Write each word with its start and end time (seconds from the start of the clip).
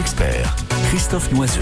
experts, 0.00 0.56
Christophe 0.88 1.30
Noiseux. 1.30 1.60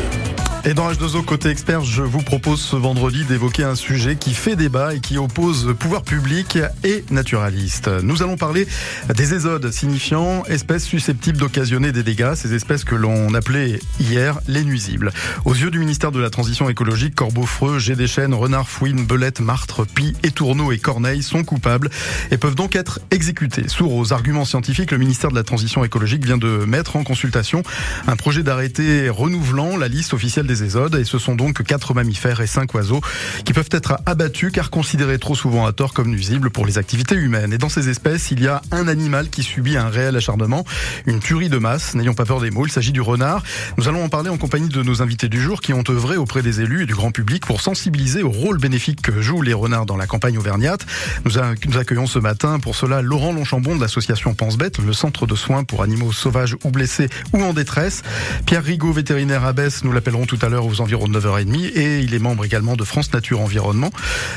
Et 0.64 0.74
dans 0.74 0.90
H2O 0.90 1.24
côté 1.24 1.48
expert, 1.48 1.82
je 1.82 2.02
vous 2.02 2.20
propose 2.20 2.60
ce 2.60 2.76
vendredi 2.76 3.24
d'évoquer 3.24 3.64
un 3.64 3.74
sujet 3.74 4.16
qui 4.16 4.34
fait 4.34 4.54
débat 4.54 4.94
et 4.94 5.00
qui 5.00 5.16
oppose 5.16 5.74
pouvoir 5.78 6.02
public 6.02 6.58
et 6.84 7.04
naturaliste. 7.10 7.88
Nous 8.02 8.22
allons 8.22 8.36
parler 8.36 8.66
des 9.14 9.34
ésodes, 9.34 9.70
signifiant 9.70 10.44
espèces 10.44 10.84
susceptibles 10.84 11.38
d'occasionner 11.38 11.92
des 11.92 12.02
dégâts, 12.02 12.34
ces 12.34 12.54
espèces 12.54 12.84
que 12.84 12.96
l'on 12.96 13.32
appelait 13.34 13.78
hier 13.98 14.40
les 14.46 14.64
nuisibles. 14.64 15.12
Aux 15.44 15.54
yeux 15.54 15.70
du 15.70 15.78
ministère 15.78 16.12
de 16.12 16.20
la 16.20 16.28
Transition 16.28 16.68
écologique, 16.68 17.14
corbeaux 17.14 17.46
freux, 17.46 17.78
jet 17.78 17.96
des 17.96 18.08
chênes, 18.08 18.34
renards, 18.34 18.68
fouines, 18.68 19.06
belettes, 19.06 19.40
martres, 19.40 19.86
pies, 19.86 20.14
étourneaux 20.22 20.72
et 20.72 20.78
corneilles 20.78 21.22
sont 21.22 21.44
coupables 21.44 21.88
et 22.30 22.36
peuvent 22.36 22.56
donc 22.56 22.76
être 22.76 23.00
exécutés. 23.10 23.68
Sourd 23.68 23.94
aux 23.94 24.12
arguments 24.12 24.44
scientifiques, 24.44 24.90
le 24.90 24.98
ministère 24.98 25.30
de 25.30 25.36
la 25.36 25.44
Transition 25.44 25.82
écologique 25.82 26.26
vient 26.26 26.36
de 26.36 26.64
mettre 26.66 26.96
en 26.96 27.04
consultation 27.04 27.62
un 28.06 28.16
projet 28.16 28.27
d'arrêté 28.36 29.08
renouvelant 29.08 29.78
la 29.78 29.88
liste 29.88 30.12
officielle 30.12 30.46
des 30.46 30.62
ésodes 30.62 30.94
et 30.96 31.04
ce 31.04 31.18
sont 31.18 31.34
donc 31.34 31.62
quatre 31.62 31.94
mammifères 31.94 32.42
et 32.42 32.46
cinq 32.46 32.74
oiseaux 32.74 33.00
qui 33.46 33.54
peuvent 33.54 33.70
être 33.70 33.96
abattus 34.04 34.52
car 34.52 34.68
considérés 34.68 35.18
trop 35.18 35.34
souvent 35.34 35.64
à 35.66 35.72
tort 35.72 35.94
comme 35.94 36.08
nuisibles 36.08 36.50
pour 36.50 36.66
les 36.66 36.76
activités 36.76 37.14
humaines. 37.14 37.54
Et 37.54 37.58
dans 37.58 37.70
ces 37.70 37.88
espèces, 37.88 38.30
il 38.30 38.42
y 38.42 38.46
a 38.46 38.60
un 38.70 38.86
animal 38.86 39.30
qui 39.30 39.42
subit 39.42 39.78
un 39.78 39.88
réel 39.88 40.14
acharnement, 40.14 40.64
une 41.06 41.20
tuerie 41.20 41.48
de 41.48 41.56
masse. 41.56 41.94
N'ayons 41.94 42.12
pas 42.12 42.26
peur 42.26 42.40
des 42.40 42.50
mots, 42.50 42.66
il 42.66 42.70
s'agit 42.70 42.92
du 42.92 43.00
renard. 43.00 43.42
Nous 43.78 43.88
allons 43.88 44.04
en 44.04 44.10
parler 44.10 44.28
en 44.28 44.36
compagnie 44.36 44.68
de 44.68 44.82
nos 44.82 45.00
invités 45.00 45.30
du 45.30 45.40
jour 45.40 45.62
qui 45.62 45.72
ont 45.72 45.84
œuvré 45.88 46.18
auprès 46.18 46.42
des 46.42 46.60
élus 46.60 46.82
et 46.82 46.86
du 46.86 46.94
grand 46.94 47.10
public 47.10 47.46
pour 47.46 47.62
sensibiliser 47.62 48.22
au 48.22 48.30
rôle 48.30 48.58
bénéfique 48.58 49.00
que 49.00 49.22
jouent 49.22 49.42
les 49.42 49.54
renards 49.54 49.86
dans 49.86 49.96
la 49.96 50.06
campagne 50.06 50.36
auvergnate. 50.36 50.84
Nous, 51.24 51.38
accueillons 51.78 52.06
ce 52.06 52.18
matin 52.18 52.58
pour 52.60 52.76
cela 52.76 53.00
Laurent 53.00 53.32
Longchambon 53.32 53.76
de 53.76 53.80
l'association 53.80 54.34
Pense 54.34 54.58
Bête, 54.58 54.78
le 54.78 54.92
centre 54.92 55.26
de 55.26 55.34
soins 55.34 55.64
pour 55.64 55.82
animaux 55.82 56.12
sauvages 56.12 56.56
ou 56.64 56.70
blessés 56.70 57.08
ou 57.32 57.42
en 57.42 57.54
détresse. 57.54 58.02
Pierre 58.46 58.64
Rigaud, 58.64 58.92
vétérinaire 58.92 59.44
à 59.44 59.52
Besse, 59.52 59.84
nous 59.84 59.92
l'appellerons 59.92 60.26
tout 60.26 60.38
à 60.42 60.48
l'heure 60.48 60.66
aux 60.66 60.80
environs 60.80 61.08
de 61.08 61.18
9h30 61.18 61.72
et 61.74 62.00
il 62.00 62.14
est 62.14 62.18
membre 62.18 62.44
également 62.44 62.76
de 62.76 62.84
France 62.84 63.12
Nature 63.12 63.40
Environnement 63.40 63.90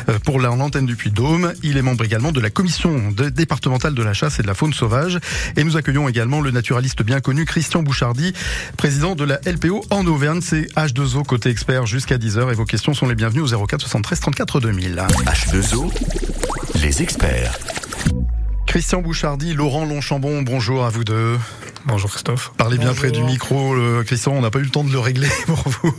euh, 0.09 0.19
pour 0.19 0.39
l'antenne 0.39 0.85
du 0.85 0.95
Puy-de-Dôme. 0.95 1.53
Il 1.63 1.77
est 1.77 1.81
membre 1.81 2.03
également 2.03 2.31
de 2.31 2.39
la 2.39 2.49
commission 2.49 3.11
départementale 3.11 3.93
de 3.93 4.03
la 4.03 4.13
chasse 4.13 4.39
et 4.39 4.41
de 4.41 4.47
la 4.47 4.53
faune 4.53 4.73
sauvage 4.73 5.19
et 5.55 5.63
nous 5.63 5.77
accueillons 5.77 6.07
également 6.09 6.41
le 6.41 6.51
naturaliste 6.51 7.03
bien 7.03 7.19
connu 7.19 7.45
Christian 7.45 7.83
Bouchardy, 7.83 8.33
président 8.77 9.15
de 9.15 9.23
la 9.23 9.39
LPO 9.45 9.85
en 9.89 10.05
Auvergne. 10.05 10.41
C'est 10.41 10.67
H2O 10.75 11.23
côté 11.23 11.49
expert 11.49 11.85
jusqu'à 11.85 12.17
10h 12.17 12.51
et 12.51 12.55
vos 12.55 12.65
questions 12.65 12.93
sont 12.93 13.07
les 13.07 13.15
bienvenues 13.15 13.41
au 13.41 13.65
04 13.67 13.81
73 13.81 14.19
34 14.19 14.59
2000. 14.59 15.05
H2O, 15.25 15.91
les 16.81 17.01
experts. 17.01 17.57
Christian 18.71 19.01
Bouchardy, 19.01 19.53
Laurent 19.53 19.83
Longchambon, 19.83 20.43
bonjour 20.43 20.85
à 20.85 20.89
vous 20.89 21.03
deux. 21.03 21.37
Bonjour 21.85 22.11
Christophe. 22.11 22.51
Parlez 22.57 22.77
bien 22.77 22.93
près 22.93 23.09
du 23.09 23.23
micro, 23.23 23.75
Christian. 24.05 24.33
On 24.33 24.41
n'a 24.41 24.51
pas 24.51 24.59
eu 24.59 24.63
le 24.63 24.69
temps 24.69 24.83
de 24.83 24.91
le 24.91 24.99
régler 24.99 25.27
pour 25.47 25.63
vous. 25.67 25.95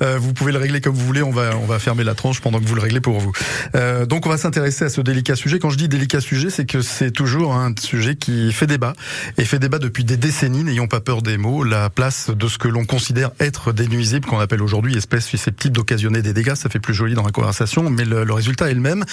Euh, 0.00 0.16
vous 0.16 0.32
pouvez 0.32 0.52
le 0.52 0.58
régler 0.58 0.80
comme 0.80 0.94
vous 0.94 1.04
voulez. 1.04 1.22
On 1.22 1.32
va 1.32 1.56
on 1.56 1.66
va 1.66 1.78
fermer 1.78 2.04
la 2.04 2.14
tranche 2.14 2.40
pendant 2.40 2.60
que 2.60 2.64
vous 2.64 2.76
le 2.76 2.80
réglez 2.80 3.00
pour 3.00 3.18
vous. 3.18 3.32
Euh, 3.74 4.06
donc 4.06 4.26
on 4.26 4.28
va 4.28 4.38
s'intéresser 4.38 4.84
à 4.84 4.88
ce 4.88 5.00
délicat 5.00 5.34
sujet. 5.34 5.58
Quand 5.58 5.70
je 5.70 5.76
dis 5.76 5.88
délicat 5.88 6.20
sujet, 6.20 6.50
c'est 6.50 6.66
que 6.66 6.82
c'est 6.82 7.10
toujours 7.10 7.54
un 7.54 7.74
sujet 7.80 8.14
qui 8.14 8.52
fait 8.52 8.68
débat 8.68 8.92
et 9.36 9.44
fait 9.44 9.58
débat 9.58 9.78
depuis 9.78 10.04
des 10.04 10.16
décennies. 10.16 10.62
N'ayons 10.62 10.86
pas 10.86 11.00
peur 11.00 11.20
des 11.20 11.36
mots. 11.36 11.64
La 11.64 11.90
place 11.90 12.30
de 12.30 12.46
ce 12.46 12.56
que 12.56 12.68
l'on 12.68 12.84
considère 12.84 13.30
être 13.40 13.72
des 13.72 13.88
nuisibles, 13.88 14.26
qu'on 14.26 14.38
appelle 14.38 14.62
aujourd'hui 14.62 14.96
espèces 14.96 15.26
susceptibles 15.26 15.74
d'occasionner 15.74 16.22
des 16.22 16.32
dégâts, 16.32 16.54
ça 16.54 16.68
fait 16.68 16.80
plus 16.80 16.94
joli 16.94 17.14
dans 17.14 17.24
la 17.24 17.32
conversation, 17.32 17.90
mais 17.90 18.04
le, 18.04 18.32
résultat 18.32 18.70
est 18.70 18.74
le 18.74 18.80
même. 18.80 19.04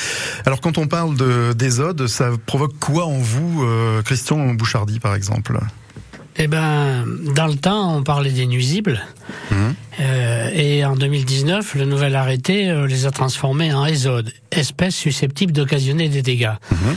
Alors 0.46 0.62
quand 0.62 0.78
on 0.78 0.88
parle 0.88 1.16
de 1.16 1.53
des 1.53 1.80
odes, 1.80 2.08
ça 2.08 2.31
provoque 2.46 2.78
quoi 2.80 3.00
en 3.07 3.17
vous, 3.17 3.63
euh, 3.63 4.02
Christian 4.02 4.53
Bouchardy 4.53 4.99
par 4.99 5.16
exemple? 5.16 5.59
Eh 6.38 6.47
ben, 6.47 7.05
dans 7.35 7.47
le 7.47 7.55
temps, 7.55 7.97
on 7.97 8.03
parlait 8.03 8.31
des 8.31 8.45
nuisibles. 8.45 9.02
Mhm. 9.52 9.75
Euh, 9.99 10.49
et 10.53 10.85
en 10.85 10.95
2019, 10.95 11.75
le 11.75 11.85
nouvel 11.85 12.16
arrêté 12.16 12.69
euh, 12.69 12.88
les 12.88 13.05
a 13.05 13.11
transformés 13.11 13.73
en 13.73 13.85
ésodes, 13.85 14.31
espèces 14.52 14.95
susceptibles 14.95 15.52
d'occasionner 15.52 16.09
des 16.09 16.22
dégâts. 16.22 16.56
Mhm. 16.72 16.95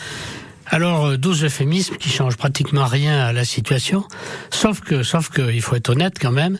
Alors, 0.66 1.19
12 1.19 1.43
euh, 1.43 1.47
euphémismes 1.47 1.97
qui 1.97 2.10
changent 2.10 2.37
pratiquement 2.37 2.87
rien 2.87 3.19
à 3.19 3.32
la 3.32 3.44
situation, 3.44 4.04
sauf 4.50 4.81
que, 4.81 5.03
sauf 5.03 5.28
que, 5.28 5.53
il 5.53 5.60
faut 5.60 5.76
être 5.76 5.91
honnête 5.91 6.14
quand 6.20 6.32
même, 6.32 6.59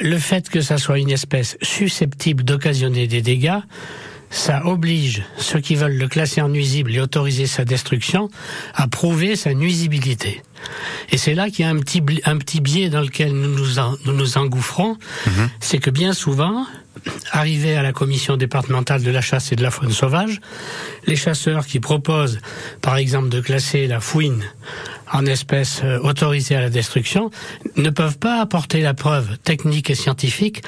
le 0.00 0.18
fait 0.18 0.48
que 0.48 0.60
ça 0.60 0.78
soit 0.78 0.98
une 0.98 1.10
espèce 1.10 1.58
susceptible 1.60 2.44
d'occasionner 2.44 3.06
des 3.06 3.20
dégâts, 3.20 3.60
ça 4.30 4.64
oblige 4.64 5.24
ceux 5.36 5.60
qui 5.60 5.74
veulent 5.74 5.96
le 5.96 6.08
classer 6.08 6.40
en 6.40 6.48
nuisible 6.48 6.94
et 6.94 7.00
autoriser 7.00 7.46
sa 7.46 7.64
destruction 7.64 8.28
à 8.74 8.86
prouver 8.86 9.34
sa 9.34 9.54
nuisibilité. 9.54 10.42
Et 11.10 11.18
c'est 11.18 11.34
là 11.34 11.50
qu'il 11.50 11.64
y 11.64 11.68
a 11.68 11.70
un 11.70 11.78
petit, 11.78 12.02
un 12.24 12.38
petit 12.38 12.60
biais 12.60 12.90
dans 12.90 13.00
lequel 13.00 13.32
nous 13.32 13.48
nous, 13.48 14.12
nous, 14.12 14.38
engouffrons, 14.38 14.96
mhm. 15.26 15.50
c'est 15.58 15.78
que 15.78 15.90
bien 15.90 16.12
souvent, 16.12 16.66
arrivé 17.32 17.76
à 17.76 17.82
la 17.82 17.92
commission 17.92 18.36
départementale 18.36 19.02
de 19.02 19.10
la 19.10 19.20
chasse 19.20 19.52
et 19.52 19.56
de 19.56 19.62
la 19.62 19.70
faune 19.70 19.92
sauvage, 19.92 20.40
les 21.06 21.16
chasseurs 21.16 21.66
qui 21.66 21.80
proposent, 21.80 22.40
par 22.82 22.96
exemple, 22.96 23.30
de 23.30 23.40
classer 23.40 23.86
la 23.86 24.00
fouine 24.00 24.44
en 25.12 25.26
espèces 25.26 25.80
euh, 25.84 25.98
autorisées 26.00 26.56
à 26.56 26.60
la 26.60 26.70
destruction 26.70 27.30
ne 27.76 27.90
peuvent 27.90 28.18
pas 28.18 28.40
apporter 28.40 28.80
la 28.80 28.94
preuve 28.94 29.38
technique 29.38 29.90
et 29.90 29.94
scientifique 29.94 30.62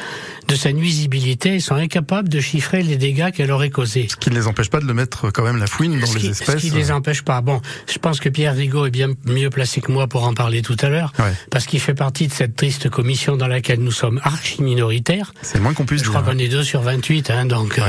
de 0.49 0.55
sa 0.55 0.73
nuisibilité 0.73 1.57
et 1.57 1.61
sont 1.61 1.75
incapables 1.75 2.29
de 2.29 2.41
chiffrer 2.41 2.83
les 2.83 2.97
dégâts 2.97 3.31
qu'elle 3.31 3.51
aurait 3.51 3.71
causés. 3.71 4.09
Ce 4.09 4.17
qui 4.17 4.31
ne 4.31 4.35
les 4.35 4.47
empêche 4.47 4.71
pas 4.71 4.81
de 4.81 4.87
le 4.87 4.95
mettre 4.95 5.31
quand 5.31 5.45
même 5.45 5.59
la 5.59 5.67
fouine 5.67 5.99
dans 5.99 6.13
les 6.13 6.27
espèces. 6.27 6.57
Ce 6.57 6.61
qui 6.61 6.71
ne 6.71 6.77
les 6.77 6.91
empêche 6.91 7.23
pas. 7.23 7.41
Bon, 7.41 7.61
je 7.91 7.99
pense 7.99 8.21
que 8.21 8.29
Pierre 8.29 8.55
Rigaud 8.55 8.87
est 8.87 8.91
bien 8.91 9.09
mieux 9.27 9.51
placé 9.51 9.81
que 9.81 9.93
moi 9.93 10.07
pour 10.07 10.25
en 10.25 10.35
parler 10.35 10.63
tout 10.63 10.77
à 10.81 10.89
l'heure, 10.89 11.13
parce 11.51 11.67
qu'il 11.67 11.81
fait 11.81 11.95
partie 11.95 12.27
de 12.27 12.33
cette 12.33 12.57
triste 12.57 12.89
commission 12.89 13.37
dans 13.37 13.49
laquelle 13.49 13.81
nous 13.81 13.93
sommes 13.93 14.21
archi 14.23 14.63
minoritaires. 14.63 15.33
C'est 15.43 15.61
moins 15.61 15.75
qu'on 15.75 15.87
puisse 15.87 16.01
je 16.01 16.05
dire. 16.05 16.13
Je 16.13 16.19
crois 16.19 16.33
qu'on 16.33 16.39
est 16.39 16.49
deux 16.49 16.65
sur 16.65 16.83
28, 16.83 17.31
hein, 17.31 17.47
donc... 17.47 17.79
Euh, 17.79 17.83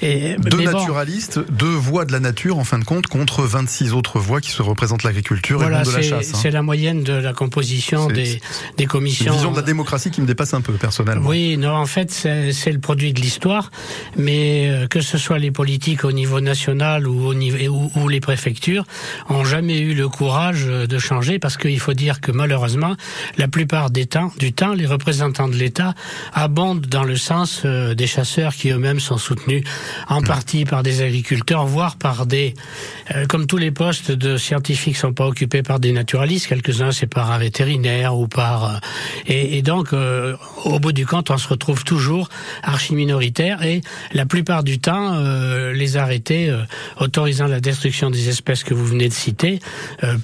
deux 0.00 0.62
naturalistes, 0.62 1.40
deux 1.50 1.66
voix 1.66 2.04
de 2.04 2.12
la 2.12 2.20
nature 2.20 2.58
en 2.58 2.64
fin 2.64 2.78
de 2.78 2.84
compte 2.84 3.06
contre 3.06 3.42
26 3.42 3.92
autres 3.92 4.18
voix 4.18 4.40
qui 4.40 4.50
se 4.50 4.62
représentent 4.62 5.02
l'agriculture 5.02 5.62
et 5.62 5.68
le 5.68 5.84
de 5.84 5.90
la 5.90 6.02
chasse. 6.02 6.32
Hein. 6.34 6.38
C'est 6.40 6.50
la 6.50 6.62
moyenne 6.62 7.02
de 7.02 7.12
la 7.12 7.32
composition 7.32 8.06
des, 8.06 8.40
des 8.76 8.86
commissions. 8.86 9.32
Une 9.32 9.32
vision 9.32 9.50
de 9.50 9.56
la 9.56 9.62
démocratie 9.62 10.10
qui 10.10 10.20
me 10.20 10.26
dépasse 10.26 10.54
un 10.54 10.60
peu 10.60 10.72
personnellement. 10.74 11.28
Oui, 11.28 11.56
non, 11.56 11.74
en 11.74 11.86
fait 11.86 12.10
c'est 12.10 12.72
le 12.72 12.78
produit 12.78 13.12
de 13.12 13.20
l'histoire, 13.20 13.70
mais 14.16 14.70
euh, 14.70 14.86
que 14.86 15.00
ce 15.00 15.18
soit 15.18 15.38
les 15.38 15.50
politiques 15.50 16.04
au 16.04 16.12
niveau 16.12 16.40
national 16.40 17.06
ou 17.06 17.26
au 17.26 17.34
niveau 17.34 17.90
ou, 17.96 18.08
les 18.08 18.20
préfectures 18.20 18.84
ont 19.28 19.44
jamais 19.44 19.78
eu 19.78 19.94
le 19.94 20.08
courage 20.08 20.64
de 20.66 20.98
changer 20.98 21.38
parce 21.38 21.56
qu'il 21.56 21.78
faut 21.78 21.94
dire 21.94 22.20
que 22.20 22.32
malheureusement 22.32 22.96
la 23.36 23.48
plupart 23.48 23.90
des 23.90 24.06
temps, 24.06 24.32
du 24.38 24.52
temps 24.52 24.72
les 24.72 24.86
représentants 24.86 25.48
de 25.48 25.56
l'État 25.56 25.94
abondent 26.32 26.86
dans 26.86 27.04
le 27.04 27.16
sens 27.16 27.62
euh, 27.64 27.94
des 27.94 28.06
chasseurs 28.06 28.54
qui 28.54 28.70
eux-mêmes 28.70 29.00
sont 29.00 29.18
soutenus 29.18 29.62
en 30.08 30.22
partie 30.22 30.64
par 30.64 30.82
des 30.82 31.02
agriculteurs, 31.02 31.66
voire 31.66 31.96
par 31.96 32.26
des, 32.26 32.54
euh, 33.14 33.26
comme 33.26 33.46
tous 33.46 33.56
les 33.56 33.70
postes 33.70 34.10
de 34.10 34.36
scientifiques 34.36 34.96
sont 34.96 35.12
pas 35.12 35.26
occupés 35.26 35.62
par 35.62 35.80
des 35.80 35.92
naturalistes, 35.92 36.46
quelques-uns 36.46 36.92
c'est 36.92 37.06
par 37.06 37.30
un 37.30 37.38
vétérinaire 37.38 38.16
ou 38.16 38.28
par, 38.28 38.64
euh, 38.64 38.78
et, 39.26 39.62
donc 39.62 39.92
euh, 39.92 40.36
au 40.64 40.78
bout 40.78 40.92
du 40.92 41.06
compte 41.06 41.30
on 41.30 41.38
se 41.38 41.48
retrouve 41.48 41.84
toujours 41.84 42.28
archi 42.62 42.94
minoritaire 42.94 43.62
et 43.62 43.80
la 44.12 44.26
plupart 44.26 44.64
du 44.64 44.78
temps 44.78 45.20
les 45.72 45.96
arrêtés 45.96 46.52
autorisant 46.98 47.46
la 47.46 47.60
destruction 47.60 48.10
des 48.10 48.28
espèces 48.28 48.64
que 48.64 48.74
vous 48.74 48.86
venez 48.86 49.08
de 49.08 49.14
citer 49.14 49.60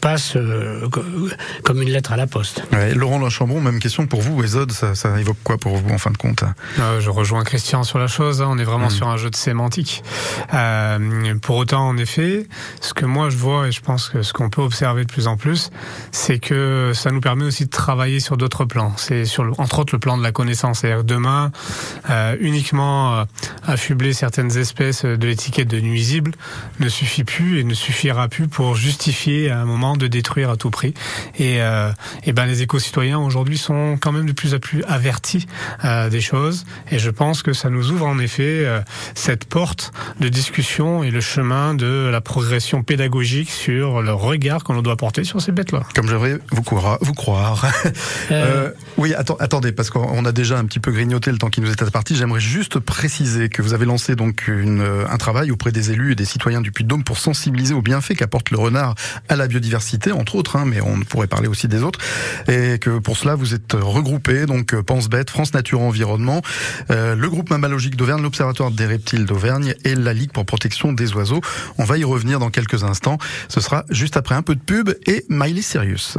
passent 0.00 0.36
comme 1.62 1.82
une 1.82 1.90
lettre 1.90 2.12
à 2.12 2.16
la 2.16 2.26
poste. 2.26 2.62
Ouais, 2.72 2.94
Laurent 2.94 3.18
Lachambon, 3.18 3.60
même 3.60 3.78
question 3.78 4.06
pour 4.06 4.20
vous, 4.20 4.42
Ezod, 4.42 4.72
ça, 4.72 4.94
ça 4.94 5.18
évoque 5.20 5.38
quoi 5.44 5.58
pour 5.58 5.76
vous 5.76 5.90
en 5.90 5.98
fin 5.98 6.10
de 6.10 6.16
compte? 6.16 6.44
Je 7.00 7.10
rejoins 7.10 7.44
Christian 7.44 7.84
sur 7.84 7.98
la 7.98 8.06
chose, 8.06 8.42
hein. 8.42 8.48
on 8.48 8.58
est 8.58 8.64
vraiment 8.64 8.86
hmm. 8.86 8.90
sur 8.90 9.08
un 9.08 9.16
jeu 9.16 9.30
de 9.30 9.36
sémantique. 9.36 9.55
Euh, 10.54 11.34
pour 11.40 11.56
autant, 11.56 11.88
en 11.88 11.96
effet, 11.96 12.46
ce 12.80 12.94
que 12.94 13.04
moi 13.04 13.30
je 13.30 13.36
vois 13.36 13.68
et 13.68 13.72
je 13.72 13.80
pense 13.80 14.08
que 14.08 14.22
ce 14.22 14.32
qu'on 14.32 14.50
peut 14.50 14.62
observer 14.62 15.04
de 15.04 15.10
plus 15.10 15.26
en 15.26 15.36
plus, 15.36 15.70
c'est 16.12 16.38
que 16.38 16.92
ça 16.94 17.10
nous 17.10 17.20
permet 17.20 17.44
aussi 17.44 17.64
de 17.64 17.70
travailler 17.70 18.20
sur 18.20 18.36
d'autres 18.36 18.64
plans. 18.64 18.92
C'est 18.96 19.24
sur 19.24 19.44
le, 19.44 19.52
entre 19.58 19.78
autres 19.78 19.94
le 19.94 19.98
plan 19.98 20.18
de 20.18 20.22
la 20.22 20.32
connaissance. 20.32 20.80
C'est-à-dire 20.80 21.04
demain, 21.04 21.52
euh, 22.10 22.36
uniquement 22.40 23.14
euh, 23.14 23.24
affubler 23.66 24.12
certaines 24.12 24.56
espèces 24.56 25.04
de 25.04 25.26
l'étiquette 25.26 25.68
de 25.68 25.80
nuisible 25.80 26.32
ne 26.80 26.88
suffit 26.88 27.24
plus 27.24 27.60
et 27.60 27.64
ne 27.64 27.74
suffira 27.74 28.28
plus 28.28 28.48
pour 28.48 28.76
justifier 28.76 29.50
à 29.50 29.60
un 29.60 29.64
moment 29.64 29.96
de 29.96 30.06
détruire 30.06 30.50
à 30.50 30.56
tout 30.56 30.70
prix. 30.70 30.94
Et, 31.38 31.58
et 32.24 32.32
ben 32.32 32.46
les 32.46 32.62
éco-citoyens 32.62 33.18
aujourd'hui 33.18 33.58
sont 33.58 33.98
quand 34.00 34.12
même 34.12 34.26
de 34.26 34.32
plus 34.32 34.54
en 34.54 34.58
plus 34.58 34.82
avertis 34.84 35.46
des 36.10 36.20
choses. 36.20 36.64
Et 36.90 36.98
je 36.98 37.10
pense 37.10 37.42
que 37.42 37.52
ça 37.52 37.70
nous 37.70 37.90
ouvre 37.90 38.06
en 38.06 38.18
effet 38.18 38.66
cette 39.14 39.45
porte 39.48 39.92
de 40.20 40.28
discussion 40.28 41.02
et 41.02 41.10
le 41.10 41.20
chemin 41.20 41.74
de 41.74 42.08
la 42.10 42.20
progression 42.20 42.82
pédagogique 42.82 43.50
sur 43.50 44.02
le 44.02 44.12
regard 44.12 44.64
qu'on 44.64 44.80
doit 44.82 44.96
porter 44.96 45.24
sur 45.24 45.40
ces 45.40 45.52
bêtes-là. 45.52 45.82
Comme 45.94 46.08
j'aimerais 46.08 46.38
vous 46.50 46.62
croire. 46.62 46.98
Vous 47.00 47.14
croire. 47.14 47.64
Euh... 48.30 48.70
oui, 48.96 49.14
attendez, 49.14 49.72
parce 49.72 49.90
qu'on 49.90 50.24
a 50.24 50.32
déjà 50.32 50.58
un 50.58 50.64
petit 50.64 50.80
peu 50.80 50.90
grignoté 50.90 51.30
le 51.30 51.38
temps 51.38 51.50
qui 51.50 51.60
nous 51.60 51.70
était 51.70 51.84
parti. 51.90 52.16
J'aimerais 52.16 52.40
juste 52.40 52.78
préciser 52.78 53.48
que 53.48 53.62
vous 53.62 53.74
avez 53.74 53.84
lancé 53.84 54.16
donc 54.16 54.48
une, 54.48 54.84
un 55.08 55.16
travail 55.16 55.50
auprès 55.50 55.72
des 55.72 55.92
élus 55.92 56.12
et 56.12 56.14
des 56.14 56.24
citoyens 56.24 56.60
du 56.60 56.72
Puy-de-Dôme 56.72 57.04
pour 57.04 57.18
sensibiliser 57.18 57.74
aux 57.74 57.82
bienfaits 57.82 58.14
qu'apporte 58.14 58.50
le 58.50 58.58
renard 58.58 58.94
à 59.28 59.36
la 59.36 59.46
biodiversité, 59.46 60.12
entre 60.12 60.36
autres, 60.36 60.56
hein, 60.56 60.64
mais 60.66 60.80
on 60.80 61.00
pourrait 61.00 61.26
parler 61.26 61.48
aussi 61.48 61.68
des 61.68 61.82
autres. 61.82 62.00
Et 62.48 62.78
que 62.78 62.98
pour 62.98 63.16
cela, 63.16 63.34
vous 63.34 63.54
êtes 63.54 63.74
regroupés, 63.74 64.46
donc 64.46 64.74
Pense 64.80 65.08
Bête, 65.08 65.30
France 65.30 65.54
Nature 65.54 65.80
Environnement, 65.80 66.42
euh, 66.90 67.14
le 67.14 67.28
groupe 67.28 67.50
mammalogique 67.50 67.96
d'Auvergne, 67.96 68.22
l'Observatoire 68.22 68.70
des 68.70 68.86
reptiles 68.86 69.25
d'Auvergne 69.26 69.74
et 69.84 69.94
la 69.94 70.12
Ligue 70.12 70.32
pour 70.32 70.46
protection 70.46 70.92
des 70.92 71.12
oiseaux. 71.14 71.40
On 71.78 71.84
va 71.84 71.98
y 71.98 72.04
revenir 72.04 72.38
dans 72.38 72.50
quelques 72.50 72.84
instants. 72.84 73.18
Ce 73.48 73.60
sera 73.60 73.84
juste 73.90 74.16
après 74.16 74.34
un 74.34 74.42
peu 74.42 74.54
de 74.54 74.60
pub 74.60 74.90
et 75.06 75.24
Miley 75.28 75.62
Sirius. 75.62 76.18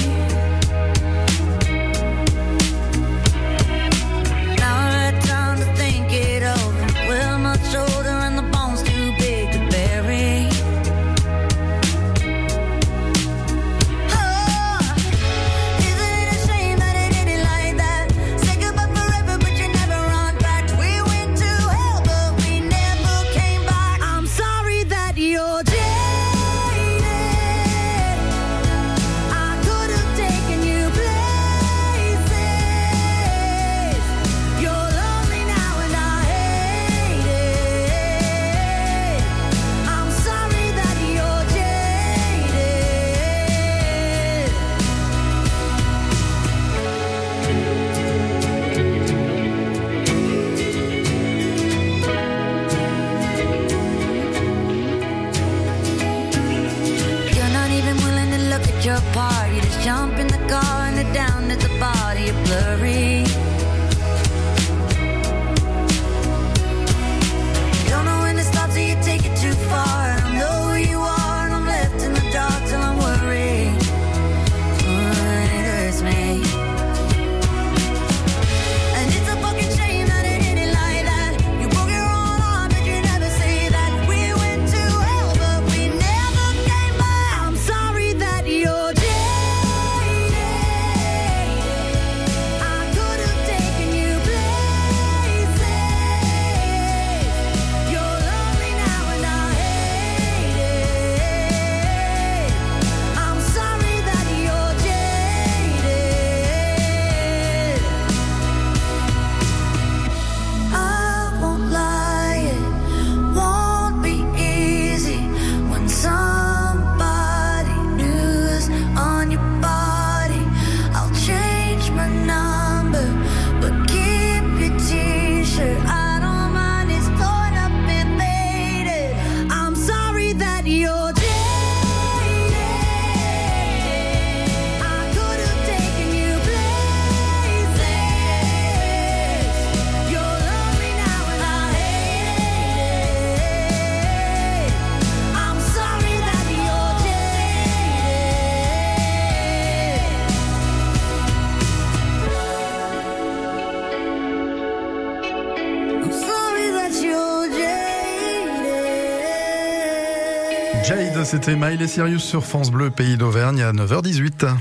c'était 161.31 161.55
Maïl 161.55 161.81
et 161.81 161.87
Sirius 161.87 162.25
sur 162.25 162.43
France 162.43 162.71
Bleu, 162.71 162.89
pays 162.89 163.15
d'Auvergne 163.15 163.61
à 163.61 163.71
9h18. 163.71 164.53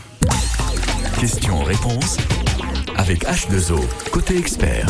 Question-réponse 1.18 2.16
avec 2.96 3.24
H2O, 3.24 3.80
côté 4.12 4.38
expert. 4.38 4.86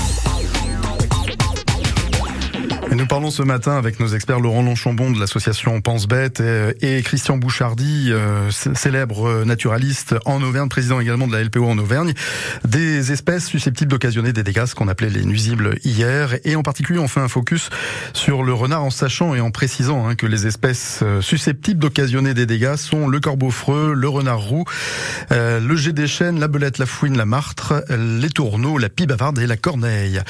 Nous 2.97 3.07
parlons 3.07 3.31
ce 3.31 3.45
matin 3.45 3.77
avec 3.77 4.01
nos 4.01 4.09
experts 4.09 4.41
Laurent 4.41 4.63
Lonchambon 4.63 5.13
de 5.13 5.21
l'association 5.21 5.81
Pense 5.81 6.09
Bête 6.09 6.43
et, 6.81 7.01
Christian 7.03 7.37
Bouchardy, 7.37 8.09
euh, 8.11 8.51
célèbre 8.51 9.45
naturaliste 9.45 10.17
en 10.25 10.43
Auvergne, 10.43 10.69
président 10.69 10.99
également 10.99 11.29
de 11.29 11.33
la 11.33 11.45
LPO 11.45 11.65
en 11.65 11.79
Auvergne, 11.79 12.15
des 12.65 13.13
espèces 13.13 13.47
susceptibles 13.47 13.93
d'occasionner 13.93 14.33
des 14.33 14.43
dégâts, 14.43 14.67
ce 14.67 14.75
qu'on 14.75 14.89
appelait 14.89 15.09
les 15.09 15.25
nuisibles 15.25 15.79
hier. 15.85 16.35
Et 16.45 16.57
en 16.57 16.63
particulier, 16.63 16.99
on 16.99 17.07
fait 17.07 17.21
un 17.21 17.29
focus 17.29 17.71
sur 18.13 18.43
le 18.43 18.53
renard 18.53 18.83
en 18.83 18.91
sachant 18.91 19.37
et 19.37 19.41
en 19.41 19.53
précisant 19.53 20.09
hein, 20.09 20.17
que 20.17 20.27
les 20.27 20.49
espèces 20.49 21.01
euh, 21.03 21.21
susceptibles 21.21 21.79
d'occasionner 21.79 22.35
des 22.35 22.45
dégâts 22.45 22.75
sont 22.75 23.07
le 23.07 23.21
corbeau 23.21 23.53
freux, 23.53 23.95
le 23.95 24.09
renard 24.09 24.41
roux, 24.41 24.65
euh, 25.31 25.61
le 25.61 25.77
jet 25.77 25.93
des 25.93 26.09
chênes, 26.09 26.41
la 26.41 26.49
belette, 26.49 26.79
la 26.79 26.87
fouine, 26.87 27.17
la 27.17 27.27
martre, 27.27 27.85
les 27.89 28.31
tourneaux, 28.31 28.79
la 28.79 28.89
pie 28.89 29.07
bavarde 29.07 29.39
et 29.39 29.47
la 29.47 29.57
corneille. 29.57 30.21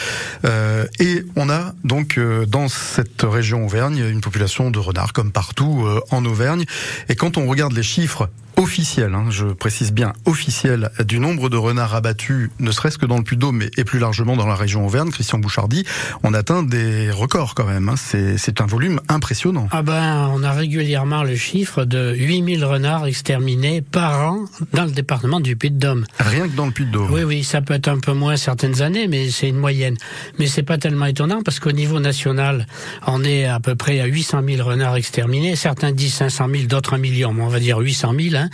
et 0.99 1.25
on 1.37 1.49
a 1.49 1.75
donc 1.85 2.19
dans 2.51 2.69
cette 2.69 3.23
région 3.23 3.65
Auvergne, 3.65 3.99
une 3.99 4.21
population 4.21 4.71
de 4.71 4.79
renards 4.79 5.13
comme 5.13 5.31
partout 5.31 5.85
euh, 5.87 6.01
en 6.11 6.25
Auvergne. 6.25 6.65
Et 7.09 7.15
quand 7.15 7.39
on 7.39 7.47
regarde 7.47 7.73
les 7.73 7.85
chiffres 7.85 8.29
officiel, 8.61 9.15
hein, 9.15 9.25
je 9.31 9.47
précise 9.47 9.91
bien 9.91 10.13
officiel, 10.27 10.91
du 11.07 11.19
nombre 11.19 11.49
de 11.49 11.57
renards 11.57 11.95
abattus, 11.95 12.51
ne 12.59 12.71
serait-ce 12.71 12.99
que 12.99 13.07
dans 13.07 13.17
le 13.17 13.25
Puy-de-Dôme, 13.25 13.57
mais 13.57 13.71
et 13.79 13.85
plus 13.85 13.99
largement 13.99 14.37
dans 14.37 14.47
la 14.47 14.55
région 14.55 14.85
Auvergne, 14.85 15.11
Christian 15.11 15.39
Bouchardy, 15.39 15.85
on 16.23 16.35
atteint 16.35 16.63
des 16.63 17.11
records 17.11 17.55
quand 17.55 17.65
même. 17.65 17.89
Hein. 17.89 17.95
C'est 17.97 18.61
un 18.61 18.67
volume 18.67 19.01
impressionnant. 19.09 19.67
Ah 19.73 19.81
ben, 19.81 20.31
on 20.35 20.43
a 20.43 20.53
régulièrement 20.53 21.23
le 21.23 21.37
chiffre 21.37 21.87
de 21.87 22.15
8000 22.15 22.63
renards 22.67 23.07
exterminés 23.07 23.81
par 23.81 24.31
an 24.31 24.45
dans 24.75 24.85
le 24.85 24.91
département 24.91 25.41
du 25.41 25.57
Puy-de-Dôme. 25.57 26.05
Rien 26.19 26.47
que 26.47 26.55
dans 26.55 26.67
le 26.67 26.73
Puy-de-Dôme. 26.73 27.11
Oui, 27.11 27.23
oui, 27.23 27.45
ça 27.45 27.63
peut 27.63 27.75
être 27.75 27.89
un 27.89 27.99
peu 27.99 28.13
moins 28.13 28.37
certaines 28.37 28.83
années, 28.83 29.09
mais 29.09 29.31
c'est 29.31 29.49
une 29.49 29.57
moyenne. 29.57 29.97
Mais 30.39 30.47
c'est 30.47 30.63
pas 30.63 30.77
tellement 30.77 31.07
étonnant 31.07 31.41
parce 31.43 31.61
qu'au 31.61 31.73
niveau 31.73 31.99
national, 31.99 32.67
on 33.07 33.25
est 33.25 33.47
à 33.47 33.59
peu 33.59 33.75
près 33.75 34.01
à 34.01 34.05
800 34.05 34.43
000 34.47 34.69
renards 34.69 34.97
exterminés. 34.97 35.57
Certains 35.57 35.93
disent 35.93 36.15
500 36.15 36.49
000, 36.53 36.65
d'autres 36.65 36.93
un 36.93 36.99
million, 36.99 37.33
mais 37.33 37.43
on 37.43 37.49
va 37.49 37.59
dire 37.59 37.79
800 37.79 38.13
000. 38.19 38.35
Hein. 38.37 38.50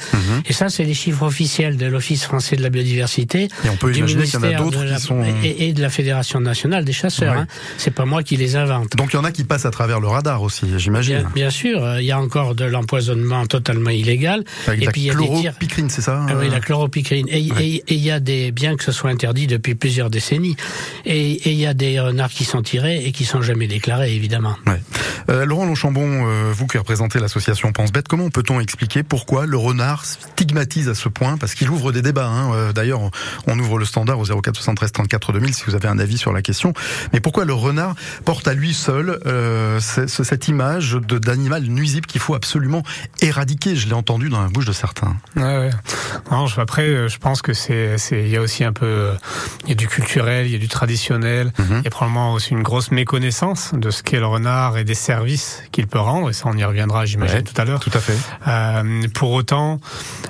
Et 0.49 0.53
ça, 0.53 0.69
c'est 0.69 0.85
les 0.85 0.95
chiffres 0.95 1.23
officiels 1.23 1.77
de 1.77 1.87
l'Office 1.87 2.25
français 2.25 2.57
de 2.57 2.63
la 2.63 2.71
biodiversité. 2.71 3.49
Et 3.65 3.69
on 3.71 3.77
peut 3.77 3.95
imaginer 3.95 4.25
qu'il 4.25 4.35
y 4.35 4.37
en 4.39 4.43
a 4.43 4.53
d'autres 4.55 4.85
qui 4.85 5.01
sont... 5.01 5.23
Et, 5.43 5.73
de 5.73 5.83
la 5.83 5.91
Fédération 5.91 6.41
nationale 6.41 6.85
des 6.85 6.93
chasseurs. 6.93 7.35
Hein. 7.35 7.47
C'est 7.77 7.91
pas 7.91 8.05
moi 8.05 8.23
qui 8.23 8.37
les 8.37 8.57
invente. 8.57 8.97
Donc 8.97 9.13
il 9.13 9.17
y 9.17 9.19
en 9.19 9.25
a 9.25 9.33
qui 9.33 9.45
passent 9.45 9.67
à 9.67 9.71
travers 9.71 10.01
le 10.01 10.07
radar 10.07 10.43
aussi, 10.43 10.67
j'imagine. 10.79 11.29
Bien, 11.35 11.51
sûr, 11.51 11.85
euh, 11.85 12.01
il 12.01 12.07
y 12.07 12.13
a 12.13 12.21
encore 12.21 12.55
de 12.55 12.65
l'empoisonnement 12.65 13.47
totalement 13.47 13.91
illégal. 13.91 14.45
Avec 14.67 14.83
et 14.83 14.87
puis 14.87 15.03
il 15.03 15.07
y 15.07 15.11
a 15.11 15.15
des 15.15 15.89
c'est 15.89 16.03
ça 16.03 16.25
ah 16.29 16.33
Oui, 16.39 16.49
la 16.49 16.61
chloropicrine. 16.61 17.27
Et 17.29 17.41
il 17.41 17.99
y 17.99 18.11
a 18.11 18.21
des, 18.21 18.53
bien 18.53 18.77
que 18.77 18.85
ce 18.85 18.93
soit 18.93 19.11
interdit 19.11 19.47
depuis 19.47 19.75
plusieurs 19.75 20.11
décennies, 20.11 20.57
et 21.05 21.51
il 21.51 21.59
y 21.59 21.67
a 21.67 21.75
des 21.75 22.01
renards 22.01 22.31
qui 22.31 22.45
sont 22.45 22.63
tirés 22.63 23.05
et 23.05 23.13
qui 23.13 23.25
sont 23.25 23.43
jamais 23.43 23.67
déclarés, 23.67 24.15
évidemment. 24.15 24.57
Ouais. 24.67 24.81
Euh, 25.29 25.45
Laurent 25.45 25.67
Longchambon, 25.67 26.27
euh, 26.27 26.53
vous 26.53 26.67
qui 26.67 26.79
représentez 26.79 27.19
l'association 27.19 27.73
Pense 27.73 27.93
Bête, 27.93 28.09
comment 28.09 28.31
peut-on 28.31 28.61
expliquer 28.61 29.03
pourquoi 29.03 29.47
le 29.47 29.57
renard 29.57 29.86
stigmatise 30.05 30.89
à 30.89 30.95
ce 30.95 31.09
point 31.09 31.37
Parce 31.37 31.55
qu'il 31.55 31.71
ouvre 31.71 31.93
des 31.93 32.03
débats. 32.03 32.27
Hein. 32.27 32.53
Euh, 32.53 32.73
d'ailleurs, 32.73 33.01
on, 33.47 33.59
ouvre 33.59 33.79
le 33.79 33.85
standard 33.85 34.19
au 34.19 34.25
04 34.25 34.55
73 34.55 34.93
34 34.93 35.33
2000 35.33 35.55
si 35.55 35.65
vous 35.67 35.75
avez 35.75 35.89
un 35.89 35.99
avis 35.99 36.19
sur 36.19 36.33
la 36.33 36.43
question. 36.43 36.73
Mais 37.13 37.21
pourquoi 37.21 37.45
le 37.45 37.55
renard 37.55 37.95
porte 38.25 38.49
à 38.49 38.55
lui 38.55 38.75
seul 38.75 39.19
cette 39.81 40.49
image 40.49 40.95
d'animal 40.95 41.63
nuisible 41.65 42.07
qu'il 42.07 42.21
faut 42.21 42.35
absolument 42.35 42.83
éradiquer? 43.21 43.77
Je 43.77 43.87
l'ai 43.87 43.95
entendu 43.95 44.29
dans 44.29 44.43
la 44.43 44.49
bouche 44.49 44.67
de 44.67 44.73
certains. 44.73 45.17
Ouais, 45.37 45.43
ouais. 45.43 45.71
Non, 46.31 46.47
après, 46.59 47.09
je 47.09 47.19
pense 47.19 47.43
que 47.43 47.53
c'est, 47.53 47.97
il 48.11 48.29
y 48.29 48.37
a 48.37 48.41
aussi 48.41 48.65
un 48.65 48.73
peu, 48.73 49.13
il 49.65 49.71
y 49.71 49.73
a 49.73 49.75
du 49.75 49.89
culturel, 49.89 50.47
il 50.47 50.53
y 50.53 50.57
a 50.57 50.59
du 50.59 50.69
traditionnel, 50.69 51.53
mhm. 51.59 51.79
il 51.79 51.85
y 51.85 51.87
a 51.87 51.91
probablement 51.91 52.33
aussi 52.33 52.53
une 52.53 52.63
grosse 52.63 52.91
méconnaissance 52.91 53.73
de 53.75 53.91
ce 53.91 54.03
qu'est 54.03 54.21
le 54.21 54.27
renard 54.27 54.79
et 54.79 54.85
des 54.85 54.95
services 54.95 55.63
qu'il 55.73 55.87
peut 55.87 55.99
rendre, 55.99 56.31
et 56.31 56.33
ça 56.33 56.45
on 56.47 56.57
y 56.57 56.65
reviendra 56.65 57.05
j'imagine 57.05 57.43
tout 57.43 57.61
à 57.61 57.65
l'heure. 57.65 57.81
Tout 57.81 57.91
à 57.95 58.01
fait. 58.01 58.17
Euh, 58.47 59.09
pour 59.15 59.33
autant, 59.33 59.66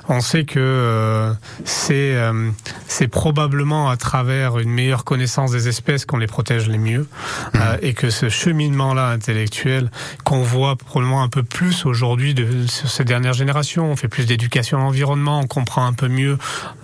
on 0.08 0.20
sait 0.20 0.44
que 0.44 0.58
euh, 0.58 1.32
c'est 1.64 2.14
euh, 2.14 2.50
c'est 2.86 3.08
probablement 3.08 3.90
à 3.90 3.96
travers 3.96 4.58
une 4.58 4.70
meilleure 4.70 5.04
connaissance 5.04 5.50
des 5.50 5.68
espèces 5.68 6.04
qu'on 6.04 6.18
les 6.18 6.26
protège 6.26 6.68
les 6.68 6.78
mieux, 6.78 7.02
mmh. 7.02 7.56
euh, 7.56 7.76
et 7.82 7.94
que 7.94 8.10
ce 8.10 8.28
cheminement-là 8.28 9.08
intellectuel 9.08 9.90
qu'on 10.24 10.42
voit 10.42 10.76
probablement 10.76 11.22
un 11.22 11.28
peu 11.28 11.42
plus 11.42 11.86
aujourd'hui 11.86 12.34
sur 12.68 12.88
ces 12.88 13.04
dernières 13.04 13.32
générations, 13.32 13.90
on 13.90 13.96
fait 13.96 14.08
plus 14.08 14.26
d'éducation 14.26 14.78
à 14.78 14.82
l'environnement, 14.82 15.40
on 15.40 15.46
comprend 15.46 15.86
un 15.86 15.92
peu 15.92 16.08
mieux 16.08 16.38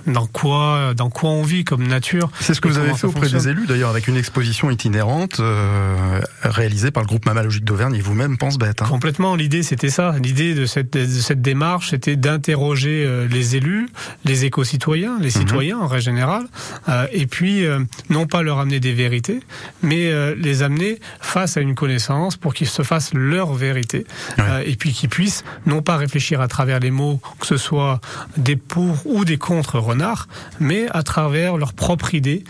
dans 0.07 0.27
quoi 0.27 0.95
dans 0.95 1.11
quoi 1.11 1.31
on 1.31 1.43
vit 1.43 1.65
comme 1.65 1.87
nature. 1.87 2.29
C'est 2.41 2.55
ce 2.55 2.61
que 2.61 2.69
vous 2.69 2.79
avez 2.79 2.95
fait 2.95 3.07
auprès 3.07 3.29
des 3.29 3.49
élus 3.49 3.67
d'ailleurs 3.67 3.91
avec 3.91 4.09
une 4.09 4.17
exposition 4.17 4.71
itinérante 4.71 5.41
réalisée 6.43 6.91
par 6.91 7.03
le 7.03 7.07
groupe 7.07 7.27
Mammalogique 7.27 7.65
d'Auvergne 7.65 7.95
et 7.95 8.01
vous-même 8.01 8.37
pense 8.37 8.59
bête. 8.59 8.83
Hein. 8.83 8.87
Complètement. 8.89 9.37
L'idée 9.37 9.63
c'était 9.63 9.91
ça. 9.91 10.15
L'idée 10.21 10.55
de 10.55 10.67
cette, 10.67 10.93
de 10.95 11.07
cette 11.07 11.41
démarche 11.41 11.91
c'était 11.91 12.17
d'interroger 12.17 12.42
euh, 12.51 13.27
les 13.29 13.57
élus, 13.57 13.89
les 14.25 14.45
éco-citoyens, 14.45 15.19
les 15.19 15.27
mhm. 15.27 15.31
citoyens 15.31 15.79
en 15.79 15.87
règle 15.87 16.05
générale, 16.05 16.47
euh, 16.89 17.07
et 17.13 17.27
puis 17.27 17.65
euh, 17.65 17.81
non 18.11 18.27
pas 18.27 18.43
leur 18.43 18.59
amener 18.59 18.81
des 18.81 18.93
vérités, 18.93 19.41
mais 19.83 20.13
les 20.37 20.63
amener 20.63 20.99
face 21.21 21.57
à 21.57 21.61
une 21.61 21.75
connaissance 21.75 22.37
pour 22.37 22.55
qu'ils 22.55 22.69
se 22.69 22.83
fassent 22.83 23.15
leur 23.15 23.53
vérité, 23.53 24.07
et 24.65 24.77
puis 24.77 24.93
qu'ils 24.93 25.09
puissent 25.09 25.45
non 25.67 25.83
pas 25.83 25.97
réfléchir 25.97 26.41
à 26.41 26.49
travers 26.49 26.81
les 26.81 26.91
mots, 26.91 27.21
que 27.41 27.47
ce 27.47 27.57
soit 27.57 28.01
des 28.37 28.57
pour 28.57 29.07
ou 29.07 29.25
des 29.25 29.39
contre 29.39 29.79
renards, 29.79 30.29
mais 30.61 30.87
à 30.91 31.03
travers 31.03 31.57
leur 31.57 31.73
propre 31.73 32.15
idée 32.15 32.45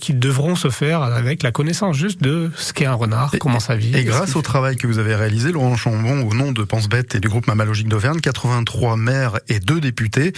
qu'ils 0.00 0.18
devront 0.18 0.56
se 0.56 0.70
faire 0.70 1.02
avec 1.02 1.42
la 1.42 1.52
connaissance 1.52 1.96
juste 1.96 2.22
de 2.22 2.50
ce 2.56 2.72
qu'est 2.72 2.86
un 2.86 2.94
renard, 2.94 3.32
comment 3.40 3.60
ça 3.60 3.76
vit. 3.76 3.96
Et 3.96 4.04
grâce 4.04 4.36
au 4.36 4.42
travail 4.42 4.76
que 4.76 4.86
vous 4.86 4.98
avez 4.98 5.14
réalisé, 5.14 5.52
Laurent 5.52 5.76
Chambon, 5.76 6.26
au 6.26 6.34
nom 6.34 6.52
de 6.52 6.62
Pense 6.62 6.88
Bête 6.88 7.14
et 7.14 7.20
du 7.20 7.28
groupe 7.28 7.46
Mammalogique 7.46 7.88
d'Auvergne, 7.88 8.20
83 8.20 8.96
maires 8.96 9.19
et 9.48 9.60
deux 9.60 9.80
députés 9.80 10.32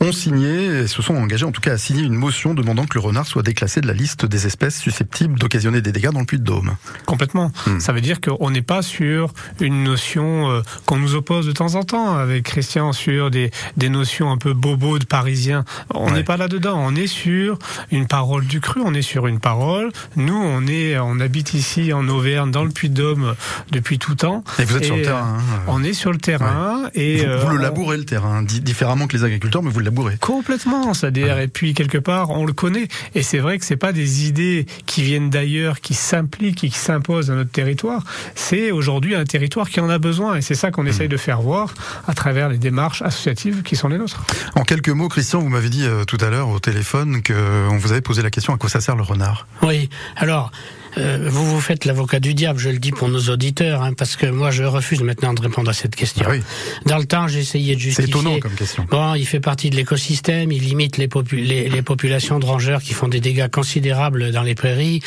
ont 0.00 0.12
signé, 0.12 0.66
et 0.66 0.86
se 0.86 1.02
sont 1.02 1.14
engagés 1.14 1.44
en 1.44 1.52
tout 1.52 1.60
cas 1.60 1.72
à 1.72 1.78
signer 1.78 2.02
une 2.02 2.14
motion 2.14 2.54
demandant 2.54 2.86
que 2.86 2.94
le 2.94 3.00
renard 3.00 3.26
soit 3.26 3.42
déclassé 3.42 3.80
de 3.80 3.86
la 3.86 3.92
liste 3.92 4.26
des 4.26 4.46
espèces 4.46 4.78
susceptibles 4.78 5.38
d'occasionner 5.38 5.80
des 5.80 5.92
dégâts 5.92 6.10
dans 6.10 6.20
le 6.20 6.26
Puy-de-Dôme. 6.26 6.76
Complètement. 7.06 7.52
Hmm. 7.66 7.80
Ça 7.80 7.92
veut 7.92 8.00
dire 8.00 8.20
qu'on 8.20 8.50
n'est 8.50 8.62
pas 8.62 8.82
sur 8.82 9.32
une 9.60 9.84
notion 9.84 10.50
euh, 10.50 10.62
qu'on 10.84 10.98
nous 10.98 11.14
oppose 11.14 11.46
de 11.46 11.52
temps 11.52 11.74
en 11.74 11.82
temps 11.82 12.16
avec 12.16 12.44
Christian 12.44 12.92
sur 12.92 13.30
des, 13.30 13.50
des 13.76 13.88
notions 13.88 14.30
un 14.30 14.38
peu 14.38 14.52
bobo 14.52 14.98
de 14.98 15.04
parisiens. 15.04 15.64
On 15.94 16.10
n'est 16.10 16.24
pas 16.24 16.36
là-dedans. 16.36 16.78
On 16.78 16.94
est 16.94 17.06
sur 17.06 17.58
une 17.90 18.06
parole 18.06 18.46
du 18.46 18.60
cru. 18.60 18.80
On 18.84 18.94
est 18.94 19.02
sur 19.02 19.26
une 19.26 19.40
parole. 19.40 19.90
Nous, 20.16 20.36
on 20.36 20.66
est, 20.66 20.98
on 20.98 21.20
habite 21.20 21.54
ici 21.54 21.92
en 21.92 22.08
Auvergne, 22.08 22.50
dans 22.50 22.64
le 22.64 22.70
Puy-de-Dôme 22.70 23.34
depuis 23.70 23.98
tout 23.98 24.14
temps. 24.14 24.44
Et 24.58 24.64
vous 24.64 24.76
êtes 24.76 24.84
sur 24.84 24.96
le 24.96 25.02
terrain. 25.02 25.38
Hein, 25.38 25.62
on 25.68 25.82
est 25.82 25.92
sur 25.92 26.12
le 26.12 26.18
terrain 26.18 26.90
et 26.94 27.18
vous, 27.18 27.48
le 27.50 27.58
euh, 27.58 27.62
labourez 27.62 27.96
le 27.96 28.04
terrain 28.04 28.25
différemment 28.42 29.06
que 29.06 29.16
les 29.16 29.24
agriculteurs, 29.24 29.62
mais 29.62 29.70
vous 29.70 29.78
le 29.80 29.84
labourez. 29.86 30.16
Complètement, 30.20 30.94
c'est-à-dire 30.94 31.38
et 31.38 31.48
puis 31.48 31.74
quelque 31.74 31.98
part 31.98 32.30
on 32.30 32.44
le 32.44 32.52
connaît 32.52 32.88
et 33.14 33.22
c'est 33.22 33.38
vrai 33.38 33.58
que 33.58 33.64
c'est 33.64 33.76
pas 33.76 33.92
des 33.92 34.26
idées 34.26 34.66
qui 34.86 35.02
viennent 35.02 35.30
d'ailleurs, 35.30 35.80
qui 35.80 35.94
s'impliquent 35.94 36.64
et 36.64 36.68
qui 36.68 36.78
s'imposent 36.78 37.30
à 37.30 37.34
notre 37.34 37.50
territoire. 37.50 38.02
C'est 38.34 38.70
aujourd'hui 38.70 39.14
un 39.14 39.24
territoire 39.24 39.68
qui 39.68 39.80
en 39.80 39.88
a 39.88 39.98
besoin 39.98 40.36
et 40.36 40.42
c'est 40.42 40.54
ça 40.54 40.70
qu'on 40.70 40.84
hmm. 40.84 40.88
essaye 40.88 41.08
de 41.08 41.16
faire 41.16 41.40
voir 41.40 41.74
à 42.06 42.14
travers 42.14 42.48
les 42.48 42.58
démarches 42.58 43.02
associatives 43.02 43.62
qui 43.62 43.76
sont 43.76 43.88
les 43.88 43.98
nôtres. 43.98 44.24
En 44.54 44.64
quelques 44.64 44.88
mots, 44.88 45.08
Christian, 45.08 45.40
vous 45.40 45.48
m'avez 45.48 45.68
dit 45.68 45.86
euh, 45.86 46.04
tout 46.04 46.18
à 46.20 46.30
l'heure 46.30 46.48
au 46.48 46.60
téléphone 46.60 47.22
que 47.22 47.34
on 47.70 47.76
vous 47.76 47.92
avait 47.92 48.00
posé 48.00 48.22
la 48.22 48.30
question 48.30 48.54
à 48.54 48.58
quoi 48.58 48.70
ça 48.70 48.80
sert 48.80 48.96
le 48.96 49.02
renard? 49.02 49.46
Oui, 49.62 49.88
alors 50.16 50.50
euh, 50.98 51.28
vous 51.28 51.44
vous 51.46 51.60
faites 51.60 51.84
l'avocat 51.84 52.20
du 52.20 52.34
diable, 52.34 52.58
je 52.58 52.70
le 52.70 52.78
dis 52.78 52.90
pour 52.90 53.08
nos 53.08 53.28
auditeurs, 53.28 53.82
hein, 53.82 53.92
parce 53.92 54.16
que 54.16 54.26
moi 54.26 54.50
je 54.50 54.64
refuse 54.64 55.02
maintenant 55.02 55.34
de 55.34 55.42
répondre 55.42 55.68
à 55.68 55.74
cette 55.74 55.94
question. 55.94 56.24
Ah 56.26 56.32
oui. 56.32 56.40
Dans 56.86 56.98
le 56.98 57.04
temps, 57.04 57.28
j'ai 57.28 57.40
essayé 57.40 57.74
de 57.74 57.80
justifier. 57.80 58.12
C'est 58.12 58.18
étonnant 58.18 58.38
comme 58.40 58.54
question. 58.54 58.86
Bon, 58.90 59.14
il 59.14 59.26
fait 59.26 59.40
partie 59.40 59.70
de 59.70 59.76
l'écosystème, 59.76 60.50
il 60.52 60.62
limite 60.64 60.96
les, 60.96 61.08
les, 61.32 61.68
les, 61.68 61.82
populations 61.82 62.38
de 62.38 62.46
rongeurs 62.46 62.82
qui 62.82 62.94
font 62.94 63.08
des 63.08 63.20
dégâts 63.20 63.48
considérables 63.48 64.32
dans 64.32 64.42
les 64.42 64.54
prairies, 64.54 65.02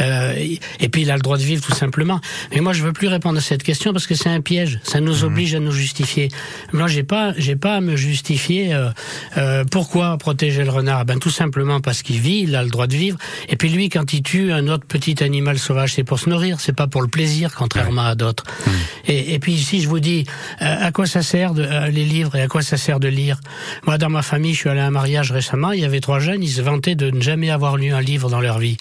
euh, 0.00 0.34
et 0.80 0.88
puis 0.88 1.02
il 1.02 1.10
a 1.10 1.16
le 1.16 1.22
droit 1.22 1.38
de 1.38 1.42
vivre 1.42 1.62
tout 1.62 1.74
simplement. 1.74 2.20
Mais 2.54 2.60
moi, 2.60 2.72
je 2.72 2.82
veux 2.82 2.92
plus 2.92 3.08
répondre 3.08 3.38
à 3.38 3.42
cette 3.42 3.62
question 3.62 3.92
parce 3.92 4.06
que 4.06 4.14
c'est 4.14 4.28
un 4.28 4.40
piège. 4.40 4.78
Ça 4.84 5.00
nous 5.00 5.18
mhm. 5.18 5.24
oblige 5.24 5.54
à 5.54 5.60
nous 5.60 5.72
justifier. 5.72 6.28
Moi, 6.72 6.86
j'ai 6.86 7.02
pas, 7.02 7.34
j'ai 7.36 7.56
pas 7.56 7.76
à 7.76 7.80
me 7.80 7.96
justifier. 7.96 8.74
Euh, 8.74 8.90
euh, 9.36 9.64
pourquoi 9.64 10.16
protéger 10.18 10.62
le 10.62 10.70
renard? 10.70 11.04
Ben 11.04 11.18
tout 11.18 11.30
simplement 11.30 11.80
parce 11.80 12.02
qu'il 12.02 12.20
vit, 12.20 12.40
il 12.40 12.54
a 12.54 12.62
le 12.62 12.70
droit 12.70 12.86
de 12.86 12.94
vivre. 12.94 13.18
Et 13.48 13.56
puis 13.56 13.70
lui, 13.70 13.88
quand 13.88 14.12
il 14.12 14.22
tue 14.22 14.52
un 14.52 14.68
autre 14.68 14.86
petit 14.86 15.22
animal 15.22 15.31
sauvage, 15.56 15.94
c'est 15.94 16.04
pour 16.04 16.18
se 16.18 16.28
nourrir, 16.28 16.60
c'est 16.60 16.74
pas 16.74 16.86
pour 16.86 17.02
le 17.02 17.08
plaisir, 17.08 17.54
contrairement 17.54 18.02
à 18.02 18.14
d'autres. 18.14 18.44
Mmh. 18.44 18.70
Et, 19.08 19.34
et, 19.34 19.38
puis 19.38 19.52
ici, 19.52 19.80
je 19.80 19.88
vous 19.88 20.00
dis, 20.00 20.24
euh, 20.60 20.86
à 20.86 20.92
quoi 20.92 21.06
ça 21.06 21.22
sert 21.22 21.54
de, 21.54 21.62
euh, 21.62 21.88
les 21.88 22.04
livres 22.04 22.36
et 22.36 22.42
à 22.42 22.48
quoi 22.48 22.62
ça 22.62 22.76
sert 22.76 23.00
de 23.00 23.08
lire? 23.08 23.38
Moi, 23.86 23.98
dans 23.98 24.10
ma 24.10 24.22
famille, 24.22 24.54
je 24.54 24.60
suis 24.60 24.68
allé 24.68 24.80
à 24.80 24.86
un 24.86 24.90
mariage 24.90 25.32
récemment, 25.32 25.72
il 25.72 25.80
y 25.80 25.84
avait 25.84 26.00
trois 26.00 26.18
jeunes, 26.18 26.42
ils 26.42 26.50
se 26.50 26.62
vantaient 26.62 26.94
de 26.94 27.10
ne 27.10 27.20
jamais 27.20 27.50
avoir 27.50 27.76
lu 27.76 27.92
un 27.92 28.00
livre 28.00 28.28
dans 28.28 28.40
leur 28.40 28.58
vie. 28.58 28.76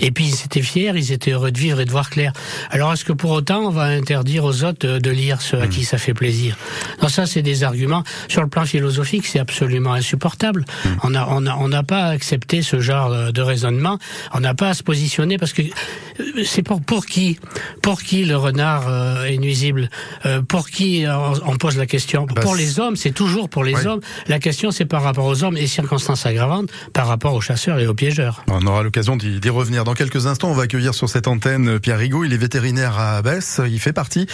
Et 0.00 0.10
puis 0.10 0.26
ils 0.26 0.44
étaient 0.44 0.62
fiers, 0.62 0.92
ils 0.94 1.12
étaient 1.12 1.32
heureux 1.32 1.50
de 1.50 1.58
vivre 1.58 1.80
et 1.80 1.84
de 1.84 1.90
voir 1.90 2.10
clair. 2.10 2.32
Alors 2.70 2.92
est-ce 2.92 3.04
que 3.04 3.12
pour 3.12 3.30
autant, 3.30 3.60
on 3.60 3.70
va 3.70 3.84
interdire 3.84 4.44
aux 4.44 4.64
autres 4.64 4.98
de, 4.98 5.10
lire 5.10 5.40
ceux 5.40 5.60
à 5.60 5.66
mmh. 5.66 5.70
qui 5.70 5.84
ça 5.84 5.98
fait 5.98 6.14
plaisir? 6.14 6.56
Non, 7.02 7.08
ça, 7.08 7.26
c'est 7.26 7.42
des 7.42 7.64
arguments. 7.64 8.04
Sur 8.28 8.42
le 8.42 8.48
plan 8.48 8.64
philosophique, 8.64 9.26
c'est 9.26 9.38
absolument 9.38 9.94
insupportable. 9.94 10.64
Mmh. 10.84 10.88
On 11.02 11.10
n'a 11.10 11.26
on 11.28 11.46
a, 11.46 11.54
on 11.56 11.68
n'a 11.68 11.82
pas 11.82 12.06
accepté 12.06 12.62
ce 12.62 12.80
genre 12.80 13.32
de 13.32 13.42
raisonnement. 13.42 13.98
On 14.32 14.40
n'a 14.40 14.54
pas 14.54 14.70
à 14.70 14.74
se 14.74 14.82
positionner 14.82 15.38
parce 15.38 15.52
que 15.52 15.62
c'est 16.44 16.62
pour, 16.62 16.80
pour 16.80 17.06
qui 17.06 17.38
Pour 17.82 18.02
qui 18.02 18.24
le 18.24 18.36
renard 18.36 18.88
euh, 18.88 19.24
est 19.24 19.38
nuisible 19.38 19.90
euh, 20.24 20.42
Pour 20.42 20.68
qui 20.68 21.04
on, 21.06 21.56
pose 21.56 21.76
la 21.76 21.86
question? 21.86 22.26
Bah, 22.26 22.42
Pour 22.42 22.54
les 22.54 22.80
hommes, 22.80 22.96
c'est 22.96 23.10
toujours 23.10 23.48
pour 23.48 23.64
les 23.64 23.86
hommes. 23.86 24.00
La 24.28 24.38
question, 24.38 24.70
c'est 24.70 24.84
par 24.84 25.02
rapport 25.02 25.26
aux 25.26 25.44
hommes 25.44 25.56
et 25.56 25.66
circonstances 25.66 26.26
aggravantes 26.26 26.70
par 26.92 27.06
rapport 27.06 27.34
aux 27.34 27.40
chasseurs 27.40 27.78
et 27.78 27.86
aux 27.86 27.94
piégeurs. 27.94 28.44
On 28.48 28.66
aura 28.66 28.82
l'occasion 28.82 29.16
d'y 29.16 29.48
revenir 29.48 29.84
dans 29.84 29.94
quelques 29.94 30.26
instants. 30.26 30.50
On 30.50 30.54
va 30.54 30.64
accueillir 30.64 30.94
sur 30.94 31.08
cette 31.08 31.28
antenne 31.28 31.78
Pierre 31.78 31.98
Rigaud. 31.98 32.24
Il 32.24 32.32
est 32.32 32.38
vétérinaire 32.38 32.98
à 32.98 33.22
Besse. 33.22 33.60
Il 33.66 33.80
fait 33.80 33.92
partie 33.92 34.26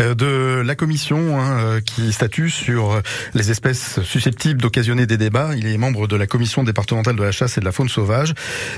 euh, 0.00 0.14
de 0.14 0.62
la 0.64 0.74
commission 0.74 1.40
hein, 1.40 1.80
qui 1.84 2.12
statue 2.12 2.50
sur 2.50 3.00
les 3.34 3.50
espèces 3.50 4.00
susceptibles 4.02 4.60
d'occasionner 4.60 5.06
des 5.06 5.16
débats. 5.16 5.50
Il 5.56 5.66
est 5.66 5.78
membre 5.78 6.06
de 6.06 6.16
la 6.16 6.26
commission 6.26 6.64
départementale 6.64 7.16
de 7.16 7.22
la 7.22 7.32
chasse 7.32 7.56
et 7.58 7.60
de 7.60 7.64
la 7.64 7.72
faune 7.72 7.88
sauvage. 7.88 8.34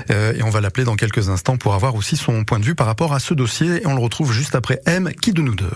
Et 0.09 0.43
on 0.43 0.49
va 0.49 0.61
l'appeler 0.61 0.85
dans 0.85 0.95
quelques 0.95 1.29
instants 1.29 1.57
pour 1.57 1.73
avoir 1.73 1.95
aussi 1.95 2.15
point 2.45 2.59
de 2.59 2.65
vue 2.65 2.75
par 2.75 2.87
rapport 2.87 3.13
à 3.13 3.19
ce 3.19 3.33
dossier. 3.33 3.81
Et 3.81 3.87
on 3.87 3.93
le 3.93 4.01
retrouve 4.01 4.31
juste 4.31 4.55
après 4.55 4.81
M. 4.85 5.11
Qui 5.21 5.33
de 5.33 5.41
nous 5.41 5.55
deux 5.55 5.71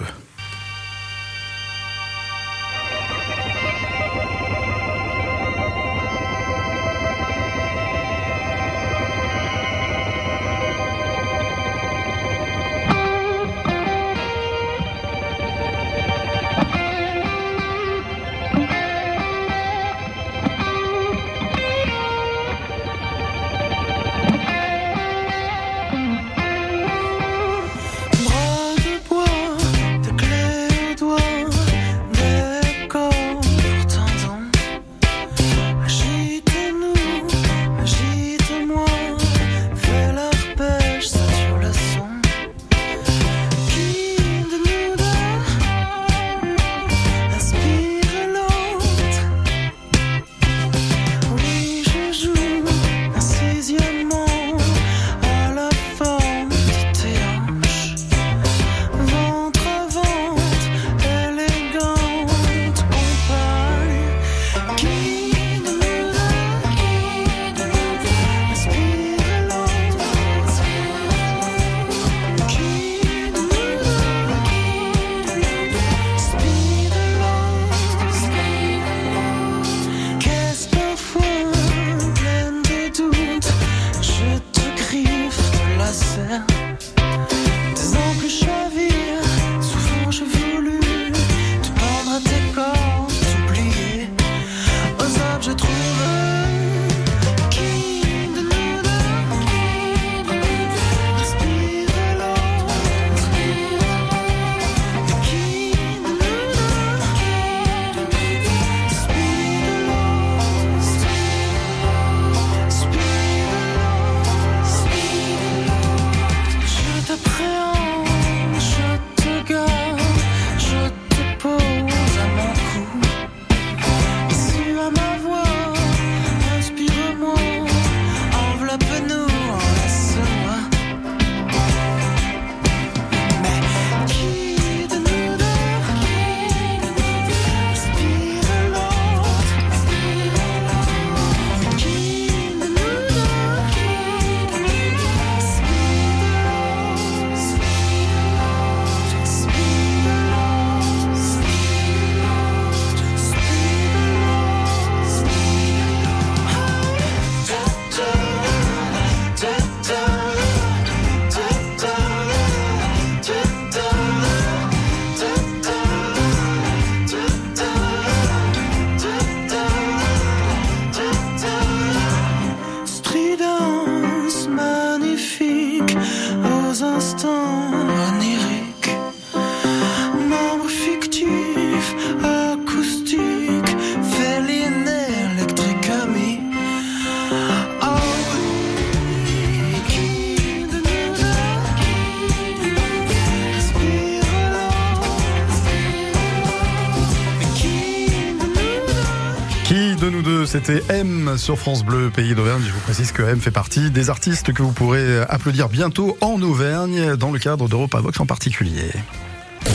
M 200.70 201.38
sur 201.38 201.58
France 201.60 201.84
Bleu, 201.84 202.10
pays 202.10 202.34
d'Auvergne. 202.34 202.64
Je 202.66 202.72
vous 202.72 202.80
précise 202.80 203.12
que 203.12 203.22
M 203.22 203.40
fait 203.40 203.52
partie 203.52 203.92
des 203.92 204.10
artistes 204.10 204.54
que 204.54 204.64
vous 204.64 204.72
pourrez 204.72 205.22
applaudir 205.30 205.70
bientôt 205.70 206.18
en 206.22 206.42
Auvergne, 206.42 207.16
dans 207.16 207.32
le 207.32 207.40
cadre 207.40 207.68
d'Europa 207.68 208.00
Vox 208.00 208.20
en 208.20 208.26
particulier. 208.26 208.92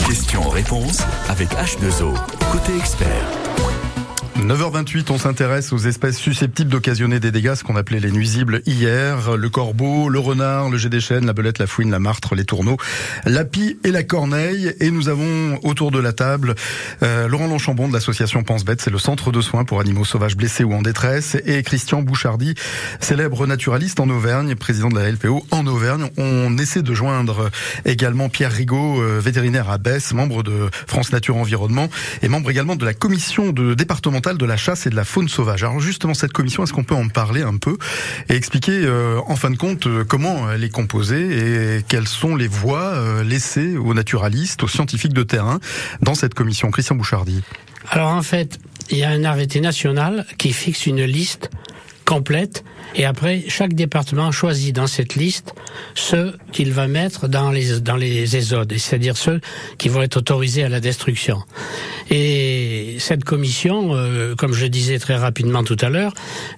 Question-réponse 0.07 1.01
avec 1.29 1.49
H2O, 1.49 2.13
côté 2.51 2.75
expert. 2.77 3.40
9h28, 4.51 5.09
on 5.11 5.17
s'intéresse 5.17 5.71
aux 5.71 5.77
espèces 5.77 6.17
susceptibles 6.17 6.69
d'occasionner 6.69 7.21
des 7.21 7.31
dégâts, 7.31 7.55
ce 7.55 7.63
qu'on 7.63 7.77
appelait 7.77 8.01
les 8.01 8.11
nuisibles 8.11 8.61
hier. 8.65 9.37
Le 9.37 9.49
corbeau, 9.49 10.09
le 10.09 10.19
renard, 10.19 10.69
le 10.69 10.77
jet 10.77 10.89
des 10.89 10.99
chênes, 10.99 11.25
la 11.25 11.31
belette, 11.31 11.57
la 11.57 11.67
fouine, 11.67 11.89
la 11.89 11.99
martre, 11.99 12.35
les 12.35 12.43
tourneaux, 12.43 12.75
la 13.25 13.45
pie 13.45 13.77
et 13.85 13.91
la 13.91 14.03
corneille. 14.03 14.75
Et 14.81 14.91
nous 14.91 15.07
avons 15.07 15.57
autour 15.63 15.89
de 15.91 15.99
la 15.99 16.11
table 16.11 16.55
euh, 17.01 17.29
Laurent 17.29 17.47
Longchambon 17.47 17.87
de 17.87 17.93
l'association 17.93 18.43
Pense 18.43 18.65
Bête, 18.65 18.81
c'est 18.81 18.89
le 18.89 18.97
centre 18.97 19.31
de 19.31 19.39
soins 19.39 19.63
pour 19.63 19.79
animaux 19.79 20.03
sauvages 20.03 20.35
blessés 20.35 20.65
ou 20.65 20.73
en 20.73 20.81
détresse, 20.81 21.37
et 21.45 21.63
Christian 21.63 22.01
Bouchardy, 22.01 22.55
célèbre 22.99 23.47
naturaliste 23.47 24.01
en 24.01 24.09
Auvergne, 24.09 24.55
président 24.55 24.89
de 24.89 24.99
la 24.99 25.09
LPO 25.09 25.45
en 25.51 25.65
Auvergne. 25.65 26.09
On 26.17 26.57
essaie 26.57 26.81
de 26.81 26.93
joindre 26.93 27.51
également 27.85 28.27
Pierre 28.27 28.51
Rigaud, 28.51 29.01
euh, 29.01 29.21
vétérinaire 29.23 29.69
à 29.69 29.77
Besse, 29.77 30.13
membre 30.13 30.43
de 30.43 30.69
France 30.87 31.13
Nature 31.13 31.37
Environnement, 31.37 31.87
et 32.21 32.27
membre 32.27 32.51
également 32.51 32.75
de 32.75 32.83
la 32.83 32.93
commission 32.93 33.53
de 33.53 33.75
départementale 33.75 34.39
de 34.41 34.45
la 34.45 34.57
chasse 34.57 34.87
et 34.87 34.89
de 34.89 34.95
la 34.95 35.05
faune 35.05 35.29
sauvage. 35.29 35.63
Alors 35.63 35.79
justement, 35.79 36.13
cette 36.13 36.33
commission, 36.33 36.63
est-ce 36.63 36.73
qu'on 36.73 36.83
peut 36.83 36.95
en 36.95 37.07
parler 37.07 37.43
un 37.43 37.57
peu 37.57 37.77
et 38.27 38.35
expliquer 38.35 38.81
euh, 38.83 39.19
en 39.27 39.35
fin 39.35 39.51
de 39.51 39.55
compte 39.55 39.87
euh, 39.87 40.03
comment 40.03 40.51
elle 40.51 40.63
est 40.63 40.69
composée 40.69 41.77
et 41.77 41.83
quelles 41.87 42.07
sont 42.07 42.35
les 42.35 42.47
voies 42.47 42.81
euh, 42.81 43.23
laissées 43.23 43.77
aux 43.77 43.93
naturalistes, 43.93 44.63
aux 44.63 44.67
scientifiques 44.67 45.13
de 45.13 45.23
terrain 45.23 45.59
dans 46.01 46.15
cette 46.15 46.33
commission? 46.33 46.71
Christian 46.71 46.95
Bouchardy. 46.95 47.43
Alors 47.89 48.09
en 48.09 48.23
fait, 48.23 48.59
il 48.89 48.97
y 48.97 49.03
a 49.03 49.09
un 49.09 49.23
arrêté 49.23 49.61
national 49.61 50.25
qui 50.37 50.53
fixe 50.53 50.87
une 50.87 51.03
liste 51.03 51.49
complète 52.11 52.65
et 52.95 53.05
après, 53.05 53.43
chaque 53.47 53.73
département 53.73 54.31
choisit 54.31 54.75
dans 54.75 54.87
cette 54.87 55.15
liste 55.15 55.53
ceux 55.95 56.35
qu'il 56.51 56.73
va 56.73 56.87
mettre 56.87 57.27
dans 57.27 57.51
les, 57.51 57.79
dans 57.79 57.95
les 57.95 58.35
ésodes, 58.35 58.73
c'est-à-dire 58.77 59.15
ceux 59.15 59.39
qui 59.77 59.87
vont 59.87 60.01
être 60.01 60.17
autorisés 60.17 60.63
à 60.63 60.69
la 60.69 60.79
destruction. 60.79 61.41
Et 62.09 62.97
cette 62.99 63.23
commission, 63.23 63.91
euh, 63.93 64.35
comme 64.35 64.53
je 64.53 64.65
disais 64.65 64.99
très 64.99 65.15
rapidement 65.15 65.63
tout 65.63 65.77
à 65.79 65.89
l'heure, 65.89 66.13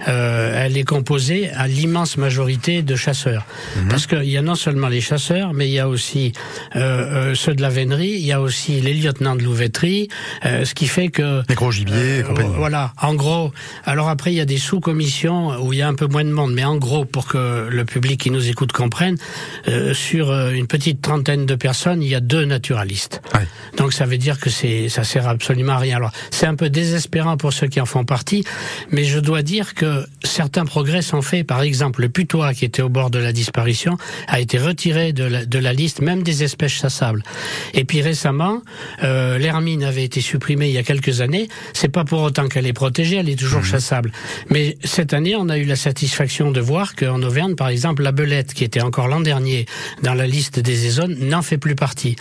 euh, 0.07 0.65
elle 0.65 0.77
est 0.77 0.83
composée 0.83 1.51
à 1.51 1.67
l'immense 1.67 2.17
majorité 2.17 2.81
de 2.81 2.95
chasseurs. 2.95 3.45
Mhm. 3.75 3.87
Parce 3.89 4.07
qu'il 4.07 4.29
y 4.29 4.37
a 4.37 4.41
non 4.41 4.55
seulement 4.55 4.87
les 4.87 5.01
chasseurs, 5.01 5.53
mais 5.53 5.67
il 5.67 5.73
y 5.73 5.79
a 5.79 5.87
aussi 5.87 6.33
euh, 6.75 7.35
ceux 7.35 7.53
de 7.53 7.61
la 7.61 7.69
vénerie, 7.69 8.13
il 8.13 8.25
y 8.25 8.31
a 8.31 8.41
aussi 8.41 8.81
les 8.81 8.95
lieutenants 8.95 9.35
de 9.35 9.43
louveterie, 9.43 10.07
ce 10.43 10.73
qui 10.73 10.87
fait 10.87 11.09
que... 11.09 11.43
Les 11.47 11.55
gros 11.55 11.71
gibiers, 11.71 12.23
Voilà, 12.55 12.93
en 12.99 13.13
gros. 13.13 13.51
Alors 13.85 14.09
après, 14.09 14.31
il 14.31 14.37
y 14.37 14.41
a 14.41 14.45
des 14.45 14.57
sous-commissions 14.57 15.42
où 15.61 15.73
il 15.73 15.79
y 15.79 15.81
a 15.81 15.87
un 15.87 15.93
peu 15.93 16.07
moins 16.07 16.23
de 16.23 16.31
monde, 16.31 16.53
mais 16.53 16.63
en 16.63 16.77
gros, 16.77 17.05
pour 17.05 17.27
que 17.27 17.67
le 17.69 17.85
public 17.85 18.19
qui 18.19 18.31
nous 18.31 18.49
écoute 18.49 18.71
comprenne, 18.71 19.17
euh, 19.67 19.93
sur 19.93 20.31
euh, 20.31 20.51
une 20.51 20.67
petite 20.67 21.01
trentaine 21.01 21.45
de 21.45 21.55
personnes, 21.55 22.01
il 22.01 22.09
y 22.09 22.15
a 22.15 22.19
deux 22.19 22.45
naturalistes. 22.45 23.21
Donc 23.77 23.93
ça 23.93 24.05
veut 24.05 24.17
dire 24.17 24.39
que 24.39 24.49
c'est 24.49 24.89
ça 24.89 25.03
sert 25.03 25.27
absolument 25.27 25.73
à 25.73 25.77
rien. 25.79 25.97
Alors 25.97 26.11
c'est 26.31 26.45
un 26.45 26.55
peu 26.55 26.69
désespérant 26.69 27.37
pour 27.37 27.53
ceux 27.53 27.67
qui 27.67 27.81
en 27.81 27.85
font 27.85 28.05
partie, 28.05 28.43
mais 28.91 29.03
je 29.03 29.19
dois 29.19 29.41
dire 29.41 29.73
que 29.73 30.05
certains 30.23 30.65
progrès 30.65 31.01
sont 31.01 31.21
faits. 31.21 31.45
Par 31.45 31.61
exemple, 31.61 32.01
le 32.01 32.09
putois 32.09 32.53
qui 32.53 32.65
était 32.65 32.81
au 32.81 32.89
bord 32.89 33.09
de 33.09 33.19
la 33.19 33.31
disparition 33.33 33.97
a 34.27 34.39
été 34.39 34.57
retiré 34.57 35.13
de 35.13 35.23
la, 35.23 35.45
de 35.45 35.59
la 35.59 35.73
liste 35.73 36.01
même 36.01 36.23
des 36.23 36.43
espèces 36.43 36.73
chassables. 36.73 37.23
Et 37.73 37.85
puis 37.85 38.01
récemment, 38.01 38.61
euh, 39.03 39.37
l'hermine 39.37 39.83
avait 39.83 40.03
été 40.03 40.21
supprimée 40.21 40.67
il 40.67 40.73
y 40.73 40.77
a 40.77 40.83
quelques 40.83 41.21
années. 41.21 41.47
C'est 41.73 41.89
pas 41.89 42.03
pour 42.03 42.21
autant 42.21 42.47
qu'elle 42.47 42.67
est 42.67 42.73
protégée, 42.73 43.17
elle 43.17 43.29
est 43.29 43.39
toujours 43.39 43.61
mmh. 43.61 43.65
chassable. 43.65 44.11
Mais 44.49 44.77
cette 44.83 45.13
année, 45.13 45.22
on 45.35 45.49
a 45.49 45.57
eu 45.57 45.63
la 45.63 45.75
satisfaction 45.75 46.51
de 46.51 46.59
voir 46.59 46.95
qu'en 46.95 47.21
Auvergne, 47.23 47.55
par 47.55 47.69
exemple, 47.69 48.03
la 48.03 48.11
belette, 48.11 48.53
qui 48.53 48.63
était 48.63 48.81
encore 48.81 49.07
l'an 49.07 49.21
dernier 49.21 49.65
dans 50.01 50.13
la 50.13 50.27
liste 50.27 50.59
des 50.59 50.89
zones, 50.89 51.15
n'en 51.19 51.41
fait 51.41 51.57
plus 51.57 51.75
partie. 51.75 52.15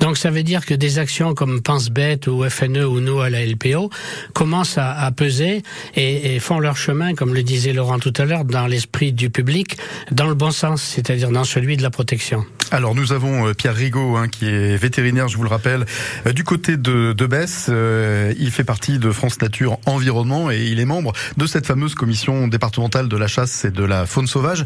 Donc 0.00 0.16
ça 0.16 0.30
veut 0.30 0.42
dire 0.42 0.64
que 0.64 0.74
des 0.74 0.98
actions 0.98 1.34
comme 1.34 1.62
Pense 1.62 1.90
Bête 1.90 2.26
ou 2.26 2.48
FNE 2.48 2.84
ou 2.84 3.00
nous 3.00 3.20
à 3.20 3.30
la 3.30 3.44
LPO 3.44 3.90
commencent 4.32 4.78
à, 4.78 5.10
peser 5.12 5.62
et, 5.96 6.38
font 6.40 6.58
leur 6.58 6.76
chemin, 6.76 7.14
comme 7.14 7.34
le 7.34 7.42
disait 7.42 7.72
Laurent 7.72 7.98
tout 7.98 8.12
à 8.16 8.24
l'heure, 8.24 8.44
dans 8.44 8.66
l'esprit 8.66 9.12
du 9.12 9.30
public, 9.30 9.76
dans 10.10 10.26
le 10.26 10.34
bon 10.34 10.50
sens, 10.50 10.82
c'est-à-dire 10.82 11.30
dans 11.30 11.44
celui 11.44 11.76
de 11.76 11.82
la 11.82 11.90
protection. 11.90 12.44
Alors 12.70 12.94
nous 12.94 13.12
avons 13.12 13.46
euh, 13.46 13.54
Pierre 13.54 13.74
Rigaud, 13.74 14.16
hein, 14.16 14.28
qui 14.28 14.46
est 14.46 14.76
vétérinaire, 14.76 15.28
je 15.28 15.36
vous 15.36 15.42
le 15.42 15.48
rappelle, 15.48 15.84
euh, 16.26 16.32
du 16.32 16.44
côté 16.44 16.76
de, 16.76 17.12
de 17.12 17.26
Besse. 17.26 17.66
Euh, 17.68 18.34
il 18.38 18.50
fait 18.50 18.64
partie 18.64 18.98
de 18.98 19.10
France 19.10 19.40
Nature 19.40 19.78
Environnement 19.86 20.50
et 20.50 20.64
il 20.64 20.80
est 20.80 20.84
membre 20.84 21.12
de 21.36 21.46
cette 21.46 21.66
fameuse 21.66 21.94
commission 21.94 22.43
départementale 22.48 23.08
de 23.08 23.16
la 23.16 23.26
chasse 23.26 23.64
et 23.64 23.70
de 23.70 23.84
la 23.84 24.06
faune 24.06 24.26
sauvage. 24.26 24.64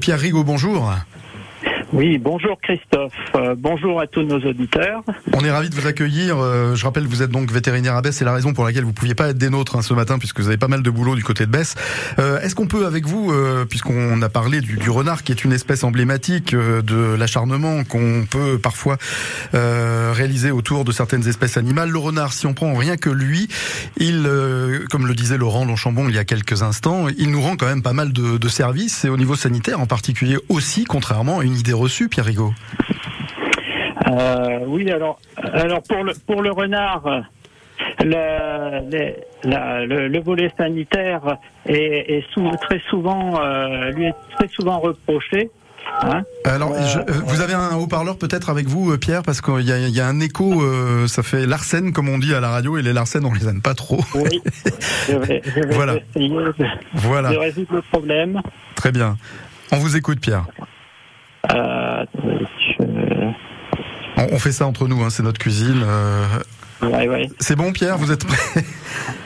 Pierre 0.00 0.18
Rigaud, 0.18 0.44
bonjour. 0.44 0.92
Oui, 1.92 2.18
bonjour 2.18 2.56
Christophe. 2.60 3.12
Euh, 3.34 3.56
bonjour 3.58 4.00
à 4.00 4.06
tous 4.06 4.22
nos 4.22 4.38
auditeurs. 4.38 5.02
On 5.32 5.44
est 5.44 5.50
ravis 5.50 5.70
de 5.70 5.74
vous 5.74 5.88
accueillir. 5.88 6.38
Euh, 6.38 6.76
je 6.76 6.84
rappelle, 6.84 7.04
vous 7.04 7.22
êtes 7.22 7.30
donc 7.30 7.50
vétérinaire 7.50 7.96
à 7.96 8.02
Besse. 8.02 8.16
C'est 8.16 8.24
la 8.24 8.32
raison 8.32 8.52
pour 8.52 8.64
laquelle 8.64 8.84
vous 8.84 8.90
ne 8.90 8.94
pouviez 8.94 9.16
pas 9.16 9.30
être 9.30 9.38
des 9.38 9.50
nôtres 9.50 9.74
hein, 9.74 9.82
ce 9.82 9.92
matin, 9.92 10.20
puisque 10.20 10.38
vous 10.38 10.46
avez 10.46 10.56
pas 10.56 10.68
mal 10.68 10.82
de 10.82 10.90
boulot 10.90 11.16
du 11.16 11.24
côté 11.24 11.46
de 11.46 11.50
Besse. 11.50 11.74
Euh, 12.20 12.40
est-ce 12.42 12.54
qu'on 12.54 12.68
peut, 12.68 12.86
avec 12.86 13.06
vous, 13.06 13.32
puisqu'on 13.68 14.22
a 14.22 14.28
parlé 14.28 14.60
du, 14.60 14.90
renard, 14.90 15.24
qui 15.24 15.32
est 15.32 15.44
une 15.44 15.52
espèce 15.52 15.82
emblématique 15.82 16.54
de 16.54 17.14
l'acharnement 17.14 17.82
qu'on 17.84 18.24
peut 18.30 18.58
parfois 18.58 18.96
réaliser 19.52 20.50
autour 20.50 20.84
de 20.84 20.92
certaines 20.92 21.26
espèces 21.26 21.56
animales, 21.56 21.90
le 21.90 21.98
renard, 21.98 22.32
si 22.32 22.46
on 22.46 22.54
prend 22.54 22.74
rien 22.74 22.96
que 22.96 23.10
lui, 23.10 23.48
il, 23.96 24.28
comme 24.90 25.06
le 25.06 25.14
disait 25.14 25.38
Laurent 25.38 25.64
Longchambon 25.64 26.08
il 26.08 26.14
y 26.14 26.18
a 26.18 26.24
quelques 26.24 26.62
instants, 26.62 27.06
il 27.16 27.30
nous 27.30 27.40
rend 27.40 27.56
quand 27.56 27.66
même 27.66 27.82
pas 27.82 27.92
mal 27.92 28.12
de, 28.12 28.38
de 28.38 28.48
services, 28.48 29.04
et 29.04 29.08
au 29.08 29.16
niveau 29.16 29.34
sanitaire 29.34 29.80
en 29.80 29.86
particulier 29.86 30.38
aussi, 30.48 30.84
contrairement 30.84 31.40
à 31.40 31.44
une 31.44 31.56
idée 31.56 31.72
reçu, 31.80 32.08
Pierre 32.08 32.26
Rigaud 32.26 32.52
euh, 34.06 34.60
Oui, 34.66 34.90
alors, 34.90 35.18
alors 35.52 35.82
pour, 35.82 36.04
le, 36.04 36.12
pour 36.26 36.42
le 36.42 36.52
renard, 36.52 37.22
le, 38.00 40.08
le, 40.08 40.20
volet 40.20 40.50
sanitaire 40.56 41.36
est, 41.66 42.24
très 42.60 42.80
souvent, 42.88 43.40
euh, 43.40 43.90
lui 43.92 44.06
est 44.06 44.14
très 44.36 44.48
souvent 44.48 44.78
reproché. 44.78 45.50
Hein. 46.02 46.22
Alors, 46.44 46.72
euh, 46.72 47.02
vous 47.24 47.40
avez 47.40 47.54
un 47.54 47.76
haut-parleur 47.76 48.16
peut-être 48.16 48.50
avec 48.50 48.66
vous, 48.66 48.96
Pierre, 48.98 49.22
parce 49.22 49.40
qu'il 49.40 49.62
y, 49.62 49.90
y, 49.90 50.00
a 50.00 50.06
un 50.06 50.20
écho, 50.20 50.62
ça 51.08 51.22
fait 51.22 51.46
l'arsène 51.46 51.92
comme 51.92 52.08
on 52.08 52.18
dit 52.18 52.34
à 52.34 52.40
la 52.40 52.50
radio, 52.50 52.78
et 52.78 52.82
les 52.82 52.92
larcènes 52.92 53.24
on 53.24 53.32
les 53.32 53.48
aime 53.48 53.62
pas 53.62 53.74
trop. 53.74 54.00
Oui, 54.14 54.40
je 55.08 55.16
vais, 55.16 55.42
voilà. 55.70 55.96
essayer 55.96 56.28
de, 56.28 56.54
voilà. 56.94 57.30
de 57.30 57.36
résoudre 57.36 57.76
le 57.76 57.82
problème. 57.82 58.40
Très 58.76 58.92
bien. 58.92 59.16
On 59.72 59.76
vous 59.76 59.96
écoute, 59.96 60.20
Pierre. 60.20 60.46
Euh, 61.52 62.04
on, 64.16 64.38
fait 64.38 64.52
ça 64.52 64.66
entre 64.66 64.86
nous, 64.88 65.02
hein, 65.02 65.10
c'est 65.10 65.22
notre 65.22 65.38
cuisine. 65.38 65.82
Euh. 65.84 66.26
C'est 67.38 67.56
bon, 67.56 67.72
Pierre, 67.72 67.98
vous 67.98 68.12
êtes 68.12 68.26
prêt? 68.26 68.64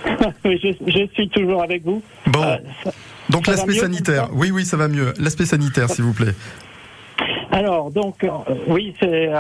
Je, 0.45 1.09
suis 1.15 1.29
toujours 1.29 1.63
avec 1.63 1.85
vous. 1.85 2.03
Bon. 2.27 2.43
Euh, 2.43 2.57
Donc 3.31 3.47
l'aspect 3.47 3.75
sanitaire. 3.75 4.29
Oui, 4.33 4.51
oui, 4.51 4.65
ça 4.65 4.77
va 4.77 4.89
mieux. 4.89 5.13
L'aspect 5.19 5.47
sanitaire, 5.47 5.91
s'il 5.91 6.05
vous 6.05 6.13
plaît. 6.13 6.35
Alors, 7.55 7.93
donc, 7.93 8.27
oui, 8.67 8.93
c'est, 8.99 9.31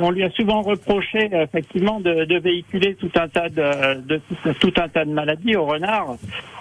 on, 0.00 0.10
lui 0.10 0.24
a 0.24 0.30
souvent 0.30 0.62
reproché 0.62 1.28
effectivement 1.30 2.00
de, 2.00 2.38
véhiculer 2.38 2.94
tout 2.94 3.10
un 3.16 3.28
tas 3.28 3.50
de, 3.50 4.18
tout, 4.60 4.72
un 4.78 4.88
tas 4.88 5.04
de 5.04 5.12
maladies 5.12 5.54
au 5.54 5.66
renard. 5.66 6.16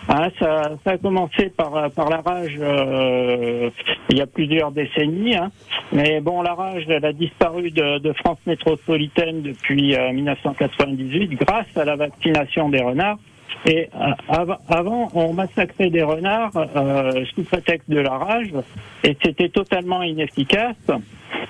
Hein, 0.10 0.28
ça, 0.38 0.72
ça, 0.84 0.92
a 0.92 0.98
commencé 0.98 1.50
par, 1.56 1.72
la 1.74 2.18
rage 2.18 2.58
euh, 2.60 3.70
il 4.10 4.18
y 4.18 4.22
a 4.22 4.28
plusieurs 4.28 4.74
décennies. 4.74 5.38
Hein. 5.38 5.52
Mais 5.94 6.20
bon, 6.20 6.42
la 6.42 6.54
rage, 6.54 6.84
elle 6.90 7.06
a 7.06 7.14
disparu 7.14 7.72
de, 7.72 8.00
de 8.00 8.12
France 8.12 8.40
métropolitaine 8.46 9.42
depuis 9.42 9.96
1998 9.96 11.32
euh, 11.32 11.46
grâce 11.46 11.78
à 11.78 11.86
la 11.86 11.96
vaccination 11.96 12.68
des 12.68 12.82
renards. 12.82 13.20
Et 13.66 13.90
euh, 13.96 14.56
avant, 14.70 15.10
on 15.14 15.34
massacrait 15.34 15.90
des 15.90 16.04
renards 16.04 16.52
euh, 16.56 17.24
sous 17.34 17.44
prétexte 17.44 17.90
de 17.90 18.00
la 18.00 18.18
rage, 18.18 18.54
et 19.04 19.18
c'était 19.24 19.50
totalement 19.50 20.02
inefficace. 20.04 20.76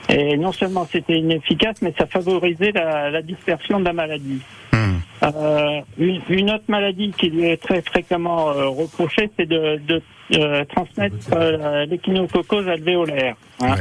Et 0.09 0.37
non 0.37 0.51
seulement 0.51 0.85
c'était 0.85 1.17
inefficace, 1.17 1.81
mais 1.81 1.93
ça 1.97 2.05
favorisait 2.05 2.71
la, 2.71 3.09
la 3.09 3.21
dispersion 3.21 3.79
de 3.79 3.85
la 3.85 3.93
maladie. 3.93 4.41
Euh, 5.23 5.81
une, 5.97 6.51
autre 6.51 6.65
maladie 6.67 7.11
qui 7.17 7.29
lui 7.29 7.45
est 7.45 7.61
très 7.61 7.81
fréquemment 7.81 8.49
euh, 8.49 8.67
reprochée, 8.67 9.29
c'est 9.37 9.45
de, 9.45 9.79
de 9.87 10.01
euh, 10.33 10.65
transmettre 10.65 11.15
euh, 11.33 11.85
l'échinococcose 11.85 12.67
alvéolaire. 12.67 13.35
Hein. 13.61 13.75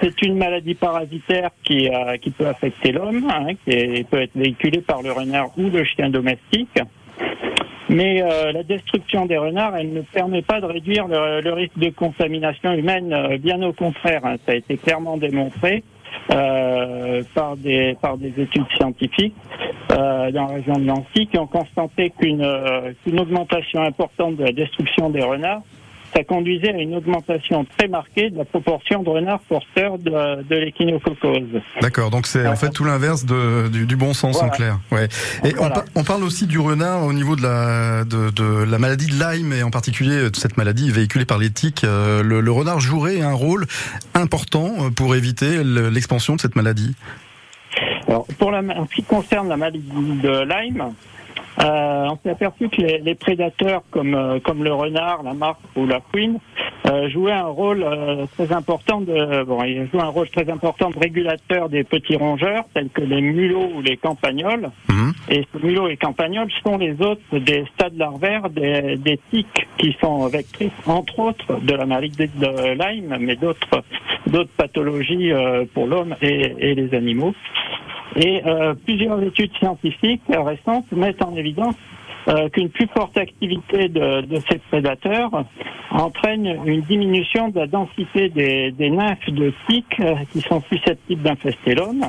C'est 0.00 0.20
une 0.22 0.36
maladie 0.36 0.74
parasitaire 0.74 1.50
qui, 1.64 1.88
qui 2.20 2.30
peut 2.30 2.48
affecter 2.48 2.92
l'homme, 2.92 3.30
hein, 3.30 3.54
qui 3.64 4.04
peut 4.04 4.20
être 4.20 4.36
véhiculée 4.36 4.82
par 4.82 5.02
le 5.02 5.12
renard 5.12 5.50
ou 5.56 5.70
le 5.70 5.84
chien 5.84 6.10
domestique. 6.10 6.78
Mais 7.88 8.22
la 8.22 8.62
destruction 8.62 9.26
des 9.26 9.36
renards, 9.36 9.76
elle 9.76 9.92
ne 9.92 10.00
permet 10.00 10.40
pas 10.40 10.60
de 10.60 10.66
réduire 10.66 11.08
le, 11.08 11.52
risque 11.52 11.76
de 11.76 11.90
contamination 11.90 12.72
humaine, 12.72 13.36
bien 13.38 13.60
au 13.62 13.74
contraire. 13.74 14.24
Hein, 14.24 14.36
ça 14.46 14.52
a 14.52 14.54
été 14.54 14.78
clairement 14.78 15.18
démontré. 15.18 15.82
euh, 16.30 17.22
par 17.34 17.56
des 17.56 17.96
par 18.00 18.16
des 18.16 18.32
études 18.40 18.66
scientifiques 18.76 19.34
euh, 19.92 20.30
dans 20.30 20.46
la 20.46 20.54
région 20.54 20.74
de 20.74 20.84
Nancy 20.84 21.26
qui 21.26 21.38
ont 21.38 21.46
constaté 21.46 22.12
euh, 22.22 22.92
qu'une 23.02 23.20
augmentation 23.20 23.82
importante 23.82 24.36
de 24.36 24.44
la 24.44 24.52
destruction 24.52 25.10
des 25.10 25.22
renards 25.22 25.62
ça 26.14 26.24
conduisait 26.24 26.72
à 26.74 26.78
une 26.78 26.94
augmentation 26.94 27.64
très 27.76 27.88
marquée 27.88 28.30
de 28.30 28.38
la 28.38 28.44
proportion 28.44 29.02
de 29.02 29.08
renards 29.08 29.40
porteurs 29.48 29.98
de, 29.98 30.42
de 30.42 30.56
l'échinococose. 30.56 31.60
D'accord, 31.80 32.10
donc 32.10 32.26
c'est 32.26 32.46
en 32.46 32.56
fait 32.56 32.70
tout 32.70 32.84
l'inverse 32.84 33.24
du, 33.24 33.86
du, 33.86 33.96
bon 33.96 34.12
sens 34.14 34.36
Voilà. 34.36 34.48
en 34.52 34.56
clair. 34.56 34.78
Ouais. 34.90 35.08
Et 35.44 35.50
Voilà. 35.54 35.60
on, 35.66 35.70
par- 35.70 35.84
on 35.96 36.04
parle 36.04 36.24
aussi 36.24 36.46
du 36.46 36.58
renard 36.58 37.04
au 37.04 37.12
niveau 37.12 37.36
de 37.36 37.42
la, 37.42 38.04
de, 38.04 38.30
de 38.30 38.64
la 38.64 38.78
maladie 38.78 39.06
de 39.06 39.14
Lyme 39.14 39.52
et 39.52 39.62
en 39.62 39.70
particulier 39.70 40.30
de 40.30 40.36
cette 40.36 40.56
maladie 40.56 40.90
véhiculée 40.90 41.24
par 41.24 41.38
les 41.38 41.50
tiques. 41.50 41.84
Euh, 41.84 42.22
Le, 42.22 42.40
le 42.40 42.52
renard 42.52 42.80
jouerait 42.80 43.20
un 43.22 43.32
rôle 43.32 43.66
important 44.14 44.74
euh, 44.80 44.90
pour 44.90 45.14
éviter 45.16 45.62
le- 45.64 45.88
l'expansion 45.88 46.36
de 46.36 46.40
cette 46.40 46.56
maladie? 46.56 46.94
Alors, 48.06 48.26
pour 48.38 48.50
la, 48.50 48.58
en 48.58 48.86
ce 48.86 48.94
qui 48.94 49.02
concerne 49.02 49.48
la 49.48 49.56
maladie 49.56 49.80
de 49.80 50.44
Lyme, 50.44 50.92
euh, 51.60 52.08
on 52.10 52.18
s'est 52.22 52.30
aperçu 52.30 52.68
que 52.68 52.80
les, 52.80 52.98
les 52.98 53.14
prédateurs 53.14 53.82
comme, 53.90 54.14
euh, 54.14 54.40
comme 54.40 54.64
le 54.64 54.72
renard, 54.72 55.22
la 55.22 55.34
marque 55.34 55.60
ou 55.76 55.86
la 55.86 56.00
fouine 56.00 56.38
euh, 56.86 57.10
jouaient 57.10 57.32
un 57.32 57.46
rôle 57.46 57.82
euh, 57.82 58.26
très 58.36 58.52
important 58.52 59.00
de 59.00 59.44
bon, 59.44 59.62
ils 59.62 59.88
jouent 59.90 60.00
un 60.00 60.08
rôle 60.08 60.28
très 60.30 60.48
important 60.50 60.90
de 60.90 60.98
régulateur 60.98 61.68
des 61.68 61.84
petits 61.84 62.16
rongeurs 62.16 62.64
tels 62.74 62.88
que 62.88 63.02
les 63.02 63.20
mulots 63.20 63.70
ou 63.76 63.82
les 63.82 63.96
campagnols. 63.96 64.70
Mhm. 64.88 65.12
Et 65.28 65.46
ces 65.52 65.66
mulots 65.66 65.88
et 65.88 65.96
campagnols 65.96 66.50
sont 66.64 66.78
les 66.78 67.00
autres 67.00 67.38
des 67.38 67.64
stades 67.74 67.96
larvaires 67.96 68.48
des, 68.48 68.96
des 68.96 69.20
tiques 69.30 69.66
qui 69.78 69.96
sont 70.00 70.26
vectrices 70.28 70.72
entre 70.86 71.18
autres 71.18 71.60
de 71.60 71.74
la 71.74 71.86
maladie 71.86 72.28
de 72.34 72.72
Lyme, 72.74 73.16
mais 73.20 73.36
d'autres 73.36 73.82
d'autres 74.26 74.52
pathologies 74.56 75.32
pour 75.74 75.86
l'homme 75.86 76.14
et, 76.22 76.54
et 76.58 76.74
les 76.74 76.94
animaux. 76.94 77.34
Et 78.16 78.42
euh, 78.46 78.74
plusieurs 78.74 79.22
études 79.22 79.52
scientifiques 79.58 80.22
récentes 80.28 80.90
mettent 80.92 81.21
en 81.22 81.36
évidence 81.36 81.74
euh, 82.28 82.48
qu'une 82.50 82.68
plus 82.68 82.86
forte 82.96 83.16
activité 83.16 83.88
de, 83.88 84.24
ces 84.48 84.58
prédateurs 84.58 85.30
entraîne 85.90 86.60
une 86.64 86.82
diminution 86.82 87.48
de 87.48 87.58
la 87.58 87.66
densité 87.66 88.28
des, 88.28 88.70
des 88.70 88.90
nymphes 88.90 89.28
de 89.28 89.52
tiques 89.68 89.98
euh, 90.00 90.14
qui 90.32 90.40
sont 90.40 90.62
susceptibles 90.70 91.22
d'infester 91.22 91.74
l'homme, 91.74 92.04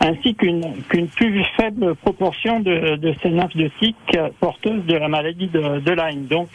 ainsi 0.00 0.34
qu'une 0.34 0.62
plus 0.88 1.44
faible 1.56 1.94
proportion 1.96 2.60
de, 2.60 2.96
de 2.96 3.14
ces 3.22 3.30
nymphes 3.30 3.56
de 3.56 3.70
tiques 3.78 3.96
euh, 4.16 4.28
porteuses 4.40 4.84
de 4.86 4.94
la 4.94 5.08
maladie 5.08 5.46
de, 5.48 5.80
de 5.80 5.90
Lyme. 5.92 6.26
Donc, 6.26 6.48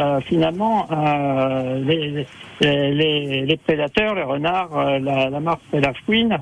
euh, 0.00 0.20
finalement, 0.20 0.88
euh, 0.90 1.80
les, 1.84 3.56
prédateurs, 3.66 4.14
les 4.14 4.22
renards, 4.22 4.76
euh, 4.78 4.98
la, 4.98 5.28
la 5.30 5.58
et 5.72 5.80
la 5.80 5.92
fouine, 6.04 6.38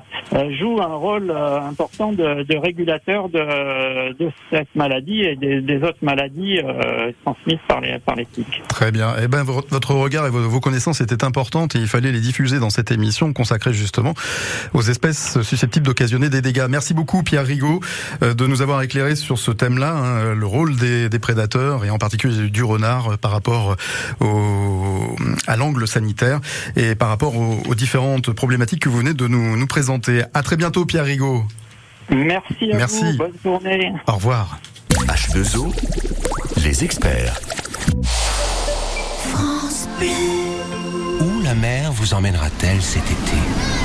jouent 0.59 0.81
un 0.81 0.95
rôle 0.95 1.29
important 1.31 2.11
de, 2.13 2.57
régulateur 2.57 3.29
de, 3.29 4.29
cette 4.49 4.73
maladie 4.75 5.21
et 5.21 5.35
des, 5.35 5.77
autres 5.83 5.97
maladies 6.01 6.59
transmises 7.23 7.59
par 7.67 7.81
les, 7.81 7.99
par 7.99 8.15
les 8.15 8.25
tiques. 8.25 8.61
Très 8.69 8.91
bien. 8.91 9.13
Eh 9.21 9.27
ben, 9.27 9.43
vo- 9.43 9.63
votre 9.69 9.93
regard 9.93 10.25
et 10.25 10.29
vos 10.29 10.59
connaissances 10.59 11.01
étaient 11.01 11.23
importantes 11.23 11.75
et 11.75 11.79
il 11.79 11.87
fallait 11.87 12.11
les 12.11 12.21
diffuser 12.21 12.59
dans 12.59 12.69
cette 12.69 12.91
émission 12.91 13.31
consacrée 13.33 13.73
justement 13.73 14.13
aux 14.73 14.81
espèces 14.81 15.41
susceptibles 15.41 15.85
d'occasionner 15.85 16.29
des 16.29 16.41
dégâts. 16.45 16.67
Merci 16.69 16.93
beaucoup 16.93 17.23
Pierre 17.23 17.45
Rigaud 17.45 17.81
euh, 18.21 18.33
de 18.33 18.47
nous 18.47 18.61
avoir 18.61 18.81
éclairé 18.81 19.15
sur 19.15 19.37
ce 19.37 19.51
thème-là, 19.51 19.93
hein, 19.95 20.33
le 20.35 20.45
rôle 20.45 20.75
des, 20.77 21.09
des 21.09 21.19
prédateurs 21.19 21.83
et 21.83 21.89
en 21.89 21.97
particulier 21.97 22.49
du 22.49 22.63
renard 22.63 23.13
euh, 23.13 23.17
par 23.17 23.31
rapport 23.31 23.75
au, 24.21 25.15
à 25.47 25.57
l'angle 25.57 25.87
sanitaire 25.87 26.39
et 26.75 26.95
par 26.95 27.09
rapport 27.09 27.35
aux, 27.35 27.57
aux 27.67 27.75
différentes 27.75 28.31
problématiques 28.31 28.81
que 28.81 28.89
vous 28.89 28.99
venez 28.99 29.13
de 29.13 29.27
nous, 29.27 29.57
nous 29.57 29.67
présenter. 29.67 30.23
À 30.33 30.43
très 30.43 30.55
bientôt 30.55 30.85
Pierre 30.85 31.05
Rigaud. 31.05 31.43
Merci 32.09 32.71
à 32.71 32.77
Merci. 32.77 33.03
vous, 33.03 33.17
bonne 33.17 33.33
journée. 33.43 33.91
Au 34.07 34.13
revoir. 34.13 34.59
H2O, 35.07 35.73
les 36.63 36.83
experts. 36.83 37.39
Où 41.21 41.41
la 41.43 41.55
mer 41.55 41.91
vous 41.91 42.13
emmènera-t-elle 42.13 42.81
cet 42.81 43.03
été? 43.05 43.84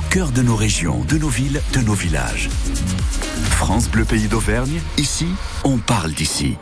cœur 0.11 0.31
de 0.33 0.41
nos 0.41 0.57
régions, 0.57 1.05
de 1.07 1.17
nos 1.17 1.29
villes, 1.29 1.61
de 1.71 1.79
nos 1.79 1.93
villages. 1.93 2.49
France 3.51 3.89
Bleu 3.89 4.03
Pays 4.03 4.27
d'Auvergne, 4.27 4.81
ici, 4.97 5.25
on 5.63 5.77
parle 5.77 6.11
d'ici. 6.11 6.57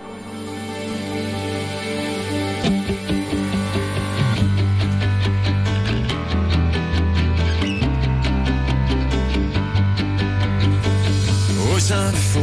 Aux 11.73 11.91
infos, 11.91 12.39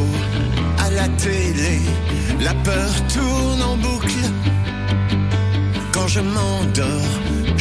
à 0.79 0.91
la 0.91 1.09
télé, 1.11 1.83
la 2.41 2.55
peur 2.55 3.07
tourne 3.07 3.63
en 3.63 3.77
boucle. 3.77 4.25
Quand 5.93 6.09
je 6.09 6.19
m'endors, 6.19 7.26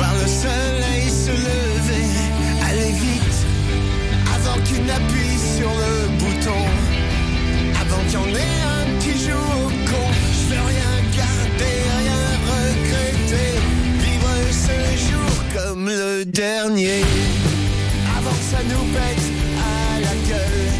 voir 0.00 0.14
le 0.14 0.26
soleil 0.26 1.10
se 1.10 1.30
lever, 1.30 2.06
aller 2.68 2.92
vite, 3.04 3.38
avant 4.34 4.58
qu'il 4.64 4.82
n'appuie 4.86 5.38
sur 5.56 5.70
le 5.84 5.94
bouton, 6.20 6.62
avant 7.82 8.02
qu'il 8.08 8.18
y 8.18 8.22
en 8.24 8.34
ait 8.44 8.60
un 8.76 8.86
qui 9.02 9.12
joue 9.24 9.46
au 9.64 9.68
con. 9.90 10.06
Je 10.36 10.44
veux 10.50 10.64
rien 10.74 10.92
garder, 11.20 11.76
rien 12.02 12.22
regretter, 12.50 13.52
vivre 14.04 14.34
ce 14.66 14.76
jour 15.08 15.32
comme 15.54 15.86
le 15.86 16.24
dernier 16.24 17.02
avant 18.16 18.36
que 18.40 18.46
ça 18.54 18.62
nous 18.70 18.84
pète 18.94 19.26
à 19.74 20.00
la 20.00 20.14
gueule. 20.28 20.79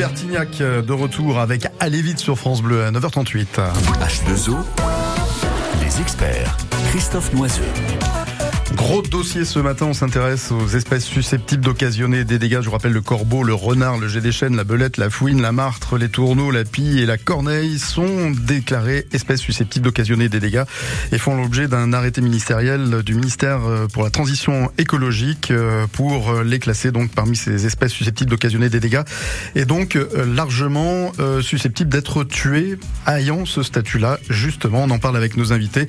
Bertignac 0.00 0.56
de 0.60 0.92
retour 0.94 1.38
avec 1.38 1.66
Allez 1.78 2.00
vite 2.00 2.20
sur 2.20 2.38
France 2.38 2.62
Bleu 2.62 2.84
à 2.84 2.90
9h38. 2.90 3.46
H2O, 4.00 4.56
les 5.82 6.00
experts. 6.00 6.56
Christophe 6.88 7.30
Noiseux. 7.34 8.19
Gros 8.80 9.02
dossier 9.02 9.44
ce 9.44 9.58
matin, 9.58 9.84
on 9.84 9.92
s'intéresse 9.92 10.50
aux 10.50 10.66
espèces 10.68 11.04
susceptibles 11.04 11.62
d'occasionner 11.62 12.24
des 12.24 12.38
dégâts. 12.38 12.60
Je 12.62 12.66
vous 12.66 12.72
rappelle 12.72 12.94
le 12.94 13.02
corbeau, 13.02 13.42
le 13.42 13.52
renard, 13.52 13.98
le 13.98 14.08
jet 14.08 14.22
des 14.22 14.32
chênes, 14.32 14.56
la 14.56 14.64
belette, 14.64 14.96
la 14.96 15.10
fouine, 15.10 15.42
la 15.42 15.52
martre, 15.52 15.98
les 15.98 16.08
tourneaux, 16.08 16.50
la 16.50 16.64
pie 16.64 16.98
et 16.98 17.04
la 17.04 17.18
corneille 17.18 17.78
sont 17.78 18.30
déclarés 18.30 19.06
espèces 19.12 19.42
susceptibles 19.42 19.84
d'occasionner 19.84 20.30
des 20.30 20.40
dégâts 20.40 20.64
et 21.12 21.18
font 21.18 21.36
l'objet 21.36 21.68
d'un 21.68 21.92
arrêté 21.92 22.22
ministériel 22.22 23.02
du 23.02 23.14
ministère 23.14 23.60
euh, 23.66 23.86
pour 23.86 24.02
la 24.02 24.08
transition 24.08 24.72
écologique 24.78 25.50
euh, 25.50 25.86
pour 25.92 26.42
les 26.42 26.58
classer 26.58 26.90
donc 26.90 27.10
parmi 27.10 27.36
ces 27.36 27.66
espèces 27.66 27.92
susceptibles 27.92 28.30
d'occasionner 28.30 28.70
des 28.70 28.80
dégâts 28.80 29.02
et 29.56 29.66
donc 29.66 29.94
euh, 29.94 30.24
largement 30.34 31.12
susceptibles 31.42 31.90
d'être 31.90 32.24
tuées 32.24 32.78
ayant 33.06 33.44
ce 33.44 33.62
statut-là. 33.62 34.18
Justement, 34.30 34.84
on 34.84 34.90
en 34.90 34.98
parle 34.98 35.18
avec 35.18 35.36
nos 35.36 35.52
invités. 35.52 35.86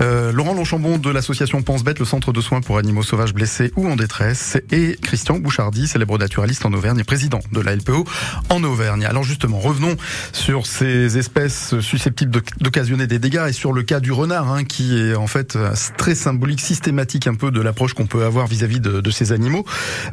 Laurent 0.00 0.54
Longchambon 0.54 0.96
de 0.98 1.10
l'association 1.10 1.60
Pense 1.62 1.84
Bête, 1.84 1.98
le 1.98 2.04
centre 2.04 2.29
de 2.32 2.40
soins 2.40 2.60
pour 2.60 2.78
animaux 2.78 3.02
sauvages 3.02 3.34
blessés 3.34 3.72
ou 3.76 3.88
en 3.88 3.96
détresse, 3.96 4.58
et 4.70 4.96
Christian 5.02 5.38
Bouchardy, 5.38 5.86
célèbre 5.86 6.18
naturaliste 6.18 6.64
en 6.66 6.72
Auvergne 6.72 6.98
et 6.98 7.04
président 7.04 7.40
de 7.52 7.60
la 7.60 7.74
LPO 7.74 8.04
en 8.48 8.62
Auvergne. 8.64 9.04
Alors 9.04 9.24
justement, 9.24 9.58
revenons 9.58 9.96
sur 10.32 10.66
ces 10.66 11.18
espèces 11.18 11.78
susceptibles 11.80 12.42
d'occasionner 12.60 13.06
des 13.06 13.18
dégâts 13.18 13.46
et 13.48 13.52
sur 13.52 13.72
le 13.72 13.82
cas 13.82 14.00
du 14.00 14.12
renard, 14.12 14.52
hein, 14.52 14.64
qui 14.64 14.98
est 14.98 15.14
en 15.14 15.26
fait 15.26 15.58
très 15.96 16.14
symbolique, 16.14 16.60
systématique 16.60 17.26
un 17.26 17.34
peu 17.34 17.50
de 17.50 17.60
l'approche 17.60 17.94
qu'on 17.94 18.06
peut 18.06 18.24
avoir 18.24 18.46
vis-à-vis 18.46 18.80
de, 18.80 19.10
ces 19.10 19.32
animaux. 19.32 19.64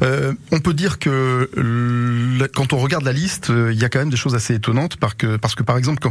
Euh, 0.01 0.34
on 0.51 0.60
peut 0.60 0.73
dire 0.73 0.97
que 0.97 1.49
quand 2.56 2.73
on 2.73 2.77
regarde 2.77 3.03
la 3.03 3.13
liste, 3.13 3.51
euh, 3.51 3.71
il 3.71 3.80
y 3.80 3.86
a 3.86 3.89
quand 3.89 3.99
même 3.99 4.10
des 4.10 4.17
choses 4.17 4.34
assez 4.34 4.56
étonnantes 4.56 4.97
parce 4.97 5.13
que, 5.13 5.63
par 5.63 5.77
exemple, 5.77 6.08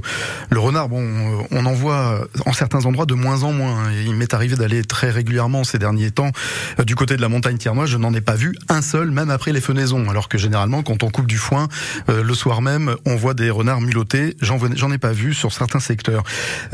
le 0.51 0.59
renard, 0.61 0.89
bon, 0.89 1.47
on 1.51 1.67
en 1.67 1.73
voit 1.73 2.27
en 2.45 2.53
certains 2.53 2.85
endroits 2.87 3.07
de 3.07 3.15
moins 3.15 3.43
en 3.43 3.53
moins. 3.53 3.91
Il 3.93 4.15
m'est 4.15 4.33
arrivé 4.35 4.57
d'aller 4.57 4.85
très 4.85 5.11
régulièrement 5.11 5.65
ces 5.65 5.79
derniers 5.79 5.96
temps 6.11 6.31
euh, 6.79 6.85
du 6.85 6.95
côté 6.95 7.17
de 7.17 7.21
la 7.21 7.29
montagne 7.29 7.57
Tiernois, 7.57 7.87
je 7.87 7.97
n'en 7.97 8.13
ai 8.15 8.21
pas 8.21 8.35
vu 8.35 8.55
un 8.69 8.83
seul, 8.83 9.11
même 9.11 9.31
après 9.31 9.53
les 9.53 9.61
fenaisons. 9.61 10.09
Alors 10.09 10.29
que 10.29 10.39
généralement, 10.39 10.83
quand 10.83 11.03
on 11.03 11.11
coupe 11.11 11.27
du 11.27 11.39
foin, 11.39 11.69
euh, 12.09 12.23
le 12.23 12.35
soir 12.35 12.63
même, 12.63 12.97
on 13.05 13.17
voit 13.17 13.35
des 13.35 13.51
renards 13.51 13.81
mulottés. 13.81 14.37
J'en 14.41 14.93
ai 14.93 14.99
pas 14.99 15.13
vu 15.13 15.35
sur 15.35 15.53
certains 15.53 15.81
secteurs. 15.81 16.23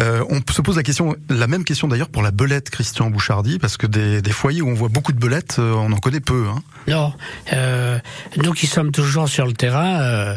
Euh, 0.00 0.24
on 0.30 0.40
se 0.52 0.62
pose 0.62 0.76
la 0.76 0.82
question, 0.82 1.16
la 1.28 1.46
même 1.46 1.64
question 1.64 1.88
d'ailleurs 1.88 2.08
pour 2.08 2.22
la 2.22 2.30
belette, 2.30 2.70
Christian 2.70 3.10
Bouchardy, 3.10 3.58
parce 3.58 3.76
que 3.76 3.86
des, 3.86 4.22
des 4.22 4.32
foyers 4.32 4.62
où 4.62 4.68
on 4.68 4.74
voit 4.74 4.88
beaucoup 4.88 5.12
de 5.12 5.18
belettes, 5.18 5.56
on 5.58 5.92
en 5.92 5.98
connaît 5.98 6.20
peu. 6.20 6.46
Hein. 6.48 6.62
Non, 6.88 7.12
nous 8.42 8.52
qui 8.52 8.66
sommes 8.66 8.90
toujours 8.90 9.28
sur 9.28 9.46
le 9.46 9.52
terrain 9.52 10.36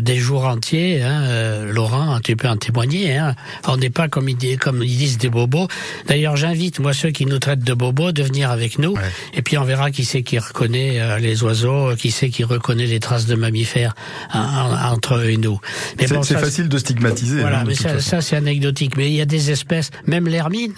des 0.00 0.16
jours 0.16 0.46
entiers, 0.46 1.02
hein, 1.02 1.64
Laurent, 1.66 2.20
tu 2.20 2.36
peux 2.36 2.48
en 2.48 2.56
témoigner. 2.56 3.16
Hein, 3.16 3.34
on 3.66 3.76
n'est 3.76 3.90
pas 3.90 4.08
comme 4.08 4.28
ils, 4.28 4.58
comme 4.58 4.82
ils 4.82 4.96
disent 4.96 5.18
des 5.18 5.30
bobos. 5.30 5.68
D'ailleurs, 6.06 6.36
j'invite 6.36 6.78
moi 6.80 6.92
ceux 6.92 7.10
qui 7.10 7.26
nous 7.26 7.38
traitent 7.38 7.64
de 7.64 7.74
bobos 7.74 8.12
de 8.18 8.24
venir 8.24 8.50
avec 8.50 8.78
nous. 8.78 8.94
Et 9.34 9.42
puis 9.42 9.56
on 9.58 9.64
verra 9.64 9.90
qui 9.90 10.04
c'est 10.04 10.22
qui 10.22 10.38
reconnaît 10.38 11.00
euh, 11.00 11.18
les 11.18 11.42
oiseaux, 11.42 11.94
qui 11.96 12.10
c'est 12.10 12.30
qui 12.30 12.44
reconnaît 12.44 12.86
les 12.86 13.00
traces 13.00 13.26
de 13.26 13.34
mammifères 13.34 13.94
entre 14.34 15.16
eux 15.16 15.30
et 15.30 15.36
nous. 15.36 15.60
C'est 15.98 16.38
facile 16.38 16.68
de 16.68 16.78
stigmatiser. 16.78 17.40
Voilà, 17.40 17.60
hein, 17.60 17.64
mais 17.66 17.74
ça, 17.74 18.20
c'est 18.20 18.36
anecdotique. 18.36 18.96
Mais 18.96 19.08
il 19.08 19.14
y 19.14 19.20
a 19.20 19.26
des 19.26 19.50
espèces, 19.50 19.90
même 20.06 20.28
l'hermine. 20.28 20.72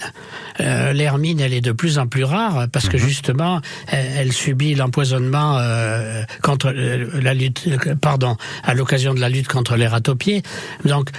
Euh, 0.59 0.93
l'hermine, 0.93 1.39
elle 1.39 1.53
est 1.53 1.61
de 1.61 1.71
plus 1.71 1.97
en 1.97 2.07
plus 2.07 2.23
rare 2.23 2.67
parce 2.71 2.87
que 2.89 2.97
mhm. 2.97 3.03
justement, 3.03 3.61
elle, 3.87 4.31
subit 4.31 4.75
l'empoisonnement 4.75 5.57
euh, 5.57 6.23
contre 6.41 6.71
la 6.71 7.33
lutte, 7.33 7.67
pardon, 8.01 8.37
à 8.63 8.73
l'occasion 8.73 9.13
de 9.13 9.19
la 9.19 9.29
lutte 9.29 9.47
contre 9.47 9.75
les 9.75 9.87
ratopiers. 9.87 10.43
Donc, 10.85 11.09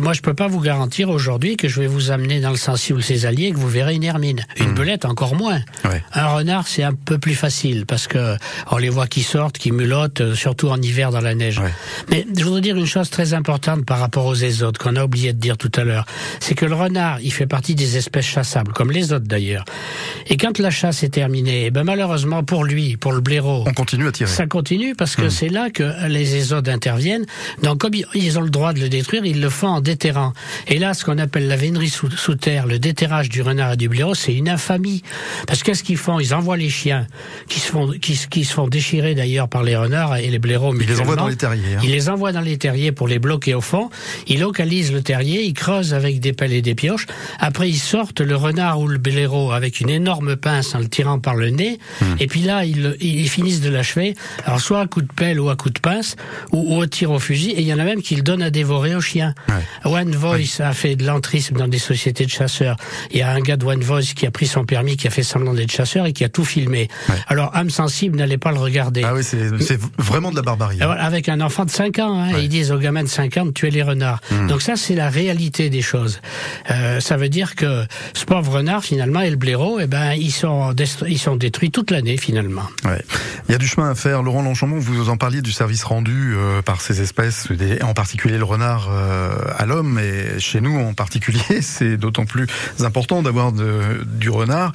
moi, 0.00 0.12
je 0.12 0.22
peux 0.22 0.34
pas 0.34 0.48
vous 0.48 0.60
garantir 0.60 1.10
aujourd'hui 1.10 1.56
que 1.56 1.68
je 1.68 1.80
vais 1.80 1.86
vous 1.86 2.10
amener 2.10 2.40
dans 2.40 2.50
le 2.50 2.56
sensible 2.56 3.02
ses 3.02 3.26
alliés 3.26 3.52
que 3.52 3.58
vous 3.58 3.68
verrez 3.68 3.94
une 3.94 4.04
hermine. 4.04 4.44
Une 4.58 4.70
mhm. 4.70 4.74
belette, 4.74 5.04
encore 5.04 5.34
moins. 5.34 5.60
Un 6.12 6.26
renard, 6.26 6.66
c'est 6.68 6.82
un 6.82 6.92
peu 6.92 7.18
plus 7.18 7.34
facile 7.34 7.86
parce 7.86 8.06
que 8.06 8.36
on 8.70 8.78
les 8.78 8.88
voit 8.88 9.06
qui 9.06 9.22
sortent, 9.22 9.58
qui 9.58 9.72
mulottent, 9.72 10.20
euh, 10.20 10.34
surtout 10.34 10.68
en 10.68 10.80
hiver 10.80 11.10
dans 11.10 11.20
la 11.20 11.34
neige. 11.34 11.60
Mais 12.10 12.26
je 12.36 12.44
voudrais 12.44 12.60
dire 12.60 12.76
une 12.76 12.86
chose 12.86 13.10
très 13.10 13.34
importante 13.34 13.84
par 13.84 13.98
rapport 13.98 14.26
aux 14.26 14.34
ésodes 14.34 14.78
qu'on 14.78 14.96
a 14.96 15.04
oublié 15.04 15.32
de 15.32 15.38
dire 15.38 15.56
tout 15.56 15.70
à 15.76 15.84
l'heure, 15.84 16.06
c'est 16.40 16.54
que 16.54 16.66
le 16.66 16.74
renard, 16.74 17.20
il 17.20 17.32
fait 17.32 17.46
partie 17.46 17.74
des 17.74 17.96
espèces 17.96 18.26
chassables, 18.26 18.72
comme 18.72 18.90
les 18.90 19.12
autres 19.12 19.26
d'ailleurs. 19.26 19.64
Et 20.26 20.36
quand 20.36 20.58
la 20.58 20.70
chasse 20.70 21.02
est 21.02 21.10
terminée, 21.10 21.66
eh 21.66 21.70
ben 21.70 21.84
malheureusement 21.84 22.42
pour 22.42 22.64
lui, 22.64 22.96
pour 22.96 23.12
le 23.12 23.20
blaireau, 23.20 23.64
on 23.66 23.72
continue 23.72 24.08
à 24.08 24.12
tirer. 24.12 24.30
Ça 24.30 24.46
continue 24.46 24.94
parce 24.94 25.16
que 25.16 25.26
hmm. 25.26 25.30
c'est 25.30 25.48
là 25.48 25.70
que 25.70 26.06
les 26.08 26.36
ésodes 26.36 26.68
interviennent. 26.68 27.26
Donc 27.62 27.78
comme 27.78 27.92
ils 28.14 28.38
ont 28.38 28.42
le 28.42 28.50
droit 28.50 28.72
de 28.72 28.80
le 28.80 28.88
détruire, 28.88 29.24
ils 29.24 29.40
le 29.40 29.50
font 29.50 29.68
en 29.68 29.80
déterrant. 29.80 30.32
Et 30.68 30.78
là, 30.78 30.94
ce 30.94 31.04
qu'on 31.04 31.18
appelle 31.18 31.48
la 31.48 31.56
vénerie 31.56 31.88
sous, 31.88 32.10
sous 32.10 32.34
terre, 32.34 32.66
le 32.66 32.78
déterrage 32.78 33.28
du 33.28 33.42
renard 33.42 33.72
et 33.72 33.76
du 33.76 33.88
blaireau, 33.88 34.14
c'est 34.14 34.34
une 34.34 34.48
infamie. 34.48 35.02
Parce 35.46 35.55
qu'est-ce 35.62 35.82
qu'ils 35.82 35.96
font? 35.96 36.20
Ils 36.20 36.34
envoient 36.34 36.56
les 36.56 36.70
chiens 36.70 37.06
qui 37.48 37.60
se 37.60 37.70
font 37.70 37.90
qui, 37.90 38.18
qui 38.30 38.44
se 38.44 38.52
font 38.52 38.68
déchirer 38.68 39.14
d'ailleurs 39.14 39.48
par 39.48 39.62
les 39.62 39.76
renards 39.76 40.16
et 40.16 40.28
les 40.28 40.38
blaireaux. 40.38 40.74
Ils 40.78 40.86
les 40.86 41.00
envoient 41.00 41.16
dans 41.16 41.28
les 41.28 41.36
terriers. 41.36 41.76
Hein. 41.76 41.80
Ils 41.82 41.90
les 41.90 42.08
envoient 42.08 42.32
dans 42.32 42.40
les 42.40 42.58
terriers 42.58 42.92
pour 42.92 43.08
les 43.08 43.18
bloquer 43.18 43.54
au 43.54 43.60
fond. 43.60 43.90
Ils 44.26 44.40
localisent 44.40 44.92
le 44.92 45.02
terrier, 45.02 45.44
ils 45.44 45.54
creusent 45.54 45.94
avec 45.94 46.20
des 46.20 46.32
pelles 46.32 46.52
et 46.52 46.62
des 46.62 46.74
pioches. 46.74 47.06
Après, 47.38 47.68
ils 47.68 47.78
sortent 47.78 48.20
le 48.20 48.36
renard 48.36 48.80
ou 48.80 48.88
le 48.88 48.98
blaireau 48.98 49.52
avec 49.52 49.80
une 49.80 49.90
énorme 49.90 50.36
pince 50.36 50.74
en 50.74 50.78
le 50.78 50.88
tirant 50.88 51.18
par 51.18 51.34
le 51.34 51.50
nez. 51.50 51.78
Hmm. 52.00 52.16
Et 52.18 52.26
puis 52.26 52.40
là, 52.40 52.64
ils, 52.64 52.96
ils 53.00 53.28
finissent 53.28 53.60
de 53.60 53.70
l'achever. 53.70 54.14
Alors 54.44 54.60
soit 54.60 54.80
à 54.80 54.86
coup 54.86 55.02
de 55.02 55.12
pelle 55.12 55.40
ou 55.40 55.48
à 55.48 55.56
coup 55.56 55.70
de 55.70 55.78
pince 55.78 56.16
ou, 56.52 56.76
au 56.76 56.86
tir 56.86 57.10
au 57.10 57.18
fusil. 57.18 57.50
Et 57.50 57.60
il 57.60 57.66
y 57.66 57.72
en 57.72 57.78
a 57.78 57.84
même 57.84 58.02
qui 58.02 58.16
le 58.16 58.22
donnent 58.22 58.42
à 58.42 58.50
dévorer 58.50 58.94
aux 58.94 59.00
chiens. 59.00 59.34
One 59.84 60.14
Voice 60.14 60.60
a 60.60 60.72
fait 60.72 60.96
de 60.96 61.06
l'entrisme 61.06 61.56
dans 61.56 61.68
des 61.68 61.78
sociétés 61.78 62.24
de 62.24 62.30
chasseurs. 62.30 62.76
Il 63.10 63.18
y 63.18 63.22
a 63.22 63.30
un 63.30 63.40
gars 63.40 63.56
de 63.56 63.64
One 63.64 63.82
Voice 63.82 64.14
qui 64.14 64.26
a 64.26 64.30
pris 64.30 64.46
son 64.46 64.64
permis, 64.64 64.96
qui 64.96 65.06
a 65.06 65.10
fait 65.10 65.22
semblant 65.22 65.45
d'être 65.54 65.70
chasseur 65.70 66.06
et 66.06 66.12
qui 66.12 66.24
a 66.24 66.28
tout 66.28 66.44
filmé. 66.44 66.88
Alors, 67.28 67.54
âme 67.54 67.70
sensible 67.70 68.16
n'allait 68.18 68.38
pas 68.38 68.52
le 68.52 68.58
regarder. 68.58 69.02
Ah 69.04 69.14
oui, 69.14 69.22
c'est 69.24 69.78
vraiment 69.98 70.30
de 70.30 70.36
la 70.36 70.42
barbarie. 70.42 70.78
Hein. 70.80 70.90
Avec 70.90 71.28
un 71.28 71.40
enfant 71.40 71.64
de 71.64 71.70
5 71.70 71.98
ans, 71.98 72.20
hein, 72.20 72.38
ils 72.38 72.48
disent 72.48 72.72
aux 72.72 72.78
gamins 72.78 73.02
de 73.02 73.08
5 73.08 73.36
ans 73.38 73.46
de 73.46 73.50
tuer 73.50 73.70
les 73.70 73.82
renards. 73.82 74.20
Hmm. 74.30 74.46
Donc 74.46 74.62
ça, 74.62 74.76
c'est 74.76 74.94
la 74.94 75.08
réalité 75.08 75.70
des 75.70 75.82
choses. 75.82 76.20
Euh, 76.70 77.00
ça 77.00 77.16
veut 77.16 77.28
dire 77.28 77.54
que 77.54 77.84
ce 78.14 78.24
pauvre 78.24 78.56
renard, 78.56 78.82
finalement, 78.82 79.20
et 79.20 79.30
le 79.30 79.36
blaireau, 79.36 79.78
eh 79.80 79.86
ben, 79.86 80.12
ils 80.12 80.32
sont, 80.32 80.74
ils 81.06 81.18
sont 81.18 81.36
détruits 81.36 81.70
toute 81.70 81.90
l'année, 81.90 82.16
finalement. 82.16 82.66
Ouais. 82.84 83.02
Il 83.48 83.52
y 83.52 83.54
a 83.54 83.58
du 83.58 83.66
chemin 83.66 83.90
à 83.90 83.94
faire. 83.94 84.22
Laurent 84.22 84.42
Lanchambon, 84.42 84.78
vous 84.78 85.08
en 85.08 85.16
parliez 85.16 85.42
du 85.42 85.52
service 85.52 85.84
rendu 85.84 86.34
euh, 86.34 86.62
par 86.62 86.80
ces 86.80 87.00
espèces, 87.00 87.48
en 87.82 87.94
particulier 87.94 88.38
le 88.38 88.44
renard 88.44 88.88
euh, 88.90 89.36
à 89.56 89.66
l'homme, 89.66 89.98
et 89.98 90.38
chez 90.40 90.60
nous 90.60 90.78
en 90.78 90.94
particulier, 90.94 91.40
c'est 91.60 91.96
d'autant 91.96 92.24
plus 92.24 92.46
important 92.80 93.22
d'avoir 93.22 93.52
du 93.52 94.30
renard 94.30 94.72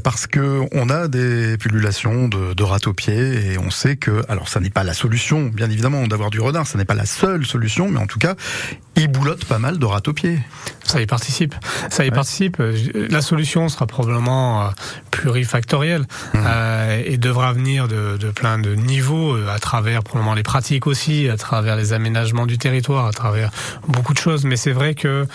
parce 0.00 0.26
que 0.26 0.62
on 0.72 0.88
a 0.88 1.08
des 1.08 1.56
pullulations 1.58 2.28
de, 2.28 2.54
de 2.54 2.62
rats 2.62 2.78
aux 2.86 2.92
pieds 2.92 3.52
et 3.52 3.58
on 3.58 3.70
sait 3.70 3.96
que, 3.96 4.22
alors 4.28 4.48
ça 4.48 4.60
n'est 4.60 4.70
pas 4.70 4.84
la 4.84 4.94
solution, 4.94 5.44
bien 5.44 5.70
évidemment, 5.70 6.06
d'avoir 6.06 6.30
du 6.30 6.40
renard, 6.40 6.66
ça 6.66 6.78
n'est 6.78 6.84
pas 6.84 6.94
la 6.94 7.06
seule 7.06 7.46
solution, 7.46 7.88
mais 7.88 7.98
en 7.98 8.06
tout 8.06 8.18
cas, 8.18 8.34
il 8.96 9.08
boulotte 9.08 9.44
pas 9.44 9.58
mal 9.58 9.78
de 9.78 9.86
rats 9.86 10.02
aux 10.06 10.12
pieds. 10.12 10.40
Ça 10.84 11.00
y 11.00 11.06
participe. 11.06 11.54
Ça 11.90 12.04
y 12.04 12.10
participe. 12.10 12.62
La 13.10 13.20
solution 13.20 13.68
sera 13.68 13.86
probablement 13.86 14.70
plurifactorielle 15.10 16.06
mmh. 16.34 16.38
et 17.04 17.18
devra 17.18 17.52
venir 17.52 17.88
de 17.88 17.96
de, 17.96 18.30
plein 18.30 18.58
de 18.58 18.74
niveaux, 18.74 19.34
euh, 19.34 19.48
à 19.48 19.58
travers 19.58 20.02
probablement 20.02 20.34
les 20.34 20.42
pratiques 20.42 20.86
aussi, 20.86 21.28
à 21.28 21.36
travers 21.36 21.76
les 21.76 21.92
aménagements 21.92 22.46
du 22.46 22.58
territoire, 22.58 23.06
à 23.06 23.12
travers 23.12 23.50
beaucoup 23.88 24.12
de 24.12 24.18
choses. 24.18 24.44
Mais 24.44 24.56
c'est 24.56 24.72
vrai 24.72 24.94
que 24.94 25.26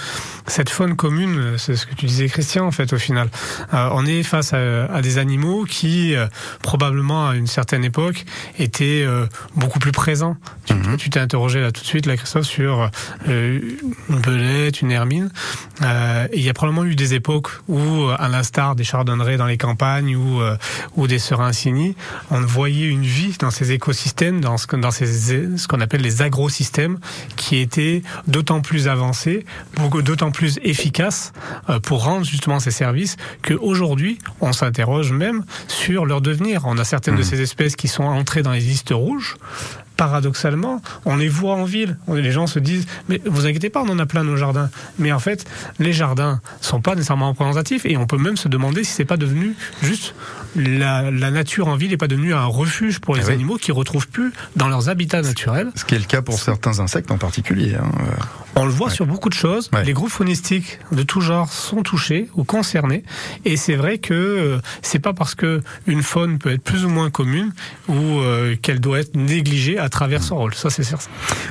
cette 0.47 0.69
faune 0.69 0.95
commune, 0.95 1.37
euh, 1.37 1.57
c'est 1.57 1.75
ce 1.75 1.85
que 1.85 1.95
tu 1.95 2.05
disais 2.05 2.27
Christian 2.27 2.65
en 2.65 2.71
fait 2.71 2.93
au 2.93 2.97
final, 2.97 3.29
euh, 3.73 3.89
on 3.91 4.05
est 4.05 4.23
face 4.23 4.53
à, 4.53 5.01
des 5.01 5.17
animaux 5.17 5.65
qui 5.65 6.13
probablement 6.61 7.29
à 7.29 7.35
une 7.35 7.47
certaine 7.47 7.83
époque 7.83 8.25
étaient 8.59 9.05
beaucoup 9.55 9.79
plus 9.79 9.91
présents. 9.91 10.37
Mhm. 10.69 10.97
Tu 10.97 11.09
t'es 11.09 11.19
interrogé 11.19 11.59
là 11.59 11.71
tout 11.71 11.81
de 11.81 11.87
suite 11.87 12.05
là 12.05 12.15
Christophe 12.15 12.45
sur 12.45 12.89
une 13.51 14.19
belette, 14.19 14.81
une 14.81 14.91
hermine. 14.91 15.31
et 15.81 16.37
il 16.37 16.43
y 16.43 16.49
a 16.49 16.53
probablement 16.53 16.85
eu 16.85 16.95
des 16.95 17.13
époques 17.13 17.49
où, 17.67 18.07
à 18.17 18.27
l'instar 18.27 18.75
des 18.75 18.83
chardonnerets 18.83 19.37
dans 19.37 19.45
les 19.45 19.57
campagnes 19.57 20.15
ou, 20.15 20.41
ou 20.95 21.07
des 21.07 21.19
on 22.29 22.41
voyez 22.41 22.87
une 22.87 23.03
vie 23.03 23.35
dans 23.39 23.51
ces 23.51 23.71
écosystèmes, 23.71 24.41
dans 24.41 24.57
ce, 24.57 24.75
dans 24.75 24.91
ces, 24.91 25.57
ce 25.57 25.67
qu'on 25.67 25.81
appelle 25.81 26.01
les 26.01 26.21
agrosystèmes, 26.21 26.99
qui 27.35 27.57
étaient 27.57 28.01
d'autant 28.27 28.61
plus 28.61 28.87
avancés, 28.87 29.45
d'autant 30.03 30.31
plus 30.31 30.59
efficaces 30.63 31.33
euh, 31.69 31.79
pour 31.79 32.03
rendre 32.03 32.25
justement 32.25 32.59
ces 32.59 32.71
services 32.71 33.17
qu'aujourd'hui, 33.43 34.19
on 34.41 34.53
s'interroge 34.53 35.11
même 35.11 35.43
sur 35.67 36.05
leur 36.05 36.21
devenir. 36.21 36.63
On 36.65 36.77
a 36.77 36.83
certaines 36.83 37.15
de 37.15 37.21
mmh. 37.21 37.25
ces 37.25 37.41
espèces 37.41 37.75
qui 37.75 37.87
sont 37.87 38.03
entrées 38.03 38.43
dans 38.43 38.51
les 38.51 38.59
listes 38.59 38.91
rouges 38.91 39.35
paradoxalement, 40.01 40.81
on 41.05 41.15
les 41.15 41.29
voit 41.29 41.53
en 41.53 41.63
ville. 41.63 41.95
Les 42.07 42.31
gens 42.31 42.47
se 42.47 42.57
disent, 42.57 42.87
mais 43.07 43.21
vous 43.23 43.45
inquiétez 43.45 43.69
pas, 43.69 43.83
on 43.83 43.89
en 43.89 43.99
a 43.99 44.07
plein 44.07 44.23
nos 44.23 44.35
jardins. 44.35 44.71
Mais 44.97 45.11
en 45.11 45.19
fait, 45.19 45.45
les 45.77 45.93
jardins 45.93 46.41
sont 46.59 46.81
pas 46.81 46.95
nécessairement 46.95 47.29
représentatifs 47.29 47.85
et 47.85 47.97
on 47.97 48.07
peut 48.07 48.17
même 48.17 48.35
se 48.35 48.47
demander 48.47 48.83
si 48.83 48.93
c'est 48.93 49.05
pas 49.05 49.17
devenu 49.17 49.55
juste 49.83 50.15
la, 50.55 51.11
nature 51.31 51.67
en 51.67 51.75
ville 51.75 51.91
n'est 51.91 51.97
pas 51.97 52.07
devenue 52.07 52.33
un 52.33 52.45
refuge 52.45 52.99
pour 52.99 53.15
les 53.15 53.29
eh 53.29 53.33
animaux 53.33 53.57
qui 53.57 53.71
retrouvent 53.71 54.07
plus 54.07 54.33
dans 54.55 54.67
leurs 54.67 54.89
habitats 54.89 55.21
naturels. 55.21 55.71
Ce 55.75 55.85
qui 55.85 55.95
est 55.95 55.99
le 55.99 56.05
cas 56.05 56.21
pour 56.21 56.39
certains 56.39 56.79
insectes 56.79 57.11
en 57.11 57.17
particulier. 57.17 57.75
Hein. 57.75 57.91
On 58.55 58.65
le 58.65 58.71
voit 58.71 58.89
sur 58.89 59.05
beaucoup 59.05 59.29
de 59.29 59.33
choses. 59.33 59.69
Les 59.85 59.93
groupes 59.93 60.09
faunistiques 60.09 60.79
de 60.91 61.03
tout 61.03 61.21
genre 61.21 61.51
sont 61.51 61.83
touchés 61.83 62.29
ou 62.35 62.43
concernés, 62.43 63.03
et 63.45 63.55
c'est 63.55 63.75
vrai 63.75 63.97
que 63.97 64.13
euh, 64.13 64.59
c'est 64.81 64.99
pas 64.99 65.13
parce 65.13 65.35
que 65.35 65.61
une 65.87 66.03
faune 66.03 66.37
peut 66.37 66.51
être 66.51 66.61
plus 66.61 66.83
ou 66.83 66.89
moins 66.89 67.09
commune 67.09 67.53
ou 67.87 67.93
euh, 67.93 68.55
qu'elle 68.61 68.79
doit 68.79 68.99
être 68.99 69.15
négligée 69.15 69.79
à 69.79 69.87
travers 69.91 70.23
son 70.23 70.37
rôle. 70.37 70.55
Ça, 70.55 70.69
c'est 70.69 70.83
certain. 70.83 71.09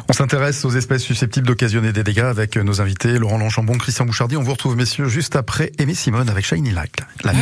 On 0.08 0.12
s'intéresse 0.12 0.64
aux 0.64 0.70
espèces 0.70 1.02
susceptibles 1.02 1.46
d'occasionner 1.46 1.92
des 1.92 2.02
dégâts 2.02 2.20
avec 2.20 2.56
nos 2.56 2.80
invités 2.80 3.18
Laurent 3.18 3.38
Lanchambon, 3.38 3.78
Christian 3.78 4.06
Bouchardi. 4.06 4.36
On 4.36 4.42
vous 4.42 4.52
retrouve, 4.52 4.76
messieurs, 4.76 5.08
juste 5.08 5.36
après 5.36 5.70
Aimé 5.78 5.94
Simone 5.94 6.28
avec 6.28 6.44
Shiny 6.44 6.72
Light. 6.72 6.96
La 7.22 7.32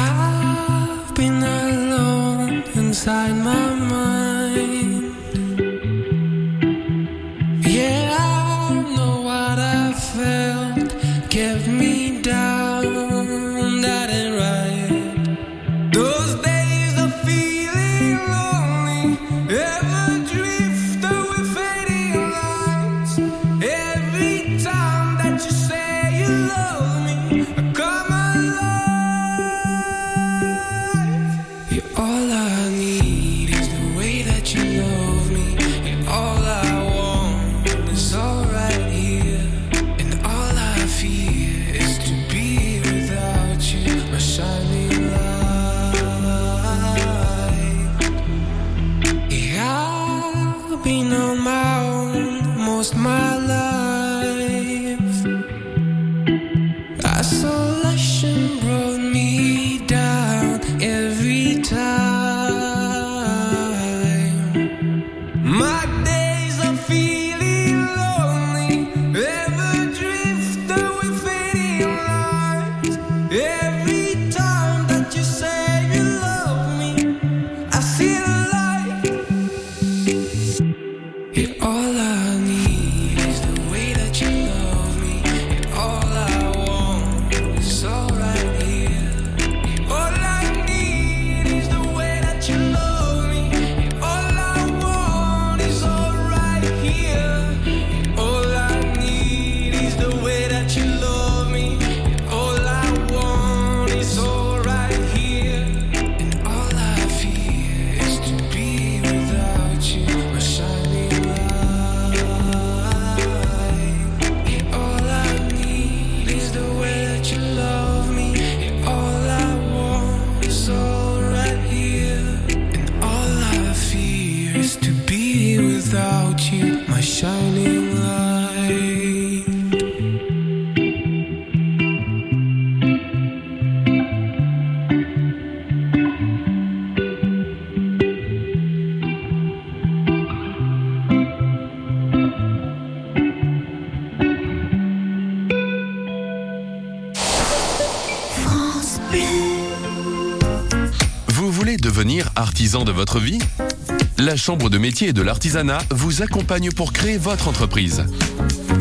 De 154.49 154.79
métier 154.79 155.09
et 155.09 155.13
de 155.13 155.21
l'artisanat 155.21 155.83
vous 155.91 156.23
accompagne 156.23 156.73
pour 156.73 156.95
créer 156.95 157.19
votre 157.19 157.49
entreprise. 157.49 158.07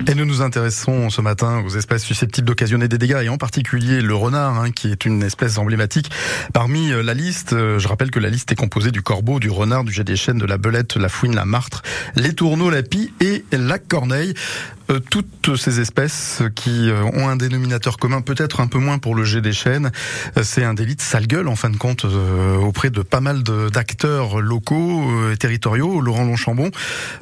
Et 0.08 0.16
nous 0.16 0.26
nous 0.26 0.42
intéressons 0.42 1.12
ce 1.12 1.22
matin 1.22 1.62
aux 1.64 1.70
espèces 1.70 2.04
susceptibles 2.04 2.48
d'occasionner 2.48 2.88
des 2.88 2.98
dégâts, 2.98 3.22
et 3.22 3.30
en 3.30 3.38
particulier 3.38 4.02
le 4.02 4.16
renard, 4.16 4.60
hein, 4.60 4.72
qui 4.72 4.92
est 4.92 5.06
une 5.06 5.22
espèce 5.22 5.60
emblématique. 5.60 6.10
Parmi 6.52 6.92
euh, 6.92 7.04
la 7.04 7.14
liste, 7.14 7.54
euh, 7.54 7.78
je 7.78 7.88
rappelle 7.88 8.10
que 8.10 8.20
la 8.20 8.30
liste 8.30 8.52
est 8.52 8.56
composée 8.56 8.90
du 8.90 9.04
corbeau, 9.04 9.40
du 9.40 9.52
renard, 9.52 9.84
du 9.84 9.92
jet 9.92 10.04
des 10.04 10.16
chênes, 10.16 10.40
de 10.40 10.46
la 10.46 10.58
belette, 10.58 10.96
la 10.96 11.10
fouine, 11.10 11.36
la 11.36 11.46
martre, 11.46 11.84
les 12.16 12.34
tourneaux, 12.34 12.72
la 12.72 12.82
pie 12.82 13.14
et 13.22 13.44
la 13.52 13.78
corneille. 13.78 14.34
Euh, 14.90 15.00
toutes 15.00 15.56
ces 15.56 15.80
espèces 15.80 16.42
qui 16.56 16.90
ont 17.14 17.30
un 17.30 17.36
dénominateur 17.36 17.98
commun, 17.98 18.22
peut-être 18.22 18.60
un 18.60 18.66
peu 18.66 18.80
moins 18.80 18.98
pour 18.98 19.14
le 19.14 19.24
jet 19.24 19.42
des 19.42 19.54
chênes, 19.54 19.92
c'est 20.42 20.64
un 20.64 20.74
délit 20.74 20.96
de 20.96 21.02
sale 21.02 21.28
gueule 21.28 21.48
en 21.48 21.56
fin 21.56 21.70
de 21.70 21.78
compte 21.78 22.06
auprès 22.60 22.90
de 22.90 23.04
pas 23.04 23.22
mal 23.22 23.44
d'acteurs 23.44 24.42
locaux 24.42 25.32
et 25.32 25.38
territoriaux. 25.38 26.02
Laurent 26.02 26.24
Longchambon, 26.24 26.72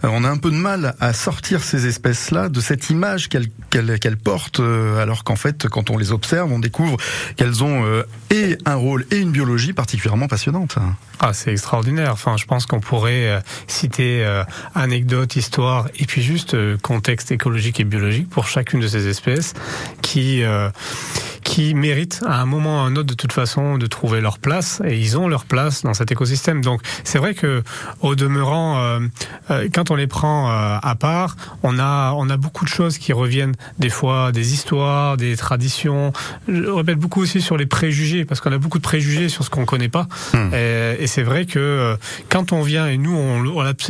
on 0.03 0.23
a 0.23 0.29
un 0.29 0.37
peu 0.37 0.49
de 0.49 0.55
mal 0.55 0.95
à 1.01 1.11
sortir 1.11 1.61
ces 1.61 1.87
espèces-là 1.87 2.36
de 2.49 2.59
cette 2.61 2.89
image 2.89 3.29
qu'elles 3.29 3.49
qu'elles 3.69 4.17
portent, 4.17 4.59
alors 4.59 5.23
qu'en 5.23 5.35
fait, 5.35 5.67
quand 5.67 5.89
on 5.89 5.97
les 5.97 6.11
observe, 6.11 6.51
on 6.51 6.59
découvre 6.59 6.97
qu'elles 7.35 7.63
ont 7.63 7.83
et 8.29 8.57
un 8.65 8.75
rôle 8.75 9.05
et 9.11 9.17
une 9.17 9.31
biologie 9.31 9.73
particulièrement 9.73 10.27
passionnante. 10.27 10.77
Ah, 11.19 11.33
c'est 11.33 11.51
extraordinaire. 11.51 12.11
Enfin, 12.13 12.37
je 12.37 12.45
pense 12.45 12.65
qu'on 12.65 12.79
pourrait 12.79 13.41
citer 13.67 14.25
anecdotes, 14.75 15.35
histoires, 15.35 15.87
et 15.97 16.05
puis 16.05 16.21
juste 16.21 16.55
contexte 16.77 17.31
écologique 17.31 17.79
et 17.79 17.83
biologique 17.83 18.29
pour 18.29 18.47
chacune 18.47 18.79
de 18.79 18.87
ces 18.87 19.07
espèces 19.07 19.53
qui 20.01 20.43
euh, 20.43 20.69
qui 21.43 21.73
méritent 21.73 22.21
à 22.25 22.41
un 22.41 22.45
moment 22.45 22.75
ou 22.75 22.79
à 22.79 22.81
un 22.81 22.95
autre 22.97 23.07
de 23.07 23.13
toute 23.13 23.31
façon 23.31 23.77
de 23.77 23.87
trouver 23.87 24.19
leur 24.19 24.37
place 24.37 24.81
et 24.83 24.99
ils 24.99 25.17
ont 25.17 25.29
leur 25.29 25.45
place 25.45 25.83
dans 25.83 25.93
cet 25.93 26.11
écosystème. 26.11 26.61
Donc 26.61 26.81
c'est 27.05 27.19
vrai 27.19 27.35
que 27.35 27.63
au 28.01 28.15
demeurant, 28.15 28.79
euh, 28.79 28.99
euh, 29.51 29.69
quand 29.73 29.89
on 29.89 29.95
les 29.95 30.07
prend 30.07 30.49
à 30.49 30.95
part, 30.95 31.37
on 31.63 31.79
a 31.79 32.11
a 32.29 32.37
beaucoup 32.37 32.65
de 32.65 32.69
choses 32.69 32.97
qui 32.97 33.13
reviennent 33.13 33.55
des 33.79 33.89
fois 33.89 34.31
des 34.31 34.53
histoires, 34.53 35.17
des 35.17 35.35
traditions. 35.35 36.13
Je 36.47 36.63
répète 36.63 36.99
beaucoup 36.99 37.21
aussi 37.21 37.41
sur 37.41 37.57
les 37.57 37.65
préjugés 37.65 38.25
parce 38.25 38.41
qu'on 38.41 38.51
a 38.51 38.57
beaucoup 38.57 38.77
de 38.77 38.83
préjugés 38.83 39.29
sur 39.29 39.43
ce 39.43 39.49
qu'on 39.49 39.65
connaît 39.65 39.89
pas. 39.89 40.07
Hmm. 40.33 40.53
Et, 40.53 41.03
et 41.03 41.07
c'est 41.07 41.23
vrai 41.23 41.45
que 41.45 41.95
quand 42.29 42.51
on 42.51 42.61
vient 42.61 42.87
et 42.87 42.97
nous 42.97 43.15
on, 43.15 43.45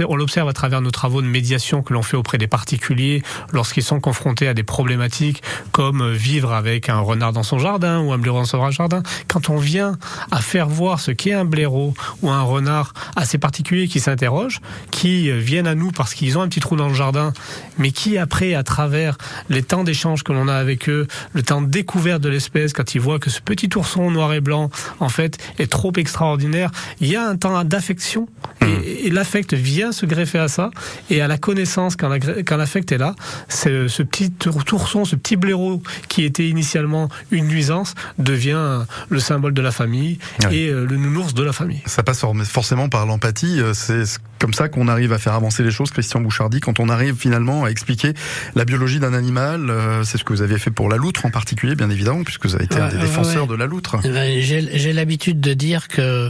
on 0.08 0.16
l'observe 0.16 0.50
à 0.50 0.54
travers 0.54 0.82
nos 0.82 0.92
travaux 0.92 1.22
de 1.22 1.28
médiation 1.28 1.82
que 1.82 1.94
l'on 1.94 2.02
fait 2.02 2.18
auprès 2.18 2.38
des 2.38 2.48
particuliers 2.48 3.24
lorsqu'ils 3.52 3.84
sont 3.84 4.00
confrontés 4.00 4.48
à 4.48 4.54
des 4.54 4.64
problématiques 4.64 5.44
comme 5.72 6.12
vivre 6.12 6.54
avec 6.54 6.90
un 6.90 7.00
renard 7.00 7.34
dans 7.34 7.44
son 7.44 7.60
jardin 7.60 8.02
ou 8.02 8.12
un 8.14 8.18
blaireau 8.18 8.40
dans 8.40 8.46
son 8.46 8.72
jardin. 8.72 9.04
Quand 9.28 9.50
on 9.50 9.58
vient 9.58 9.98
à 10.32 10.42
faire 10.42 10.68
voir 10.68 11.00
ce 11.00 11.12
qu'est 11.12 11.34
un 11.34 11.46
blaireau 11.46 11.94
ou 12.22 12.30
un 12.30 12.42
renard 12.42 12.94
à 13.16 13.26
ces 13.26 13.38
particuliers 13.38 13.88
qui 13.88 14.00
s'interrogent, 14.00 14.62
qui 14.92 15.32
viennent 15.32 15.68
à 15.68 15.76
nous 15.76 15.92
parce 15.92 16.14
qu'ils 16.14 16.38
ont 16.38 16.42
un 16.42 16.48
petit 16.48 16.60
trou 16.60 16.76
dans 16.76 16.88
le 16.88 16.94
jardin, 16.94 17.34
mais 17.78 17.92
qui 17.92 18.18
après, 18.28 18.56
à 18.56 18.64
travers 18.64 19.18
les 19.50 19.64
temps 19.64 19.86
d'échange 19.86 20.24
que 20.24 20.34
l'on 20.34 20.50
a 20.50 20.56
avec 20.56 20.90
eux, 20.90 21.08
le 21.32 21.44
temps 21.44 21.62
de 21.62 21.68
découverte 21.68 22.22
de 22.22 22.28
l'espèce, 22.28 22.74
quand 22.74 22.94
ils 22.94 23.00
voient 23.00 23.20
que 23.20 23.30
ce 23.30 23.40
petit 23.40 23.70
ourson 23.78 24.12
noir 24.12 24.34
et 24.34 24.42
blanc, 24.42 24.70
en 25.00 25.08
fait, 25.08 25.38
est 25.60 25.72
trop 25.72 25.94
extraordinaire, 25.96 26.70
il 27.00 27.08
y 27.08 27.16
a 27.16 27.26
un 27.26 27.38
temps 27.38 27.64
d'affection 27.64 28.28
et, 28.62 29.10
l'affect 29.10 29.54
vient 29.54 29.92
se 29.92 30.06
greffer 30.06 30.40
à 30.40 30.48
ça 30.48 30.70
et 31.10 31.22
à 31.22 31.28
la 31.28 31.38
connaissance 31.38 31.96
quand 31.96 32.10
l'affect 32.10 32.92
est 32.92 32.98
là, 32.98 33.16
c'est 33.48 33.88
ce 33.88 34.04
petit 34.04 34.32
ourson, 34.72 35.06
ce 35.06 35.16
petit 35.16 35.38
blaireau 35.38 35.82
qui 36.08 36.24
était 36.24 36.48
initialement 36.48 37.10
une 37.32 37.48
nuisance 37.48 37.96
devient 38.18 38.82
le 39.10 39.20
symbole 39.20 39.54
de 39.54 39.62
la 39.62 39.72
famille 39.72 40.20
et 40.52 40.70
euh, 40.70 40.86
le 40.86 40.98
nounours 40.98 41.34
de 41.34 41.44
la 41.44 41.54
famille. 41.54 41.82
Ça 41.86 42.04
passe 42.04 42.24
forcément 42.46 42.90
par 42.90 43.06
l'empathie, 43.06 43.60
euh, 43.60 43.74
c'est 43.74 44.04
comme 44.40 44.54
ça 44.54 44.70
qu'on 44.70 44.88
arrive 44.88 45.14
à 45.14 45.18
faire 45.18 45.34
avancer 45.34 45.64
les 45.64 45.72
choses, 45.72 45.92
Christian 45.92 46.22
Bouchardy, 46.22 46.60
quand 46.60 46.80
on 46.80 46.90
arrive 46.90 47.16
finalement 47.16 47.66
à 47.66 47.70
expliquer 47.70 48.14
la 48.56 48.66
biologie 48.66 49.00
d'un 49.00 49.14
animal. 49.14 49.70
Euh, 49.70 50.04
c'est 50.04 50.18
ce 50.18 50.24
que 50.24 50.34
vous 50.34 50.42
avez 50.42 50.58
fait 50.58 50.72
pour 50.72 50.90
la 50.90 50.98
loutre 50.98 51.26
en 51.26 51.30
particulier, 51.30 51.76
bien 51.76 51.90
évidemment, 51.90 52.24
puisque 52.24 52.46
vous 52.46 52.56
avez 52.56 52.66
été 52.66 52.78
un 52.78 52.90
des 52.90 52.98
défenseurs 52.98 53.48
de 53.48 53.56
la 53.56 53.66
loutre. 53.66 53.98
Eh 54.04 54.10
ben, 54.10 54.42
j'ai 54.42 54.94
l'habitude 54.94 55.40
de 55.40 55.54
dire 55.54 55.88
que 55.88 56.30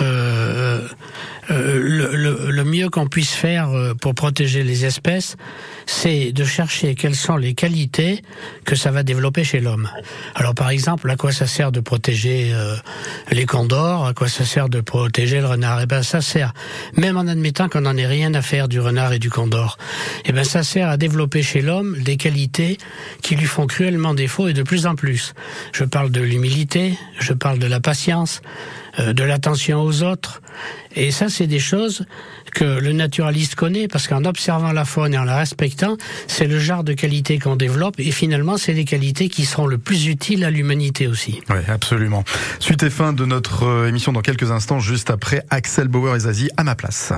euh, 0.00 0.88
euh, 1.50 1.80
le, 1.82 2.50
le, 2.50 2.64
mieux 2.64 2.88
qu'on 2.88 3.08
puisse 3.08 3.32
faire 3.32 3.70
euh, 3.70 3.94
pour 3.94 4.14
protéger 4.14 4.62
les 4.62 4.84
espèces, 4.84 5.36
c'est 5.86 6.30
de 6.30 6.44
chercher 6.44 6.94
quelles 6.94 7.16
sont 7.16 7.36
les 7.36 7.54
qualités 7.54 8.22
que 8.64 8.76
ça 8.76 8.92
va 8.92 9.02
développer 9.02 9.42
chez 9.42 9.58
l'homme. 9.58 9.90
Alors 10.36 10.54
par 10.54 10.70
exemple, 10.70 11.10
à 11.10 11.16
quoi 11.16 11.32
ça 11.32 11.48
sert 11.48 11.72
de 11.72 11.80
protéger 11.80 12.52
euh, 12.54 12.76
les 13.32 13.44
condors, 13.44 14.06
à 14.06 14.14
quoi 14.14 14.28
ça 14.28 14.44
sert 14.44 14.68
de 14.68 14.80
protéger 14.80 15.40
le 15.40 15.46
renard? 15.46 15.80
Eh 15.82 15.86
ben 15.86 16.04
ça 16.04 16.20
sert, 16.20 16.54
même 16.96 17.16
en 17.16 17.26
admettant 17.26 17.68
qu'on 17.68 17.80
n'en 17.80 17.96
ait 17.96 18.06
rien 18.06 18.32
à 18.34 18.42
faire 18.42 18.68
du 18.68 18.78
renard 18.78 19.12
et 19.12 19.18
du 19.18 19.30
condor, 19.30 19.78
eh 20.24 20.32
ben 20.32 20.44
ça 20.44 20.62
sert 20.62 20.88
à 20.88 20.96
développer 20.96 21.42
chez 21.42 21.60
l'homme 21.60 21.96
des 22.02 22.16
qualités 22.16 22.78
qui 23.20 23.34
lui 23.34 23.46
font 23.46 23.66
cruellement 23.66 24.14
défaut 24.14 24.46
et 24.46 24.52
de 24.52 24.62
plus 24.62 24.86
en 24.86 24.94
plus. 24.94 25.34
Je 25.72 25.82
parle 25.82 26.12
de 26.12 26.20
l'humilité, 26.20 26.96
je 27.18 27.32
parle 27.32 27.58
de 27.58 27.66
la 27.66 27.80
patience, 27.80 28.42
de 28.98 29.22
l'attention 29.24 29.82
aux 29.82 30.02
autres. 30.02 30.42
Et 30.94 31.10
ça, 31.10 31.28
c'est 31.28 31.46
des 31.46 31.58
choses 31.58 32.04
que 32.52 32.64
le 32.64 32.92
naturaliste 32.92 33.54
connaît 33.54 33.88
parce 33.88 34.08
qu'en 34.08 34.24
observant 34.24 34.72
la 34.72 34.84
faune 34.84 35.14
et 35.14 35.18
en 35.18 35.24
la 35.24 35.36
respectant, 35.36 35.96
c'est 36.26 36.46
le 36.46 36.58
genre 36.58 36.84
de 36.84 36.92
qualité 36.92 37.38
qu'on 37.38 37.56
développe 37.56 37.98
et 37.98 38.10
finalement, 38.10 38.56
c'est 38.56 38.74
les 38.74 38.84
qualités 38.84 39.28
qui 39.28 39.44
seront 39.44 39.66
le 39.66 39.78
plus 39.78 40.06
utiles 40.06 40.44
à 40.44 40.50
l'humanité 40.50 41.06
aussi. 41.06 41.40
Oui, 41.48 41.60
absolument. 41.68 42.24
Suite 42.58 42.82
et 42.82 42.90
fin 42.90 43.12
de 43.12 43.24
notre 43.24 43.64
euh, 43.64 43.88
émission 43.88 44.12
dans 44.12 44.20
quelques 44.20 44.50
instants, 44.50 44.80
juste 44.80 45.10
après 45.10 45.44
Axel 45.50 45.88
Bauer 45.88 46.16
et 46.16 46.20
Zazie 46.20 46.50
à 46.56 46.64
ma 46.64 46.74
place. 46.74 47.12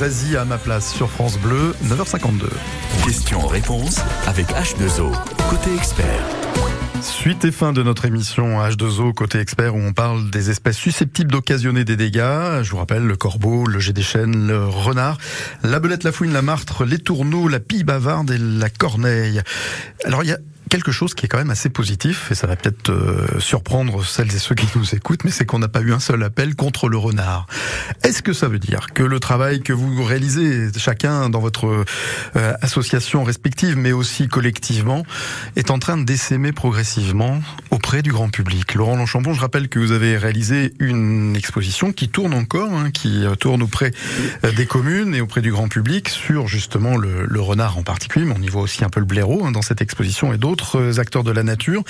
Zazie 0.00 0.38
à 0.38 0.46
ma 0.46 0.56
place 0.56 0.94
sur 0.94 1.10
France 1.10 1.38
Bleu, 1.38 1.74
9h52. 1.84 2.48
Question-réponse 3.04 4.00
avec 4.26 4.46
H2O, 4.46 5.12
côté 5.50 5.74
expert. 5.76 6.24
Suite 7.02 7.44
et 7.44 7.52
fin 7.52 7.74
de 7.74 7.82
notre 7.82 8.06
émission 8.06 8.62
H2O 8.62 9.12
côté 9.12 9.40
expert 9.40 9.74
où 9.74 9.78
on 9.78 9.92
parle 9.92 10.30
des 10.30 10.48
espèces 10.48 10.78
susceptibles 10.78 11.30
d'occasionner 11.30 11.84
des 11.84 11.96
dégâts. 11.96 12.62
Je 12.62 12.70
vous 12.70 12.78
rappelle 12.78 13.06
le 13.06 13.14
corbeau, 13.14 13.66
le 13.66 13.78
jet 13.78 13.92
des 13.92 14.00
chênes, 14.00 14.46
le 14.46 14.64
renard, 14.64 15.18
la 15.62 15.78
belette, 15.80 16.04
la 16.04 16.12
fouine, 16.12 16.32
la 16.32 16.40
martre, 16.40 16.86
les 16.86 16.98
tourneaux, 16.98 17.46
la 17.48 17.60
pie 17.60 17.84
bavarde 17.84 18.30
et 18.30 18.38
la 18.38 18.70
corneille. 18.70 19.42
Alors 20.06 20.24
il 20.24 20.30
y 20.30 20.32
a 20.32 20.38
quelque 20.70 20.92
chose 20.92 21.14
qui 21.14 21.26
est 21.26 21.28
quand 21.28 21.38
même 21.38 21.50
assez 21.50 21.68
positif, 21.68 22.30
et 22.30 22.34
ça 22.34 22.46
va 22.46 22.56
peut-être 22.56 22.90
euh, 22.90 23.40
surprendre 23.40 24.04
celles 24.06 24.34
et 24.34 24.38
ceux 24.38 24.54
qui 24.54 24.66
nous 24.76 24.94
écoutent, 24.94 25.24
mais 25.24 25.32
c'est 25.32 25.44
qu'on 25.44 25.58
n'a 25.58 25.68
pas 25.68 25.80
eu 25.80 25.92
un 25.92 25.98
seul 25.98 26.22
appel 26.22 26.54
contre 26.54 26.88
le 26.88 26.96
renard. 26.96 27.46
Est-ce 28.04 28.22
que 28.22 28.32
ça 28.32 28.48
veut 28.48 28.60
dire 28.60 28.86
que 28.94 29.02
le 29.02 29.18
travail 29.18 29.60
que 29.60 29.72
vous 29.72 30.02
réalisez, 30.04 30.68
chacun 30.78 31.28
dans 31.28 31.40
votre 31.40 31.84
euh, 32.36 32.54
association 32.62 33.24
respective, 33.24 33.76
mais 33.76 33.92
aussi 33.92 34.28
collectivement, 34.28 35.04
est 35.56 35.70
en 35.70 35.80
train 35.80 35.98
de 35.98 36.04
décémer 36.04 36.52
progressivement 36.52 37.42
auprès 37.70 38.02
du 38.02 38.12
grand 38.12 38.30
public? 38.30 38.74
Laurent 38.74 38.96
Longchambon, 38.96 39.34
je 39.34 39.40
rappelle 39.40 39.68
que 39.68 39.80
vous 39.80 39.90
avez 39.90 40.16
réalisé 40.16 40.72
une 40.78 41.34
exposition 41.36 41.92
qui 41.92 42.08
tourne 42.08 42.32
encore, 42.32 42.72
hein, 42.72 42.92
qui 42.92 43.26
euh, 43.26 43.34
tourne 43.34 43.62
auprès 43.62 43.90
des 44.56 44.66
communes 44.66 45.16
et 45.16 45.20
auprès 45.20 45.42
du 45.42 45.50
grand 45.50 45.68
public 45.68 46.08
sur 46.08 46.46
justement 46.46 46.96
le, 46.96 47.26
le 47.26 47.40
renard 47.40 47.76
en 47.76 47.82
particulier, 47.82 48.24
mais 48.24 48.34
on 48.38 48.42
y 48.42 48.48
voit 48.48 48.62
aussi 48.62 48.84
un 48.84 48.88
peu 48.88 49.00
le 49.00 49.06
blaireau 49.06 49.44
hein, 49.44 49.50
dans 49.50 49.62
cette 49.62 49.82
exposition 49.82 50.32
et 50.32 50.38
d'autres 50.38 50.59
acteurs 50.98 51.24
de 51.24 51.30
la 51.30 51.42
nature. 51.42 51.82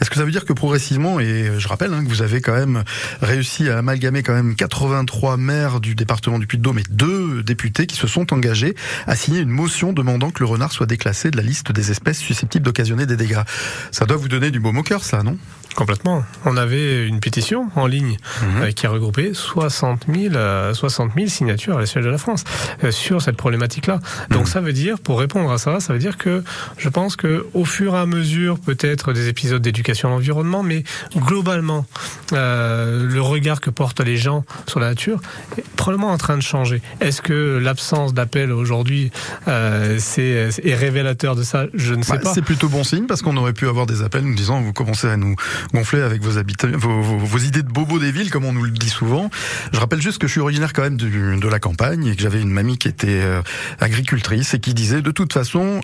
Est-ce 0.00 0.10
que 0.10 0.16
ça 0.16 0.24
veut 0.24 0.30
dire 0.30 0.44
que 0.44 0.52
progressivement, 0.52 1.20
et 1.20 1.50
je 1.58 1.68
rappelle 1.68 1.92
hein, 1.92 2.04
que 2.04 2.08
vous 2.08 2.22
avez 2.22 2.40
quand 2.40 2.54
même 2.54 2.84
réussi 3.20 3.68
à 3.68 3.78
amalgamer 3.78 4.22
quand 4.22 4.34
même 4.34 4.54
83 4.54 5.36
maires 5.36 5.80
du 5.80 5.94
département 5.94 6.38
du 6.38 6.46
Puy-de-Dôme 6.46 6.78
et 6.78 6.84
deux 6.90 7.42
députés 7.42 7.86
qui 7.86 7.96
se 7.96 8.06
sont 8.06 8.32
engagés 8.32 8.74
à 9.06 9.16
signer 9.16 9.40
une 9.40 9.50
motion 9.50 9.92
demandant 9.92 10.30
que 10.30 10.40
le 10.40 10.46
renard 10.46 10.72
soit 10.72 10.86
déclassé 10.86 11.30
de 11.30 11.36
la 11.36 11.42
liste 11.42 11.72
des 11.72 11.90
espèces 11.90 12.18
susceptibles 12.18 12.64
d'occasionner 12.64 13.06
des 13.06 13.16
dégâts. 13.16 13.42
Ça 13.90 14.06
doit 14.06 14.16
vous 14.16 14.28
donner 14.28 14.50
du 14.50 14.60
baume 14.60 14.78
au 14.78 14.82
cœur, 14.82 15.04
ça, 15.04 15.22
non? 15.22 15.38
Complètement. 15.76 16.24
On 16.46 16.56
avait 16.56 17.06
une 17.06 17.20
pétition 17.20 17.68
en 17.76 17.86
ligne 17.86 18.16
mhm. 18.42 18.62
euh, 18.62 18.70
qui 18.72 18.86
a 18.86 18.90
regroupé 18.90 19.34
60 19.34 20.06
000, 20.12 20.34
60 20.72 21.12
000 21.14 21.28
signatures 21.28 21.76
à 21.76 21.80
l'échelle 21.80 22.02
de 22.02 22.08
la 22.08 22.16
France 22.16 22.44
euh, 22.82 22.90
sur 22.90 23.20
cette 23.20 23.36
problématique-là. 23.36 24.00
Donc 24.30 24.42
mhm. 24.42 24.46
ça 24.46 24.60
veut 24.60 24.72
dire, 24.72 24.98
pour 24.98 25.20
répondre 25.20 25.52
à 25.52 25.58
ça, 25.58 25.78
ça 25.80 25.92
veut 25.92 25.98
dire 25.98 26.16
que 26.16 26.42
je 26.78 26.88
pense 26.88 27.16
que 27.16 27.46
au 27.52 27.66
fur 27.66 27.94
et 27.94 27.98
à 27.98 28.06
mesure, 28.06 28.15
peut-être 28.64 29.12
des 29.12 29.28
épisodes 29.28 29.62
d'éducation 29.62 30.08
à 30.08 30.12
l'environnement, 30.12 30.62
mais 30.62 30.84
globalement, 31.16 31.86
euh, 32.32 33.06
le 33.06 33.20
regard 33.20 33.60
que 33.60 33.70
portent 33.70 34.00
les 34.00 34.16
gens 34.16 34.44
sur 34.66 34.80
la 34.80 34.88
nature 34.88 35.20
est 35.58 35.64
probablement 35.76 36.10
en 36.10 36.18
train 36.18 36.36
de 36.36 36.42
changer. 36.42 36.82
Est-ce 37.00 37.22
que 37.22 37.58
l'absence 37.58 38.14
d'appel 38.14 38.52
aujourd'hui 38.52 39.10
euh, 39.48 39.96
c'est, 39.98 40.50
est 40.62 40.74
révélateur 40.74 41.36
de 41.36 41.42
ça? 41.42 41.66
Je 41.74 41.94
ne 41.94 42.02
sais 42.02 42.14
bah, 42.14 42.18
pas. 42.18 42.34
C'est 42.34 42.42
plutôt 42.42 42.68
bon 42.68 42.84
signe 42.84 43.06
parce 43.06 43.22
qu'on 43.22 43.36
aurait 43.36 43.52
pu 43.52 43.68
avoir 43.68 43.86
des 43.86 44.02
appels 44.02 44.24
nous 44.24 44.34
disant 44.34 44.60
vous 44.60 44.72
commencez 44.72 45.08
à 45.08 45.16
nous 45.16 45.36
gonfler 45.72 46.02
avec 46.02 46.22
vos, 46.22 46.38
habitants, 46.38 46.68
vos, 46.74 47.38
idées 47.38 47.62
de 47.62 47.70
bobo 47.70 47.98
des 47.98 48.12
villes, 48.12 48.30
comme 48.30 48.44
on 48.44 48.52
nous 48.52 48.64
le 48.64 48.70
dit 48.70 48.90
souvent. 48.90 49.30
Je 49.72 49.78
rappelle 49.78 50.00
juste 50.00 50.18
que 50.18 50.26
je 50.26 50.32
suis 50.32 50.40
originaire 50.40 50.72
quand 50.72 50.82
même 50.82 50.96
de, 50.96 51.48
la 51.48 51.60
campagne 51.60 52.06
et 52.06 52.16
que 52.16 52.22
j'avais 52.22 52.40
une 52.40 52.50
mamie 52.50 52.76
qui 52.76 52.88
était 52.88 53.22
euh, 53.22 53.40
agricultrice 53.78 54.54
et 54.54 54.58
qui 54.58 54.74
disait 54.74 55.00
de 55.00 55.10
toute 55.12 55.32
façon, 55.32 55.80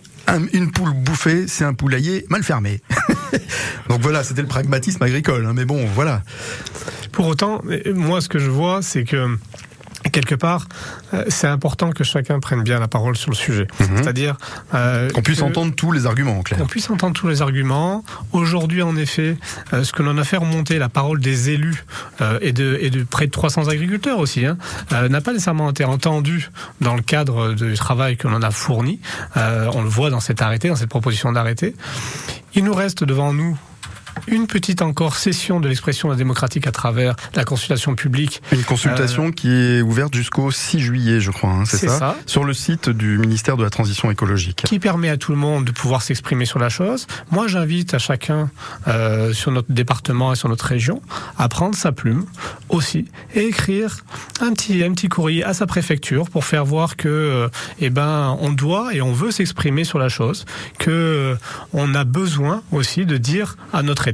une 0.52 0.72
poule 0.72 0.92
bouffée, 0.92 1.46
c'est 1.46 1.64
un 1.64 1.74
poulailler 1.74 2.21
mal 2.28 2.42
fermé. 2.42 2.80
Donc 3.88 4.00
voilà, 4.00 4.24
c'était 4.24 4.42
le 4.42 4.48
pragmatisme 4.48 5.02
agricole. 5.02 5.46
Hein, 5.46 5.52
mais 5.54 5.64
bon, 5.64 5.86
voilà. 5.94 6.22
Pour 7.12 7.26
autant, 7.26 7.62
moi, 7.94 8.20
ce 8.20 8.28
que 8.28 8.38
je 8.38 8.50
vois, 8.50 8.82
c'est 8.82 9.04
que 9.04 9.36
quelque 10.10 10.34
part, 10.34 10.66
euh, 11.14 11.24
c'est 11.28 11.46
important 11.46 11.90
que 11.90 12.04
chacun 12.04 12.40
prenne 12.40 12.62
bien 12.62 12.78
la 12.78 12.88
parole 12.88 13.16
sur 13.16 13.30
le 13.30 13.36
sujet. 13.36 13.66
Mhm. 13.80 13.96
C'est-à-dire 13.96 14.36
euh, 14.74 15.10
qu'on 15.10 15.22
puisse 15.22 15.42
entendre 15.42 15.74
tous 15.74 15.92
les 15.92 16.06
arguments, 16.06 16.38
en 16.38 16.42
clair. 16.42 16.58
Qu'on 16.58 16.66
puisse 16.66 16.90
entendre 16.90 17.14
tous 17.14 17.28
les 17.28 17.42
arguments. 17.42 18.04
Aujourd'hui, 18.32 18.82
en 18.82 18.96
effet, 18.96 19.36
euh, 19.72 19.84
ce 19.84 19.92
que 19.92 20.02
l'on 20.02 20.18
a 20.18 20.24
fait 20.24 20.36
remonter 20.36 20.78
la 20.78 20.88
parole 20.88 21.20
des 21.20 21.50
élus 21.50 21.84
et, 22.40 22.52
de, 22.52 22.78
et 22.80 22.90
de 22.90 23.02
près 23.02 23.26
de 23.26 23.30
300 23.30 23.68
agriculteurs 23.68 24.18
aussi, 24.18 24.46
hein, 24.46 24.56
n'a 24.90 25.20
pas 25.20 25.32
nécessairement 25.32 25.70
été 25.70 25.84
entendu 25.84 26.50
dans 26.80 26.94
le 26.94 27.02
cadre 27.02 27.54
du 27.54 27.74
travail 27.74 28.16
que 28.16 28.28
l'on 28.28 28.42
a 28.42 28.50
fourni. 28.50 29.00
on 29.36 29.82
le 29.82 29.88
voit 29.88 30.10
dans 30.10 30.20
cet 30.20 30.42
arrêté, 30.42 30.68
dans 30.68 30.76
cette 30.76 30.88
proposition 30.88 31.32
d'arrêté. 31.32 31.74
Il 32.54 32.64
nous 32.64 32.74
reste 32.74 33.04
devant 33.04 33.32
nous 33.32 33.58
une 34.26 34.46
petite 34.46 34.82
encore 34.82 35.16
session 35.16 35.60
de 35.60 35.68
l'expression 35.68 36.14
démocratique 36.14 36.66
à 36.66 36.72
travers 36.72 37.14
la 37.34 37.44
consultation 37.44 37.94
publique. 37.94 38.42
Une 38.52 38.64
consultation 38.64 39.28
euh, 39.28 39.30
qui 39.30 39.50
est 39.50 39.82
ouverte 39.82 40.14
jusqu'au 40.14 40.50
6 40.50 40.80
juillet, 40.80 41.20
je 41.20 41.30
crois, 41.30 41.50
hein, 41.50 41.64
c'est 41.64 41.88
ça, 41.88 42.16
Sur 42.26 42.44
le 42.44 42.54
site 42.54 42.88
du 42.88 43.18
ministère 43.18 43.56
de 43.56 43.62
la 43.62 43.70
Transition 43.70 44.10
écologique. 44.10 44.62
Qui 44.64 44.78
permet 44.78 45.08
à 45.08 45.16
tout 45.16 45.32
le 45.32 45.38
monde 45.38 45.64
de 45.64 45.72
pouvoir 45.72 46.02
s'exprimer 46.02 46.44
sur 46.44 46.58
la 46.58 46.68
chose. 46.68 47.06
Moi, 47.30 47.48
j'invite 47.48 47.94
à 47.94 47.98
chacun 47.98 48.50
euh, 48.88 49.32
sur 49.32 49.50
notre 49.50 49.72
département 49.72 50.32
et 50.32 50.36
sur 50.36 50.48
notre 50.48 50.66
région 50.66 51.02
à 51.38 51.48
prendre 51.48 51.74
sa 51.74 51.92
plume 51.92 52.26
aussi 52.68 53.06
et 53.34 53.44
écrire 53.44 53.98
un 54.40 54.52
petit, 54.52 54.82
un 54.84 54.92
petit 54.92 55.08
courrier 55.08 55.44
à 55.44 55.54
sa 55.54 55.66
préfecture 55.66 56.28
pour 56.30 56.44
faire 56.44 56.64
voir 56.64 56.96
que, 56.96 57.08
euh, 57.08 57.48
eh 57.80 57.90
ben, 57.90 58.36
on 58.40 58.50
doit 58.50 58.94
et 58.94 59.02
on 59.02 59.12
veut 59.12 59.30
s'exprimer 59.30 59.84
sur 59.84 59.98
la 59.98 60.08
chose, 60.08 60.44
que 60.78 60.90
euh, 60.90 61.34
on 61.72 61.94
a 61.94 62.04
besoin 62.04 62.62
aussi 62.72 63.06
de 63.06 63.16
dire 63.16 63.56
à 63.72 63.82
notre 63.82 64.08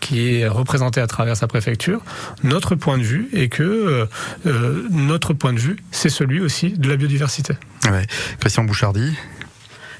Qui 0.00 0.34
est 0.34 0.46
représenté 0.46 1.00
à 1.00 1.06
travers 1.06 1.36
sa 1.36 1.46
préfecture, 1.46 2.02
notre 2.44 2.74
point 2.74 2.98
de 2.98 3.02
vue 3.02 3.28
et 3.32 3.48
que 3.48 3.62
euh, 3.62 4.06
euh, 4.46 4.86
notre 4.90 5.32
point 5.32 5.52
de 5.52 5.58
vue, 5.58 5.76
c'est 5.90 6.10
celui 6.10 6.40
aussi 6.40 6.70
de 6.70 6.88
la 6.88 6.96
biodiversité. 6.96 7.54
Christian 8.38 8.64
Bouchardy 8.64 9.16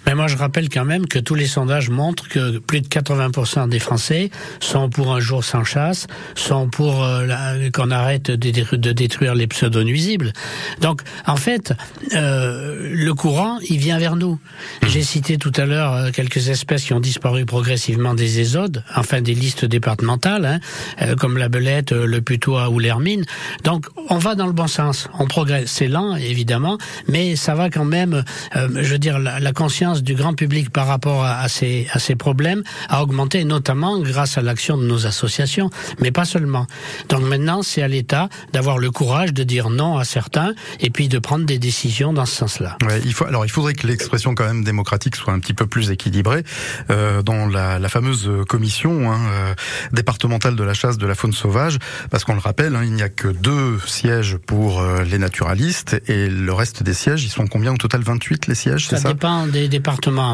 mais 0.07 0.15
moi, 0.15 0.29
je 0.29 0.37
rappelle 0.37 0.69
quand 0.69 0.85
même 0.85 1.07
que 1.07 1.19
tous 1.19 1.35
les 1.35 1.49
sondages 1.49 1.91
montrent 1.91 2.29
que 2.29 2.59
plus 2.59 2.81
de 2.81 2.87
80% 2.87 3.69
des 3.69 3.81
Français 3.81 4.31
sont 4.61 4.89
pour 4.89 5.13
un 5.13 5.19
jour 5.19 5.43
sans 5.43 5.65
chasse, 5.65 6.07
sont 6.37 6.69
pour 6.69 7.03
euh, 7.03 7.27
qu'on 7.73 7.91
arrête 7.91 8.31
de, 8.31 8.93
détruire 8.93 9.35
les 9.35 9.49
pseudo-nuisibles. 9.49 10.33
Donc, 10.81 11.03
en 11.27 11.35
fait, 11.35 11.73
euh, 12.15 12.93
le 12.95 13.15
courant, 13.15 13.59
il 13.69 13.79
vient 13.79 13.99
vers 13.99 14.15
nous. 14.15 14.39
J'ai 14.87 15.03
cité 15.03 15.39
tout 15.39 15.53
à 15.57 15.67
l'heure 15.67 15.93
euh, 15.93 16.11
quelques 16.13 16.51
espèces 16.51 16.85
qui 16.85 16.93
ont 16.93 17.01
disparu 17.01 17.45
progressivement 17.45 18.15
des 18.15 18.39
ésodes, 18.39 18.85
enfin 18.95 19.21
des 19.21 19.35
listes 19.35 19.65
départementales, 19.65 20.61
hein, 21.01 21.17
comme 21.17 21.37
la 21.37 21.49
belette, 21.49 21.91
le 21.91 22.21
putois 22.21 22.69
ou 22.69 22.79
l'hermine. 22.79 23.25
Donc, 23.65 23.87
on 24.09 24.19
va 24.19 24.37
dans 24.37 24.47
le 24.47 24.53
bon 24.53 24.69
sens. 24.69 25.09
On 25.19 25.27
progresse. 25.27 25.69
C'est 25.69 25.89
lent, 25.89 26.15
évidemment, 26.15 26.79
mais 27.09 27.35
ça 27.35 27.57
va 27.57 27.71
quand 27.71 27.85
même, 27.85 28.23
je 28.55 28.93
veux 28.93 28.99
dire, 28.99 29.19
la 29.19 29.53
conscience 29.53 29.96
du 30.03 30.15
grand 30.15 30.35
public 30.35 30.71
par 30.71 30.87
rapport 30.87 31.25
à, 31.25 31.49
ces, 31.49 31.87
à 31.93 31.99
ces 31.99 32.15
problèmes 32.17 32.63
a 32.89 33.03
augmenté, 33.03 33.45
notamment 33.45 33.99
grâce 34.01 34.39
à 34.39 34.43
l'action 34.43 34.77
de 34.77 34.85
nos 34.85 35.07
associations, 35.07 35.71
mais 36.01 36.11
pas 36.11 36.25
seulement. 36.25 36.67
Donc 37.09 37.23
maintenant, 37.23 37.63
c'est 37.63 37.83
à 37.83 37.89
l'État 37.89 38.29
d'avoir 38.53 38.79
le 38.79 38.91
courage 38.91 39.33
de 39.33 39.43
dire 39.43 39.71
non 39.71 39.99
à 39.99 40.05
certains 40.05 40.55
et 40.81 40.91
puis 40.91 41.09
de 41.09 41.19
prendre 41.19 41.45
des 41.47 41.59
décisions 41.59 42.13
dans 42.13 42.27
ce 42.27 42.37
sens-là. 42.37 42.77
Ouais, 42.87 43.01
il 43.05 43.13
faut, 43.13 43.25
alors, 43.25 43.45
il 43.45 43.51
faudrait 43.51 43.75
que 43.75 43.87
l'expression 43.87 44.35
quand 44.35 44.47
même 44.47 44.65
démocratique 44.65 45.17
soit 45.17 45.33
un 45.33 45.39
petit 45.39 45.55
peu 45.55 45.67
plus 45.67 45.91
équilibrée 45.91 46.45
euh, 46.91 47.23
dans 47.23 47.47
la, 47.47 47.79
la, 47.79 47.89
fameuse 47.89 48.31
commission 48.49 49.11
hein, 49.13 49.21
euh, 49.31 49.55
départementale 49.93 50.57
de 50.57 50.65
la 50.65 50.75
chasse 50.75 50.99
de 50.99 51.07
la 51.07 51.15
faune 51.15 51.33
sauvage, 51.33 51.79
parce 52.11 52.25
qu'on 52.25 52.35
le 52.35 52.41
rappelle, 52.41 52.77
hein, 52.77 52.83
il 52.85 52.93
n'y 52.93 53.03
a 53.03 53.09
que 53.09 53.29
deux 53.29 53.79
sièges 53.87 54.37
pour 54.47 54.81
euh, 54.81 55.03
les 55.05 55.19
naturalistes 55.19 56.01
et 56.07 56.29
le 56.29 56.53
reste 56.53 56.83
des 56.83 56.95
sièges, 56.95 57.25
ils 57.25 57.31
sont 57.31 57.47
combien 57.47 57.73
au 57.73 57.77
total? 57.77 58.03
28 58.03 58.47
les 58.47 58.55
sièges, 58.55 58.89
c'est 58.89 58.97
ça 58.97 59.03
Ça? 59.03 59.09
dépend 59.09 59.47
des, 59.47 59.69
des 59.69 59.81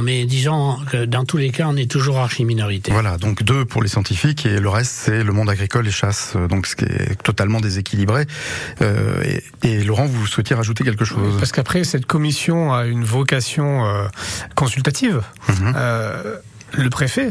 mais 0.02 0.24
disons 0.24 0.78
que 0.90 1.04
dans 1.04 1.24
tous 1.24 1.36
les 1.36 1.50
cas, 1.50 1.66
on 1.68 1.76
est 1.76 1.90
toujours 1.90 2.18
archi-minorité. 2.18 2.92
Voilà, 2.92 3.18
donc 3.18 3.42
deux 3.42 3.64
pour 3.64 3.82
les 3.82 3.88
scientifiques 3.88 4.46
et 4.46 4.58
le 4.58 4.68
reste, 4.68 4.92
c'est 4.92 5.22
le 5.22 5.32
monde 5.32 5.50
agricole 5.50 5.86
et 5.86 5.90
chasse, 5.90 6.36
donc 6.48 6.66
ce 6.66 6.76
qui 6.76 6.84
est 6.84 7.20
totalement 7.22 7.60
déséquilibré. 7.60 8.26
Euh, 8.80 9.22
et, 9.62 9.84
Laurent, 9.84 10.06
vous 10.06 10.26
souhaitiez 10.26 10.56
rajouter 10.56 10.84
quelque 10.84 11.04
chose? 11.04 11.36
Parce 11.38 11.52
qu'après, 11.52 11.84
cette 11.84 12.06
commission 12.06 12.72
a 12.72 12.86
une 12.86 13.04
vocation 13.04 13.84
euh, 13.86 14.06
consultative. 14.54 15.22
Mhm. 15.48 15.72
Euh, 15.76 16.36
le 16.72 16.90
préfet, 16.90 17.30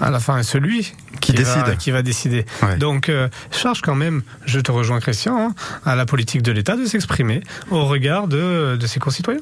à 0.00 0.10
la 0.10 0.20
fin, 0.20 0.42
celui 0.42 0.92
qui, 1.20 1.32
décide. 1.32 1.76
qui 1.78 1.90
va 1.90 2.02
décider. 2.02 2.44
Donc, 2.78 3.08
euh, 3.08 3.28
charge 3.50 3.82
quand 3.82 3.94
même, 3.94 4.22
je 4.46 4.60
te 4.60 4.72
rejoins 4.72 5.00
Christian, 5.00 5.36
hein, 5.38 5.54
à 5.84 5.94
la 5.94 6.06
politique 6.06 6.42
de 6.42 6.52
l'État 6.52 6.76
de 6.76 6.84
s'exprimer 6.86 7.42
au 7.70 7.84
regard 7.86 8.28
de, 8.28 8.76
de 8.80 8.86
ses 8.86 9.00
concitoyens. 9.00 9.40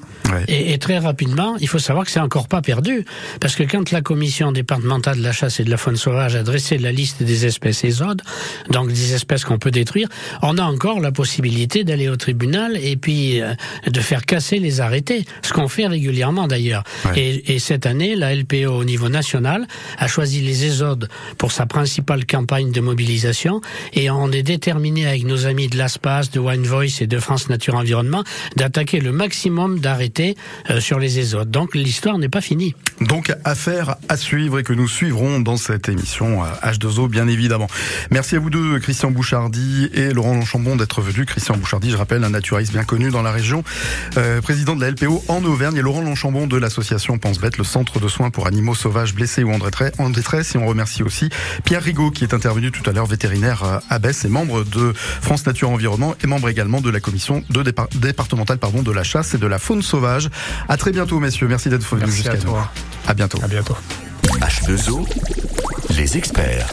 Et, 0.48 0.72
et, 0.72 0.78
très 0.78 0.98
rapidement, 0.98 1.56
il 1.61 1.68
faut 1.68 1.78
savoir 1.78 2.04
que 2.04 2.11
c'est 2.11 2.20
encore 2.20 2.48
pas 2.48 2.62
perdu, 2.62 3.04
parce 3.40 3.54
que 3.54 3.62
quand 3.62 3.90
la 3.90 4.00
commission 4.00 4.52
départementale 4.52 5.18
de 5.18 5.22
la 5.22 5.32
chasse 5.32 5.61
et 5.61 5.64
de 5.64 5.70
la 5.70 5.76
faune 5.76 5.96
sauvage 5.96 6.34
a 6.34 6.42
dressé 6.42 6.78
la 6.78 6.92
liste 6.92 7.22
des 7.22 7.46
espèces 7.46 7.84
ésodes, 7.84 8.22
donc 8.70 8.88
des 8.88 9.14
espèces 9.14 9.44
qu'on 9.44 9.59
peut 9.59 9.70
détruire, 9.70 10.09
on 10.42 10.59
a 10.59 10.64
encore 10.64 11.00
la 11.00 11.12
possibilité 11.12 11.84
d'aller 11.84 12.09
au 12.09 12.16
tribunal 12.16 12.76
et 12.82 12.96
puis 12.96 13.40
euh, 13.40 13.54
de 13.86 14.00
faire 14.00 14.24
casser 14.24 14.59
les 14.59 14.80
arrêtés, 14.80 15.24
ce 15.42 15.52
qu'on 15.52 15.68
fait 15.68 15.86
régulièrement 15.86 16.48
d'ailleurs. 16.48 16.82
Et, 17.16 17.54
et 17.54 17.59
cette 17.59 17.86
année, 17.86 18.16
la 18.16 18.34
LPO 18.34 18.68
au 18.68 18.84
niveau 18.84 19.09
national 19.09 19.66
a 19.98 20.09
choisi 20.09 20.40
les 20.49 20.72
pour 21.36 21.53
sa 21.53 21.66
principale 21.66 22.24
campagne 22.26 22.72
de 22.72 22.80
mobilisation 22.80 23.61
et 23.92 24.11
on 24.11 24.32
est 24.32 24.42
déterminé 24.42 25.07
avec 25.07 25.24
nos 25.24 25.46
amis 25.46 25.68
de 25.68 25.76
l'ASPAS, 25.76 26.30
de 26.32 26.40
Wine 26.40 26.66
Voice 26.66 27.01
et 27.01 27.07
de 27.07 27.18
France 27.18 27.49
Nature 27.49 27.74
Environnement 27.74 28.24
d'attaquer 28.57 29.01
le 29.01 29.12
maximum 29.12 29.78
d'arrêtés 29.78 30.36
euh, 30.70 30.80
sur 30.80 30.99
les 30.99 31.18
ESOD. 31.18 31.51
Donc 31.51 31.74
l'histoire 31.74 32.18
n'est 32.18 32.30
pas 32.30 32.40
finie. 32.40 32.74
Donc 33.03 33.32
affaire 33.44 33.96
à 34.09 34.16
suivre 34.16 34.59
et 34.59 34.62
que 34.62 34.72
nous 34.72 34.88
suivrons 34.88 35.40
dans 35.40 35.57
cette 35.57 35.88
émission 35.88 36.42
H2O 36.62 37.09
bien 37.09 37.28
évidemment. 37.28 37.68
Merci 38.11 38.36
à 38.36 38.38
vous 38.38 38.51
deux 38.51 38.78
Christian 38.80 39.11
Bouchardy 39.11 39.90
et 39.92 40.12
Laurent 40.12 40.40
Chambon 40.42 40.76
d'être 40.76 41.03
venus. 41.03 41.26
Christian 41.26 41.57
Bouchardy, 41.57 41.90
je 41.90 41.96
rappelle, 41.96 42.24
un 42.24 42.30
naturaliste 42.30 42.72
bien 42.72 42.84
connu 42.84 43.11
dans 43.11 43.22
la 43.22 43.32
région, 43.32 43.62
euh, 44.16 44.40
président 44.40 44.74
de 44.74 44.80
la 44.80 44.90
LPO 44.90 45.24
en 45.28 45.44
Auvergne 45.44 45.76
et 45.76 45.82
Laurent 45.82 46.01
Longchambon 46.01 46.46
de 46.46 46.57
l'association 46.57 47.18
Pense 47.18 47.38
Bête, 47.38 47.59
le 47.59 47.64
centre 47.64 48.01
de 48.01 48.09
soins 48.09 48.30
pour 48.30 48.46
animaux 48.46 48.74
sauvages 48.74 49.14
blessés 49.14 49.44
ou 49.44 49.53
en. 49.53 49.59
Et 50.35 50.59
on 50.59 50.66
remercie 50.66 51.03
aussi 51.03 51.31
Pierre 51.64 51.83
Rigaud 51.83 52.11
qui 52.11 52.24
est 52.24 52.35
intervenu 52.35 52.70
tout 52.70 52.89
à 52.89 52.93
l'heure, 52.93 53.07
vétérinaire 53.07 53.62
euh, 53.64 53.79
à 53.89 53.99
Besse 53.99 54.24
et 54.24 54.29
membre 54.29 54.64
de 54.64 54.93
France 54.95 55.47
Nature 55.47 55.70
Environnement 55.70 56.14
et 56.22 56.26
membre 56.26 56.49
également 56.49 56.81
de 56.81 56.91
la 56.91 57.01
commission 57.01 57.43
de 57.49 57.62
départementale 57.95 58.59
pardon, 58.59 58.83
de 58.83 58.93
la 58.93 59.05
chasse 59.05 59.35
et 59.35 59.39
de 59.39 59.47
la 59.47 59.59
faune 59.59 59.83
sauvage. 59.83 60.29
À 60.68 60.76
très 60.76 60.93
bientôt 60.93 61.18
messieurs, 61.18 61.49
merci 61.49 61.70
d'être 61.70 61.85
venus 61.95 62.14
jusqu'à 62.14 62.37
nous. 62.37 62.57
À 63.07 63.14
bientôt. 63.14 63.39
À 63.43 63.49
bientôt. 63.49 63.76
H2O, 64.41 65.07
les 65.97 66.16
experts. 66.16 66.66